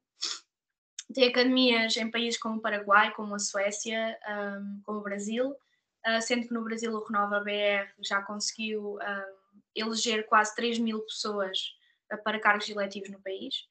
[1.15, 6.21] Tem academias em países como o Paraguai, como a Suécia, um, como o Brasil, uh,
[6.21, 11.77] sendo que no Brasil o Renova BR já conseguiu um, eleger quase 3 mil pessoas
[12.13, 13.69] uh, para cargos eletivos no país.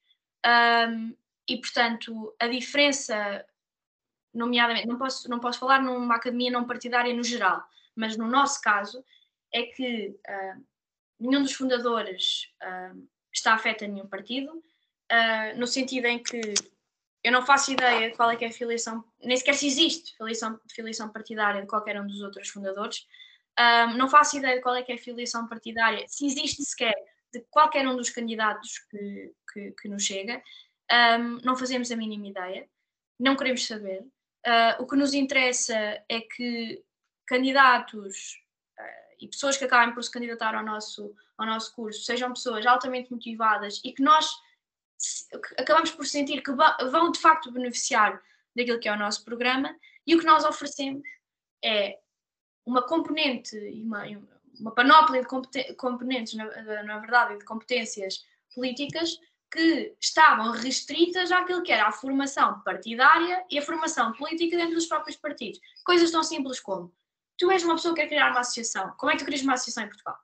[1.45, 3.45] e, portanto, a diferença,
[4.33, 7.61] nomeadamente, não posso, não posso falar numa academia não partidária no geral,
[7.95, 9.03] mas no nosso caso
[9.53, 10.65] é que uh,
[11.19, 16.41] nenhum dos fundadores uh, está afeto a nenhum partido, uh, no sentido em que
[17.23, 20.59] eu não faço ideia qual é que é a filiação, nem sequer se existe filiação,
[20.73, 23.05] filiação partidária de qualquer um dos outros fundadores,
[23.95, 26.95] não faço ideia de qual é que é a filiação partidária, se existe sequer
[27.31, 30.41] de qualquer um dos candidatos que, que, que nos chega.
[30.91, 32.67] Um, não fazemos a mínima ideia,
[33.19, 34.01] não queremos saber.
[34.45, 35.75] Uh, o que nos interessa
[36.09, 36.83] é que
[37.31, 38.43] candidatos
[38.77, 42.65] uh, e pessoas que acabem por se candidatar ao nosso, ao nosso curso sejam pessoas
[42.65, 44.29] altamente motivadas e que nós
[45.57, 48.21] acabamos por sentir que vão de facto beneficiar
[48.53, 49.73] daquilo que é o nosso programa
[50.05, 51.07] e o que nós oferecemos
[51.63, 51.99] é
[52.65, 54.03] uma componente e uma,
[54.59, 59.17] uma panóplia de componentes, na, na verdade, de competências políticas
[59.49, 64.85] que estavam restritas àquilo que era a formação partidária e a formação política dentro dos
[64.85, 65.59] próprios partidos.
[65.83, 66.93] Coisas tão simples como
[67.41, 68.93] tu és uma pessoa que quer criar uma associação.
[68.97, 70.15] Como é que tu crias uma associação em Portugal?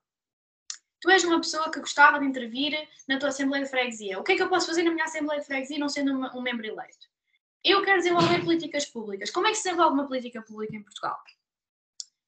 [1.01, 4.19] Tu és uma pessoa que gostava de intervir na tua Assembleia de Freguesia.
[4.19, 6.35] O que é que eu posso fazer na minha Assembleia de Freguesia não sendo uma,
[6.37, 7.07] um membro eleito?
[7.63, 9.31] Eu quero desenvolver políticas públicas.
[9.31, 11.17] Como é que se desenvolve uma política pública em Portugal?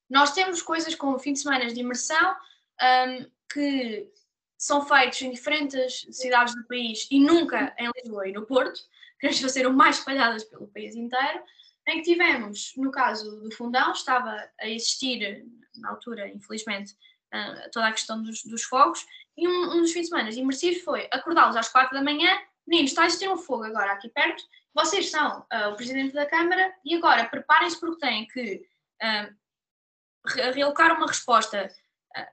[0.09, 2.35] Nós temos coisas como fim de semana de imersão
[2.81, 4.11] um, que
[4.57, 8.81] são feitos em diferentes cidades do país e nunca em Lisboa e no Porto,
[9.19, 11.43] queremos fazer o mais espalhadas pelo país inteiro,
[11.91, 15.45] em que tivemos, no caso do Fundão, estava a existir,
[15.75, 16.93] na altura, infelizmente,
[17.33, 19.05] uh, toda a questão dos, dos fogos,
[19.37, 22.37] e um, um, dos fins de semana imersivos foi acordá-los às quatro da manhã,
[22.67, 24.43] meninos, está a existir um fogo agora aqui perto,
[24.73, 28.65] vocês são uh, o Presidente da Câmara e agora preparem-se porque têm que
[29.01, 31.69] uh, realocar uma resposta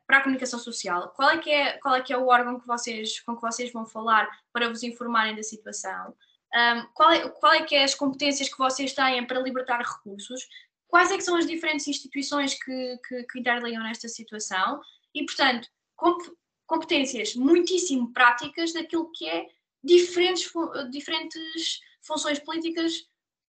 [0.07, 2.67] para a comunicação social, qual é que é, qual é, que é o órgão que
[2.67, 6.15] vocês, com que vocês vão falar para vos informarem da situação?
[6.57, 10.49] Um, qual, é, qual é que é as competências que vocês têm para libertar recursos?
[10.89, 14.81] Quais é que são as diferentes instituições que, que, que interligam nesta situação?
[15.15, 16.21] E, portanto, comp
[16.67, 19.47] competências muitíssimo práticas daquilo que é
[19.85, 20.51] diferentes,
[20.91, 23.07] diferentes funções políticas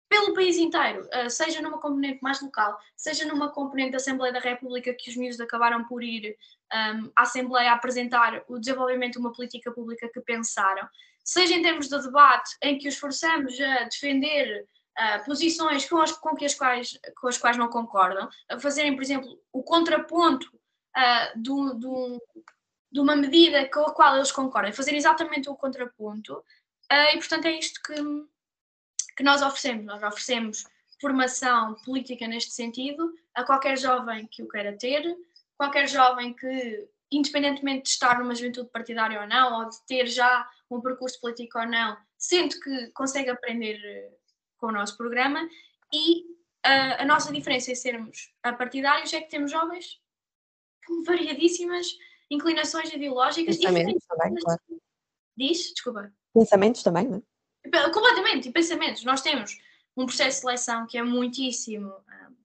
[0.07, 4.39] pelo país inteiro, uh, seja numa componente mais local, seja numa componente da Assembleia da
[4.39, 6.37] República, que os miúdos acabaram por ir
[6.73, 10.87] um, à Assembleia a apresentar o desenvolvimento de uma política pública que pensaram,
[11.27, 14.65] seja em termos de debate, em que os forçamos a defender
[14.97, 19.03] uh, posições com as, com, as quais, com as quais não concordam, a fazerem, por
[19.03, 22.23] exemplo, o contraponto uh, do, do,
[22.91, 27.45] de uma medida com a qual eles concordam, fazerem exatamente o contraponto, uh, e portanto
[27.45, 27.95] é isto que
[29.17, 29.85] que nós oferecemos.
[29.85, 30.63] Nós oferecemos
[31.01, 35.03] formação política neste sentido a qualquer jovem que o queira ter,
[35.57, 40.47] qualquer jovem que, independentemente de estar numa juventude partidária ou não, ou de ter já
[40.69, 44.11] um percurso político ou não, sente que consegue aprender eh,
[44.57, 45.47] com o nosso programa
[45.93, 46.25] e
[46.63, 50.01] a, a nossa diferença em sermos partidários é que temos jovens
[50.85, 51.87] com variadíssimas
[52.29, 54.61] inclinações ideológicas Pensamentos e também, claro.
[55.37, 56.11] Diz, desculpa.
[56.33, 57.89] Pensamentos também, não é?
[57.91, 59.03] Completamente, e pensamentos.
[59.03, 59.57] Nós temos
[59.95, 62.35] um processo de seleção que é muitíssimo uh,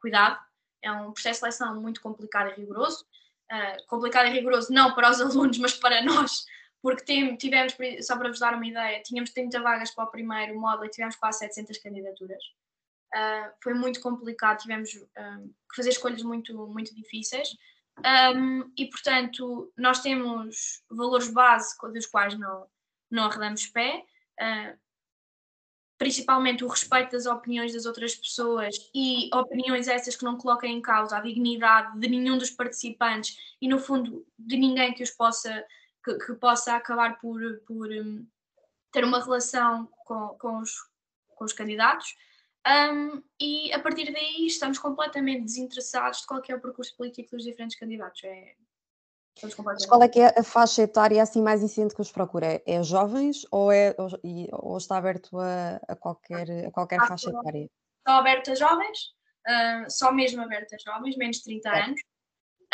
[0.00, 0.38] cuidado,
[0.82, 3.04] é um processo de seleção muito complicado e rigoroso.
[3.52, 6.44] Uh, complicado e rigoroso não para os alunos, mas para nós,
[6.84, 10.84] porque tivemos, só para vos dar uma ideia, tínhamos 30 vagas para o primeiro módulo
[10.84, 12.44] e tivemos quase 700 candidaturas.
[13.14, 15.06] Uh, foi muito complicado, tivemos que
[15.74, 17.48] fazer escolhas muito, muito difíceis.
[18.36, 22.66] Um, e, portanto, nós temos valores base dos quais não,
[23.10, 24.04] não arredamos pé
[24.42, 24.78] uh,
[25.96, 30.82] principalmente o respeito das opiniões das outras pessoas e opiniões essas que não coloquem em
[30.82, 35.64] causa a dignidade de nenhum dos participantes e no fundo de ninguém que os possa
[36.04, 38.26] que, que possa acabar por, por um,
[38.92, 40.72] ter uma relação com, com, os,
[41.34, 42.14] com os candidatos
[42.66, 47.44] um, e a partir daí estamos completamente desinteressados de qual é o percurso político dos
[47.44, 48.24] diferentes candidatos.
[48.24, 48.54] É,
[49.42, 52.62] mas qual é que é a faixa etária assim mais incidente que os procura?
[52.64, 54.08] É jovens ou, é, ou,
[54.52, 57.68] ou está aberto a, a qualquer, a qualquer ah, faixa etária?
[58.06, 58.98] Só aberto a jovens,
[59.46, 61.82] uh, só mesmo aberto a jovens, menos de 30 é.
[61.82, 62.00] anos.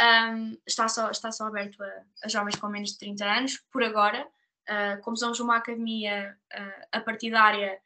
[0.00, 3.82] Um, está, só, está só aberto a, a, jovens com menos de 30 anos, por
[3.82, 4.26] agora.
[4.68, 7.78] Uh, como somos uma academia uh, apartidária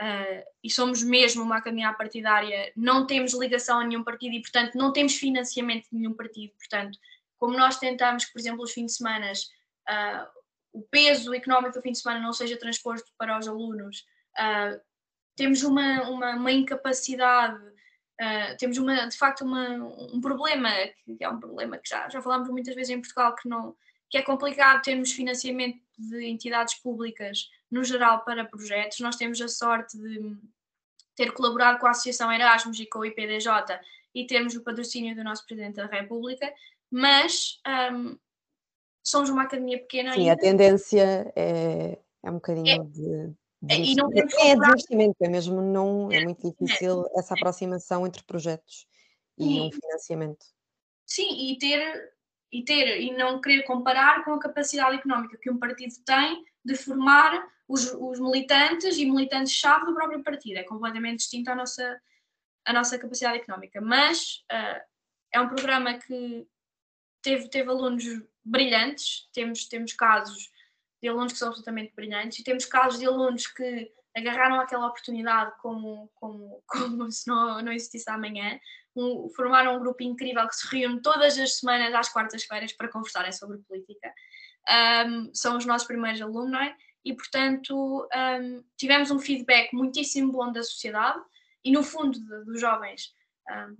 [0.00, 4.74] uh, e somos mesmo uma academia apartidária, não temos ligação a nenhum partido e, portanto,
[4.76, 6.52] não temos financiamento de nenhum partido.
[6.56, 6.98] Portanto,
[7.36, 9.32] como nós tentamos que, por exemplo, os fins de semana,
[10.72, 14.04] o peso económico do fim de semana não seja transposto para os alunos,
[15.36, 17.58] temos uma, uma, uma incapacidade,
[18.20, 19.68] uh, temos uma, de facto uma,
[20.12, 20.68] um problema,
[21.04, 23.74] que é um problema que já, já falámos muitas vezes em Portugal, que, não,
[24.08, 29.00] que é complicado termos financiamento de entidades públicas no geral para projetos.
[29.00, 30.36] Nós temos a sorte de
[31.14, 33.78] ter colaborado com a Associação Erasmus e com o IPDJ
[34.14, 36.52] e termos o patrocínio do nosso Presidente da República,
[36.90, 37.60] mas
[37.92, 38.18] um,
[39.04, 40.12] somos uma academia pequena.
[40.12, 40.32] Sim, ainda.
[40.32, 43.34] a tendência é, é um bocadinho é, de.
[43.68, 48.86] É, e não é desistimento, é mesmo não é muito difícil essa aproximação entre projetos
[49.38, 49.60] e Sim.
[49.60, 50.46] um financiamento.
[51.06, 52.12] sim, e ter,
[52.50, 56.74] e ter e não querer comparar com a capacidade económica que um partido tem de
[56.74, 60.58] formar os, os militantes e militantes-chave do próprio partido.
[60.58, 62.00] É completamente distinto à nossa,
[62.66, 63.80] à nossa capacidade económica.
[63.80, 64.80] Mas uh,
[65.32, 66.46] é um programa que
[67.22, 68.04] teve, teve alunos
[68.44, 70.50] brilhantes, temos, temos casos
[71.02, 75.52] de alunos que são absolutamente brilhantes e temos casos de alunos que agarraram aquela oportunidade
[75.60, 78.58] como, como, como se não, não existisse amanhã,
[78.94, 83.32] um, formaram um grupo incrível que se reúne todas as semanas às quartas-feiras para conversarem
[83.32, 84.12] sobre política.
[85.06, 86.74] Um, são os nossos primeiros alunos, é?
[87.04, 91.20] E, portanto, um, tivemos um feedback muitíssimo bom da sociedade
[91.64, 93.14] e, no fundo, de, dos jovens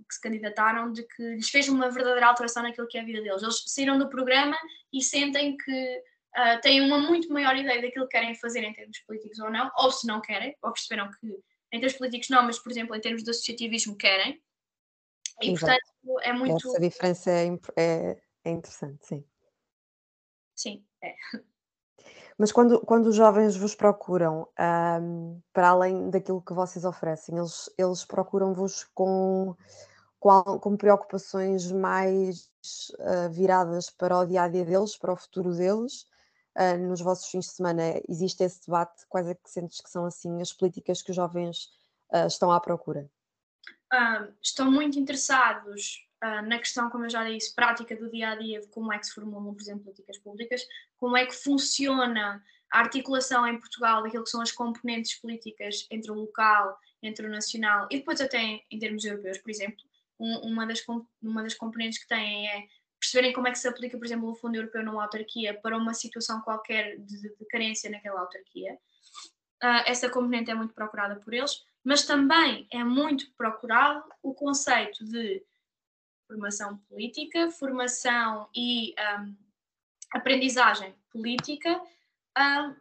[0.07, 3.21] que se candidataram, de que lhes fez uma verdadeira alteração naquilo que é a vida
[3.21, 3.41] deles.
[3.41, 4.57] Eles saíram do programa
[4.91, 6.03] e sentem que
[6.37, 9.71] uh, têm uma muito maior ideia daquilo que querem fazer em termos políticos ou não,
[9.77, 11.27] ou se não querem, ou perceberam que
[11.71, 14.41] em termos políticos não, mas por exemplo em termos de associativismo querem.
[15.41, 15.65] E Exato.
[15.65, 16.67] portanto é muito.
[16.69, 19.25] Essa diferença é, é, é interessante, sim.
[20.55, 21.15] Sim, é.
[22.37, 24.47] Mas quando, quando os jovens vos procuram,
[24.99, 29.55] um, para além daquilo que vocês oferecem, eles, eles procuram-vos com,
[30.19, 32.49] com, com, preocupações mais
[32.99, 36.07] uh, viradas para o dia a dia deles, para o futuro deles,
[36.57, 39.05] uh, nos vossos fins de semana existe esse debate?
[39.07, 41.69] Quais é que sentes que são assim as políticas que os jovens
[42.13, 43.09] uh, estão à procura?
[43.93, 46.07] Uh, estão muito interessados
[46.43, 49.07] na questão, como eu já disse, prática do dia a dia, de como é que
[49.07, 50.61] se formulam, por exemplo, políticas públicas,
[50.95, 56.11] como é que funciona a articulação em Portugal daquilo que são as componentes políticas entre
[56.11, 59.83] o local, entre o nacional e depois até em, em termos europeus, por exemplo.
[60.19, 60.83] Um, uma, das,
[61.21, 62.67] uma das componentes que têm é
[63.01, 65.93] perceberem como é que se aplica, por exemplo, o Fundo Europeu numa autarquia para uma
[65.93, 68.77] situação qualquer de, de carência naquela autarquia.
[69.63, 75.03] Uh, essa componente é muito procurada por eles, mas também é muito procurado o conceito
[75.03, 75.43] de
[76.27, 79.35] formação política, formação e um,
[80.13, 81.81] aprendizagem política
[82.37, 82.75] um,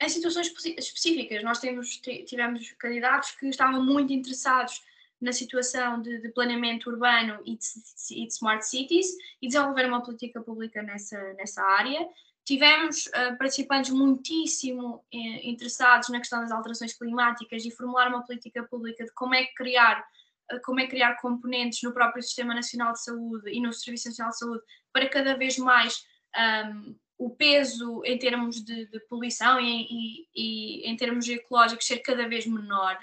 [0.00, 1.42] em situações específicas.
[1.42, 4.82] Nós temos, tivemos candidatos que estavam muito interessados
[5.24, 7.66] na situação de, de planeamento urbano e de,
[8.10, 9.06] e de, smart cities
[9.40, 12.06] e desenvolver uma política pública nessa, nessa área.
[12.44, 18.62] Tivemos uh, participantes muitíssimo eh, interessados na questão das alterações climáticas e formular uma política
[18.64, 20.04] pública de como é criar
[20.52, 24.30] uh, como é criar componentes no próprio Sistema Nacional de Saúde e no Serviço Nacional
[24.30, 26.04] de Saúde para cada vez mais
[26.36, 32.00] um, o peso em termos de, de poluição e, e, e, em termos ecológicos ser
[32.00, 32.98] cada vez menor.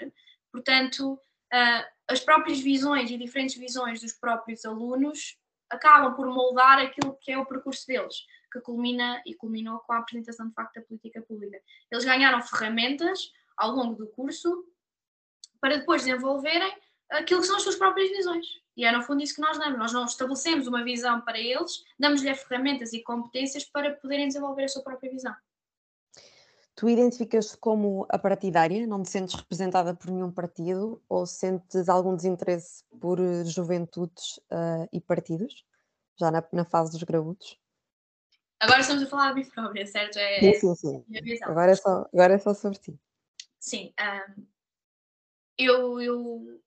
[0.52, 5.36] Portanto, uh, as próprias visões e diferentes visões dos próprios alunos
[5.70, 9.98] acabam por moldar aquilo que é o percurso deles, que culmina e culminou com a
[9.98, 11.58] apresentação de facto da política pública.
[11.90, 14.66] Eles ganharam ferramentas ao longo do curso
[15.60, 16.76] para depois desenvolverem
[17.10, 18.46] aquilo que são as suas próprias visões.
[18.76, 19.78] E é no fundo isso que nós damos.
[19.78, 24.68] Nós não estabelecemos uma visão para eles, damos-lhe ferramentas e competências para poderem desenvolver a
[24.68, 25.34] sua própria visão.
[26.82, 28.88] Tu identificas-te como a partidária?
[28.88, 31.00] Não te sentes representada por nenhum partido?
[31.08, 35.64] Ou sentes algum desinteresse por eh, juventudes uh, e partidos?
[36.18, 37.56] Já na, na, fase dos graúdos?
[38.58, 40.16] Agora estamos a falar de mim própria, certo?
[40.16, 41.44] É, sim, sim, sim.
[41.44, 43.00] Agora, é só, agora é só sobre ti.
[43.60, 43.94] Sim.
[44.00, 44.46] Um,
[45.56, 46.60] eu, eu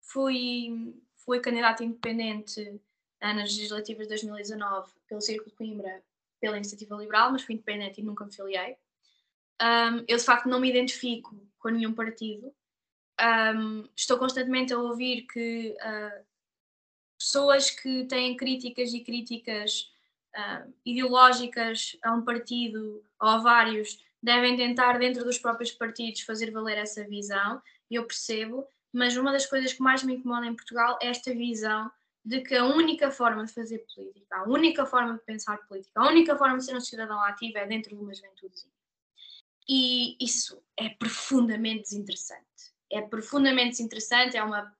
[0.00, 2.80] fui, fui candidata independente
[3.20, 6.04] nas legislativas de 2019 pelo Círculo de Coimbra,
[6.40, 8.78] pela Iniciativa Liberal, mas fui independente e nunca me filiei.
[9.62, 12.52] Um, eu de facto não me identifico com nenhum partido.
[13.20, 16.24] Um, estou constantemente a ouvir que uh,
[17.18, 19.90] pessoas que têm críticas e críticas
[20.36, 26.50] uh, ideológicas a um partido ou a vários devem tentar, dentro dos próprios partidos, fazer
[26.50, 30.54] valer essa visão, e eu percebo, mas uma das coisas que mais me incomoda em
[30.54, 31.90] Portugal é esta visão
[32.24, 36.08] de que a única forma de fazer política, a única forma de pensar política, a
[36.08, 38.56] única forma de ser um cidadão ativo é dentro de uma juventude
[39.68, 42.44] e isso é profundamente desinteressante.
[42.90, 44.72] É profundamente desinteressante, é uma,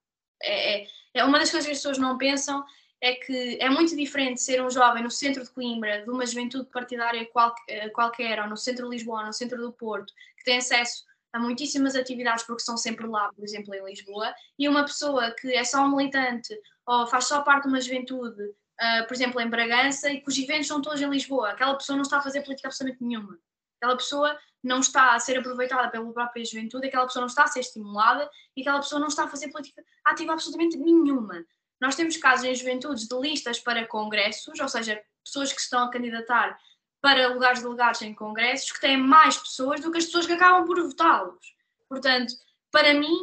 [0.43, 2.65] é, é, é uma das coisas que as pessoas não pensam,
[3.01, 6.69] é que é muito diferente ser um jovem no centro de Coimbra, de uma juventude
[6.71, 10.45] partidária qual, eh, qualquer, ou no centro de Lisboa, ou no centro do Porto, que
[10.45, 14.85] tem acesso a muitíssimas atividades porque estão sempre lá, por exemplo, em Lisboa, e uma
[14.85, 19.15] pessoa que é só um militante ou faz só parte de uma juventude, uh, por
[19.15, 22.23] exemplo, em Bragança, e cujos eventos são todos em Lisboa, aquela pessoa não está a
[22.23, 23.39] fazer política absolutamente nenhuma.
[23.77, 27.49] Aquela pessoa não está a ser aproveitada pela própria juventude, aquela pessoa não está a
[27.49, 31.45] ser estimulada e aquela pessoa não está a fazer política ativa absolutamente nenhuma.
[31.81, 35.91] Nós temos casos em juventudes de listas para congressos, ou seja, pessoas que estão a
[35.91, 36.59] candidatar
[37.01, 40.65] para lugares delegados em congressos, que têm mais pessoas do que as pessoas que acabam
[40.65, 41.55] por votá-los.
[41.89, 42.35] Portanto,
[42.71, 43.15] para mim,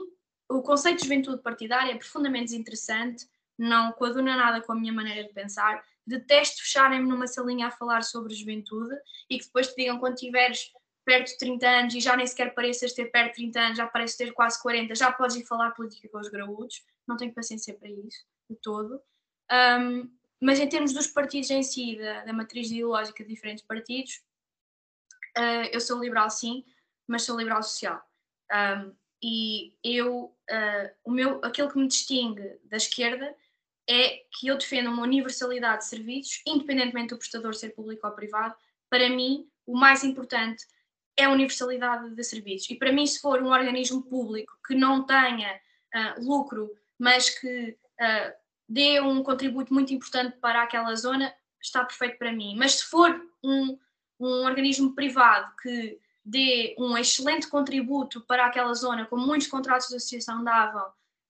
[0.47, 3.27] o conceito de juventude partidária é profundamente desinteressante,
[3.57, 5.83] não coaduna nada com a minha maneira de pensar.
[6.05, 8.95] Detesto fecharem-me numa salinha a falar sobre juventude
[9.29, 10.71] e que depois te digam quando tiveres
[11.05, 13.87] perto de 30 anos e já nem sequer pareças ter perto de 30 anos, já
[13.87, 16.83] pareces ter quase 40, já podes ir falar política com os graúdos.
[17.07, 19.01] Não tenho paciência para isso, de todo.
[19.51, 20.09] Um,
[20.41, 24.21] mas em termos dos partidos em si, da, da matriz ideológica de diferentes partidos,
[25.37, 26.65] uh, eu sou liberal sim,
[27.07, 28.01] mas sou liberal social.
[28.51, 33.33] Um, e eu, uh, o meu, aquilo que me distingue da esquerda
[33.89, 38.55] é que eu defendo uma universalidade de serviços, independentemente do prestador ser público ou privado.
[38.89, 40.65] Para mim, o mais importante
[41.17, 42.69] é a universalidade de serviços.
[42.69, 45.59] E para mim, se for um organismo público que não tenha
[45.95, 48.33] uh, lucro, mas que uh,
[48.67, 52.55] dê um contributo muito importante para aquela zona, está perfeito para mim.
[52.57, 53.77] Mas se for um,
[54.19, 59.95] um organismo privado que dê um excelente contributo para aquela zona, como muitos contratos de
[59.95, 60.85] associação davam,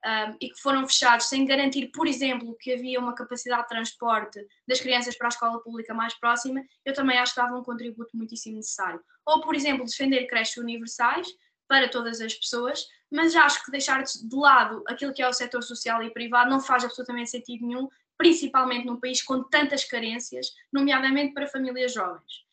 [0.05, 4.45] um, e que foram fechados sem garantir, por exemplo, que havia uma capacidade de transporte
[4.67, 8.15] das crianças para a escola pública mais próxima, eu também acho que dava um contributo
[8.15, 9.01] muitíssimo necessário.
[9.25, 11.27] Ou, por exemplo, defender creches universais
[11.67, 15.63] para todas as pessoas, mas acho que deixar de lado aquilo que é o setor
[15.63, 21.33] social e privado não faz absolutamente sentido nenhum, principalmente num país com tantas carências, nomeadamente
[21.33, 22.43] para famílias jovens.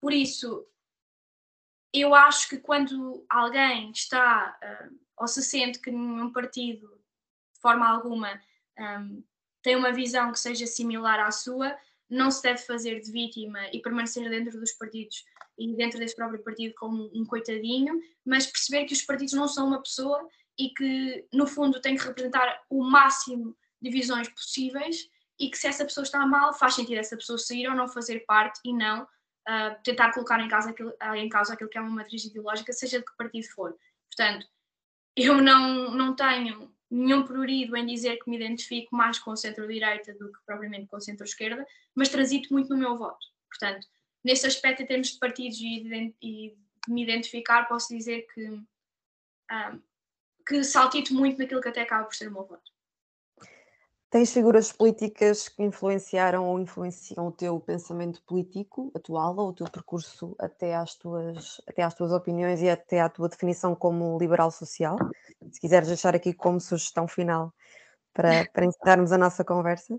[0.00, 0.66] Por isso,
[1.92, 6.88] eu acho que quando alguém está uh, ou se sente que nenhum partido,
[7.54, 8.40] de forma alguma,
[8.78, 9.22] um,
[9.62, 11.76] tem uma visão que seja similar à sua,
[12.08, 15.24] não se deve fazer de vítima e permanecer dentro dos partidos
[15.58, 19.66] e dentro desse próprio partido como um coitadinho, mas perceber que os partidos não são
[19.66, 20.28] uma pessoa
[20.58, 25.66] e que, no fundo, têm que representar o máximo de visões possíveis e que se
[25.66, 29.02] essa pessoa está mal, faz sentido essa pessoa sair ou não fazer parte e não
[29.02, 32.98] uh, tentar colocar em causa, aquilo, em causa aquilo que é uma matriz ideológica, seja
[32.98, 33.76] de que partido for.
[34.08, 34.46] Portanto,
[35.16, 40.12] eu não, não tenho nenhum prurido em dizer que me identifico mais com o centro-direita
[40.14, 43.26] do que propriamente com o centro-esquerda, mas transito muito no meu voto.
[43.48, 43.86] Portanto,
[44.22, 46.56] nesse aspecto, em termos de partidos e de, e
[46.86, 49.82] de me identificar, posso dizer que, um,
[50.46, 52.75] que saltito muito naquilo que até acaba por ser o meu voto.
[54.08, 59.68] Tens figuras políticas que influenciaram ou influenciam o teu pensamento político atual ou o teu
[59.68, 64.50] percurso até às tuas, até às tuas opiniões e até à tua definição como liberal
[64.52, 64.96] social?
[65.50, 67.52] Se quiseres deixar aqui como sugestão final
[68.14, 69.98] para, para encerrarmos a nossa conversa.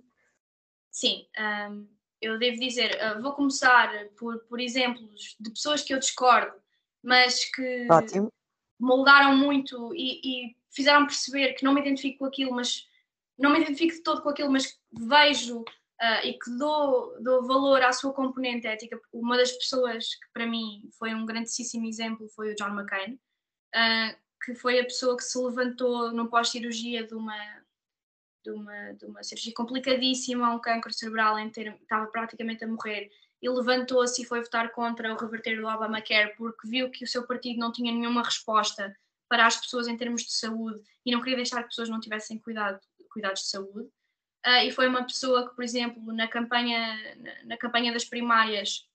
[0.90, 1.28] Sim,
[1.70, 1.88] um,
[2.22, 6.56] eu devo dizer, uh, vou começar por, por exemplos de pessoas que eu discordo,
[7.04, 8.32] mas que Ótimo.
[8.80, 12.88] moldaram muito e, e fizeram perceber que não me identifico com aquilo, mas
[13.38, 17.82] não me identifico de todo com aquilo, mas vejo uh, e que dou, dou valor
[17.84, 19.00] à sua componente ética.
[19.12, 24.18] Uma das pessoas que para mim foi um grandíssimo exemplo foi o John McCain, uh,
[24.44, 27.38] que foi a pessoa que se levantou no pós-cirurgia de uma,
[28.44, 33.10] de, uma, de uma cirurgia complicadíssima, um cancro cerebral em ter, estava praticamente a morrer,
[33.42, 37.26] e levantou-se e foi votar contra o reverter do Obamacare porque viu que o seu
[37.28, 38.96] partido não tinha nenhuma resposta
[39.30, 42.00] para as pessoas em termos de saúde e não queria deixar que as pessoas não
[42.00, 42.80] tivessem cuidado
[43.18, 43.90] cuidados de saúde.
[44.46, 48.88] Uh, e foi uma pessoa que, por exemplo, na campanha, na, na campanha das primárias,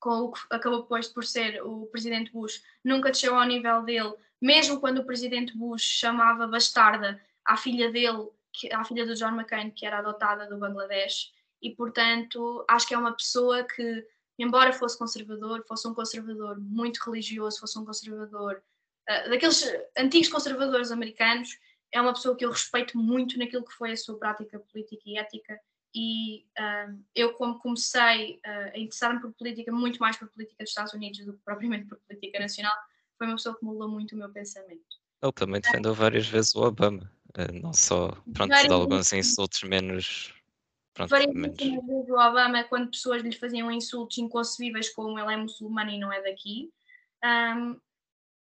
[0.00, 4.14] com o que acabou depois por ser o presidente Bush, nunca desceu ao nível dele,
[4.40, 9.34] mesmo quando o presidente Bush chamava bastarda à filha dele, que, à filha do John
[9.36, 11.32] McCain, que era adotada do Bangladesh,
[11.62, 14.06] e portanto acho que é uma pessoa que,
[14.38, 18.62] embora fosse conservador, fosse um conservador muito religioso, fosse um conservador
[19.08, 19.64] uh, daqueles
[19.96, 21.58] antigos conservadores americanos,
[21.92, 25.18] é uma pessoa que eu respeito muito naquilo que foi a sua prática política e
[25.18, 25.60] ética
[25.94, 26.46] e
[26.88, 30.92] um, eu como comecei uh, a interessar-me por política muito mais por política dos Estados
[30.92, 32.72] Unidos do que propriamente por política nacional
[33.18, 36.62] foi uma pessoa que mudou muito o meu pensamento ele também defendeu várias vezes o
[36.62, 40.32] Obama uh, não só pronto de alguns insultos menos
[40.94, 41.56] pronto, várias menos.
[41.56, 46.12] vezes o Obama quando pessoas lhe faziam insultos inconcebíveis como ele é muçulmano e não
[46.12, 46.70] é daqui
[47.24, 47.80] um,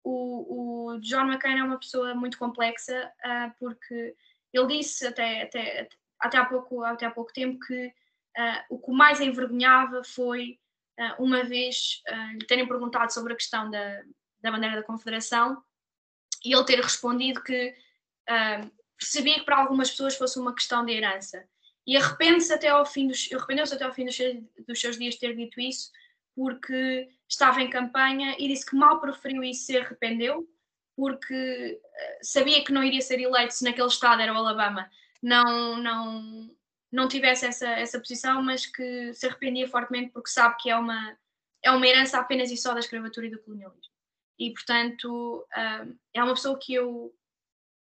[0.04, 4.14] o, o John McCain é uma pessoa muito complexa uh, porque
[4.52, 5.88] ele disse até, até,
[6.18, 10.58] até, há, pouco, até há pouco tempo que uh, o que mais envergonhava foi
[10.98, 12.02] uh, uma vez
[12.32, 14.02] lhe terem perguntado sobre a questão da,
[14.40, 15.62] da bandeira da Confederação
[16.44, 17.74] e ele ter respondido que
[18.96, 21.42] percebia que para algumas pessoas fosse uma questão de herança.
[21.86, 24.18] E arrepende-se até ao fim dos, arrependeu-se até ao fim dos,
[24.66, 25.90] dos seus dias de ter dito isso,
[26.36, 30.48] porque estava em campanha e disse que mal preferiu isso se arrependeu,
[30.96, 34.90] porque eh, sabia que não iria ser eleito se naquele estado era o Alabama,
[35.22, 36.50] não, não,
[36.90, 41.16] não tivesse essa, essa posição, mas que se arrependia fortemente porque sabe que é uma,
[41.62, 43.92] é uma herança apenas e só da escravatura e do colonialismo.
[44.38, 47.14] E, portanto, eh, é uma pessoa que eu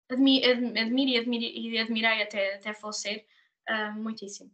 [0.10, 3.26] admi admiro e, admiro, e admirei até, até falecer
[3.70, 4.50] uh, muitíssimo.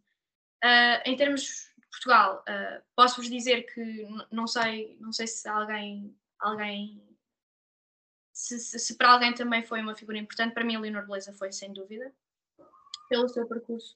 [1.05, 6.99] Em termos Portugal, uh, posso-vos dizer que não sei, não sei se alguém, alguém
[8.33, 11.31] se, se, se, para alguém também foi uma figura importante, para mim a Leonor Beleza
[11.33, 12.11] foi sem dúvida,
[13.07, 13.95] pelo seu percurso,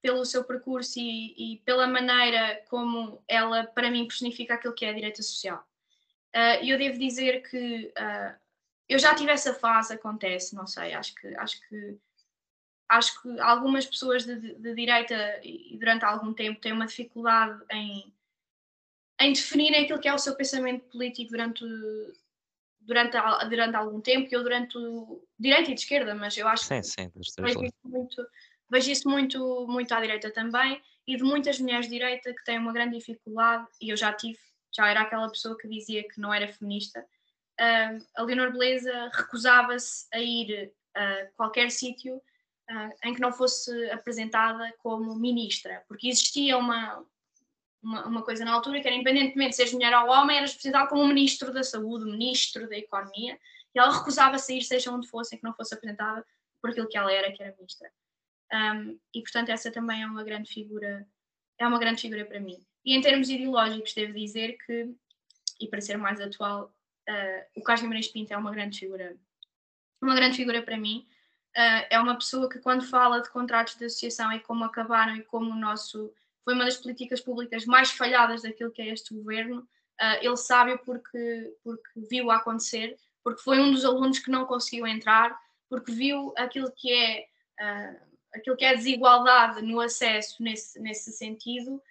[0.00, 4.90] pelo seu percurso e, e, pela maneira como ela para mim personifica aquilo que é
[4.90, 5.62] a direita social.
[6.62, 7.92] E eu devo dizer que
[8.88, 11.98] eu já tive essa fase, acontece, não sei, acho que acho que
[12.92, 18.12] acho que algumas pessoas de, de, direita e durante algum tempo têm uma dificuldade em,
[19.18, 21.64] em definir aquilo que é o seu pensamento político durante,
[22.80, 23.16] durante,
[23.48, 24.76] durante algum tempo, eu durante
[25.38, 27.10] direita e de esquerda, mas eu acho sim, que sim,
[27.40, 28.26] vejo, isso muito,
[28.70, 32.58] vejo isso muito, muito à direita também, e de muitas mulheres de direita que têm
[32.58, 34.38] uma grande dificuldade, e eu já tive,
[34.70, 40.06] já era aquela pessoa que dizia que não era feminista, uh, a Leonor Beleza recusava-se
[40.12, 42.20] a ir a qualquer sítio
[43.04, 47.04] em que não fosse apresentada como ministra, porque existia uma,
[47.82, 50.88] uma, uma, coisa na altura que era, independentemente de seres mulher ou homem, eras apresentada
[50.88, 53.38] como ministro da saúde, ministro da economia,
[53.74, 56.24] e ela recusava-se a ir, seja onde fosse, em que não fosse apresentada
[56.60, 57.90] por aquilo que ela era, que era ministra.
[58.52, 61.06] Um, e portanto essa também é uma grande figura,
[61.58, 62.64] é uma grande figura para mim.
[62.84, 64.94] E em termos ideológicos, devo dizer que,
[65.60, 66.74] e para ser mais atual,
[67.08, 69.16] uh, o Carlos Guimarães Pinto é uma grande figura,
[70.00, 71.06] uma grande figura para mim.
[71.56, 75.22] Uh, é uma pessoa que quando fala de contratos de associação e como acabaram e
[75.22, 76.10] como o nosso
[76.44, 80.78] foi uma das políticas públicas mais falhadas daquilo que é este governo, uh, ele sabe
[80.78, 85.38] porque porque viu acontecer, porque foi um dos alunos que não conseguiu entrar,
[85.68, 87.26] porque viu aquilo que é
[87.60, 88.00] uh,
[88.34, 91.82] aquilo que é desigualdade no acesso nesse nesse sentido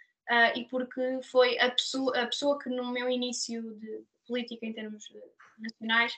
[0.55, 5.11] e porque foi a pessoa a pessoa que no meu início de política em termos
[5.59, 6.13] nacionais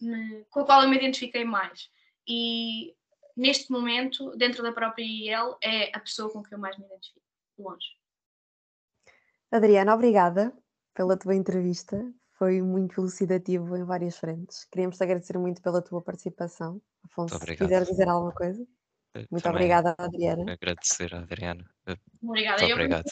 [0.00, 1.90] me, com a qual eu me identifiquei mais.
[2.26, 2.94] E
[3.36, 7.24] neste momento, dentro da própria IEL, é a pessoa com que eu mais me identifico,
[7.58, 7.86] longe.
[9.50, 10.52] Adriana, obrigada
[10.94, 12.12] pela tua entrevista.
[12.32, 14.64] Foi muito elucidativo em várias frentes.
[14.70, 16.80] Queríamos te agradecer muito pela tua participação.
[17.04, 18.66] Afonso, se quiser dizer alguma coisa.
[19.30, 20.52] muito obrigada, Adriana.
[20.52, 21.64] Agradecer Adriana.
[22.22, 22.60] Obrigada.
[22.62, 23.04] Muito obrigado.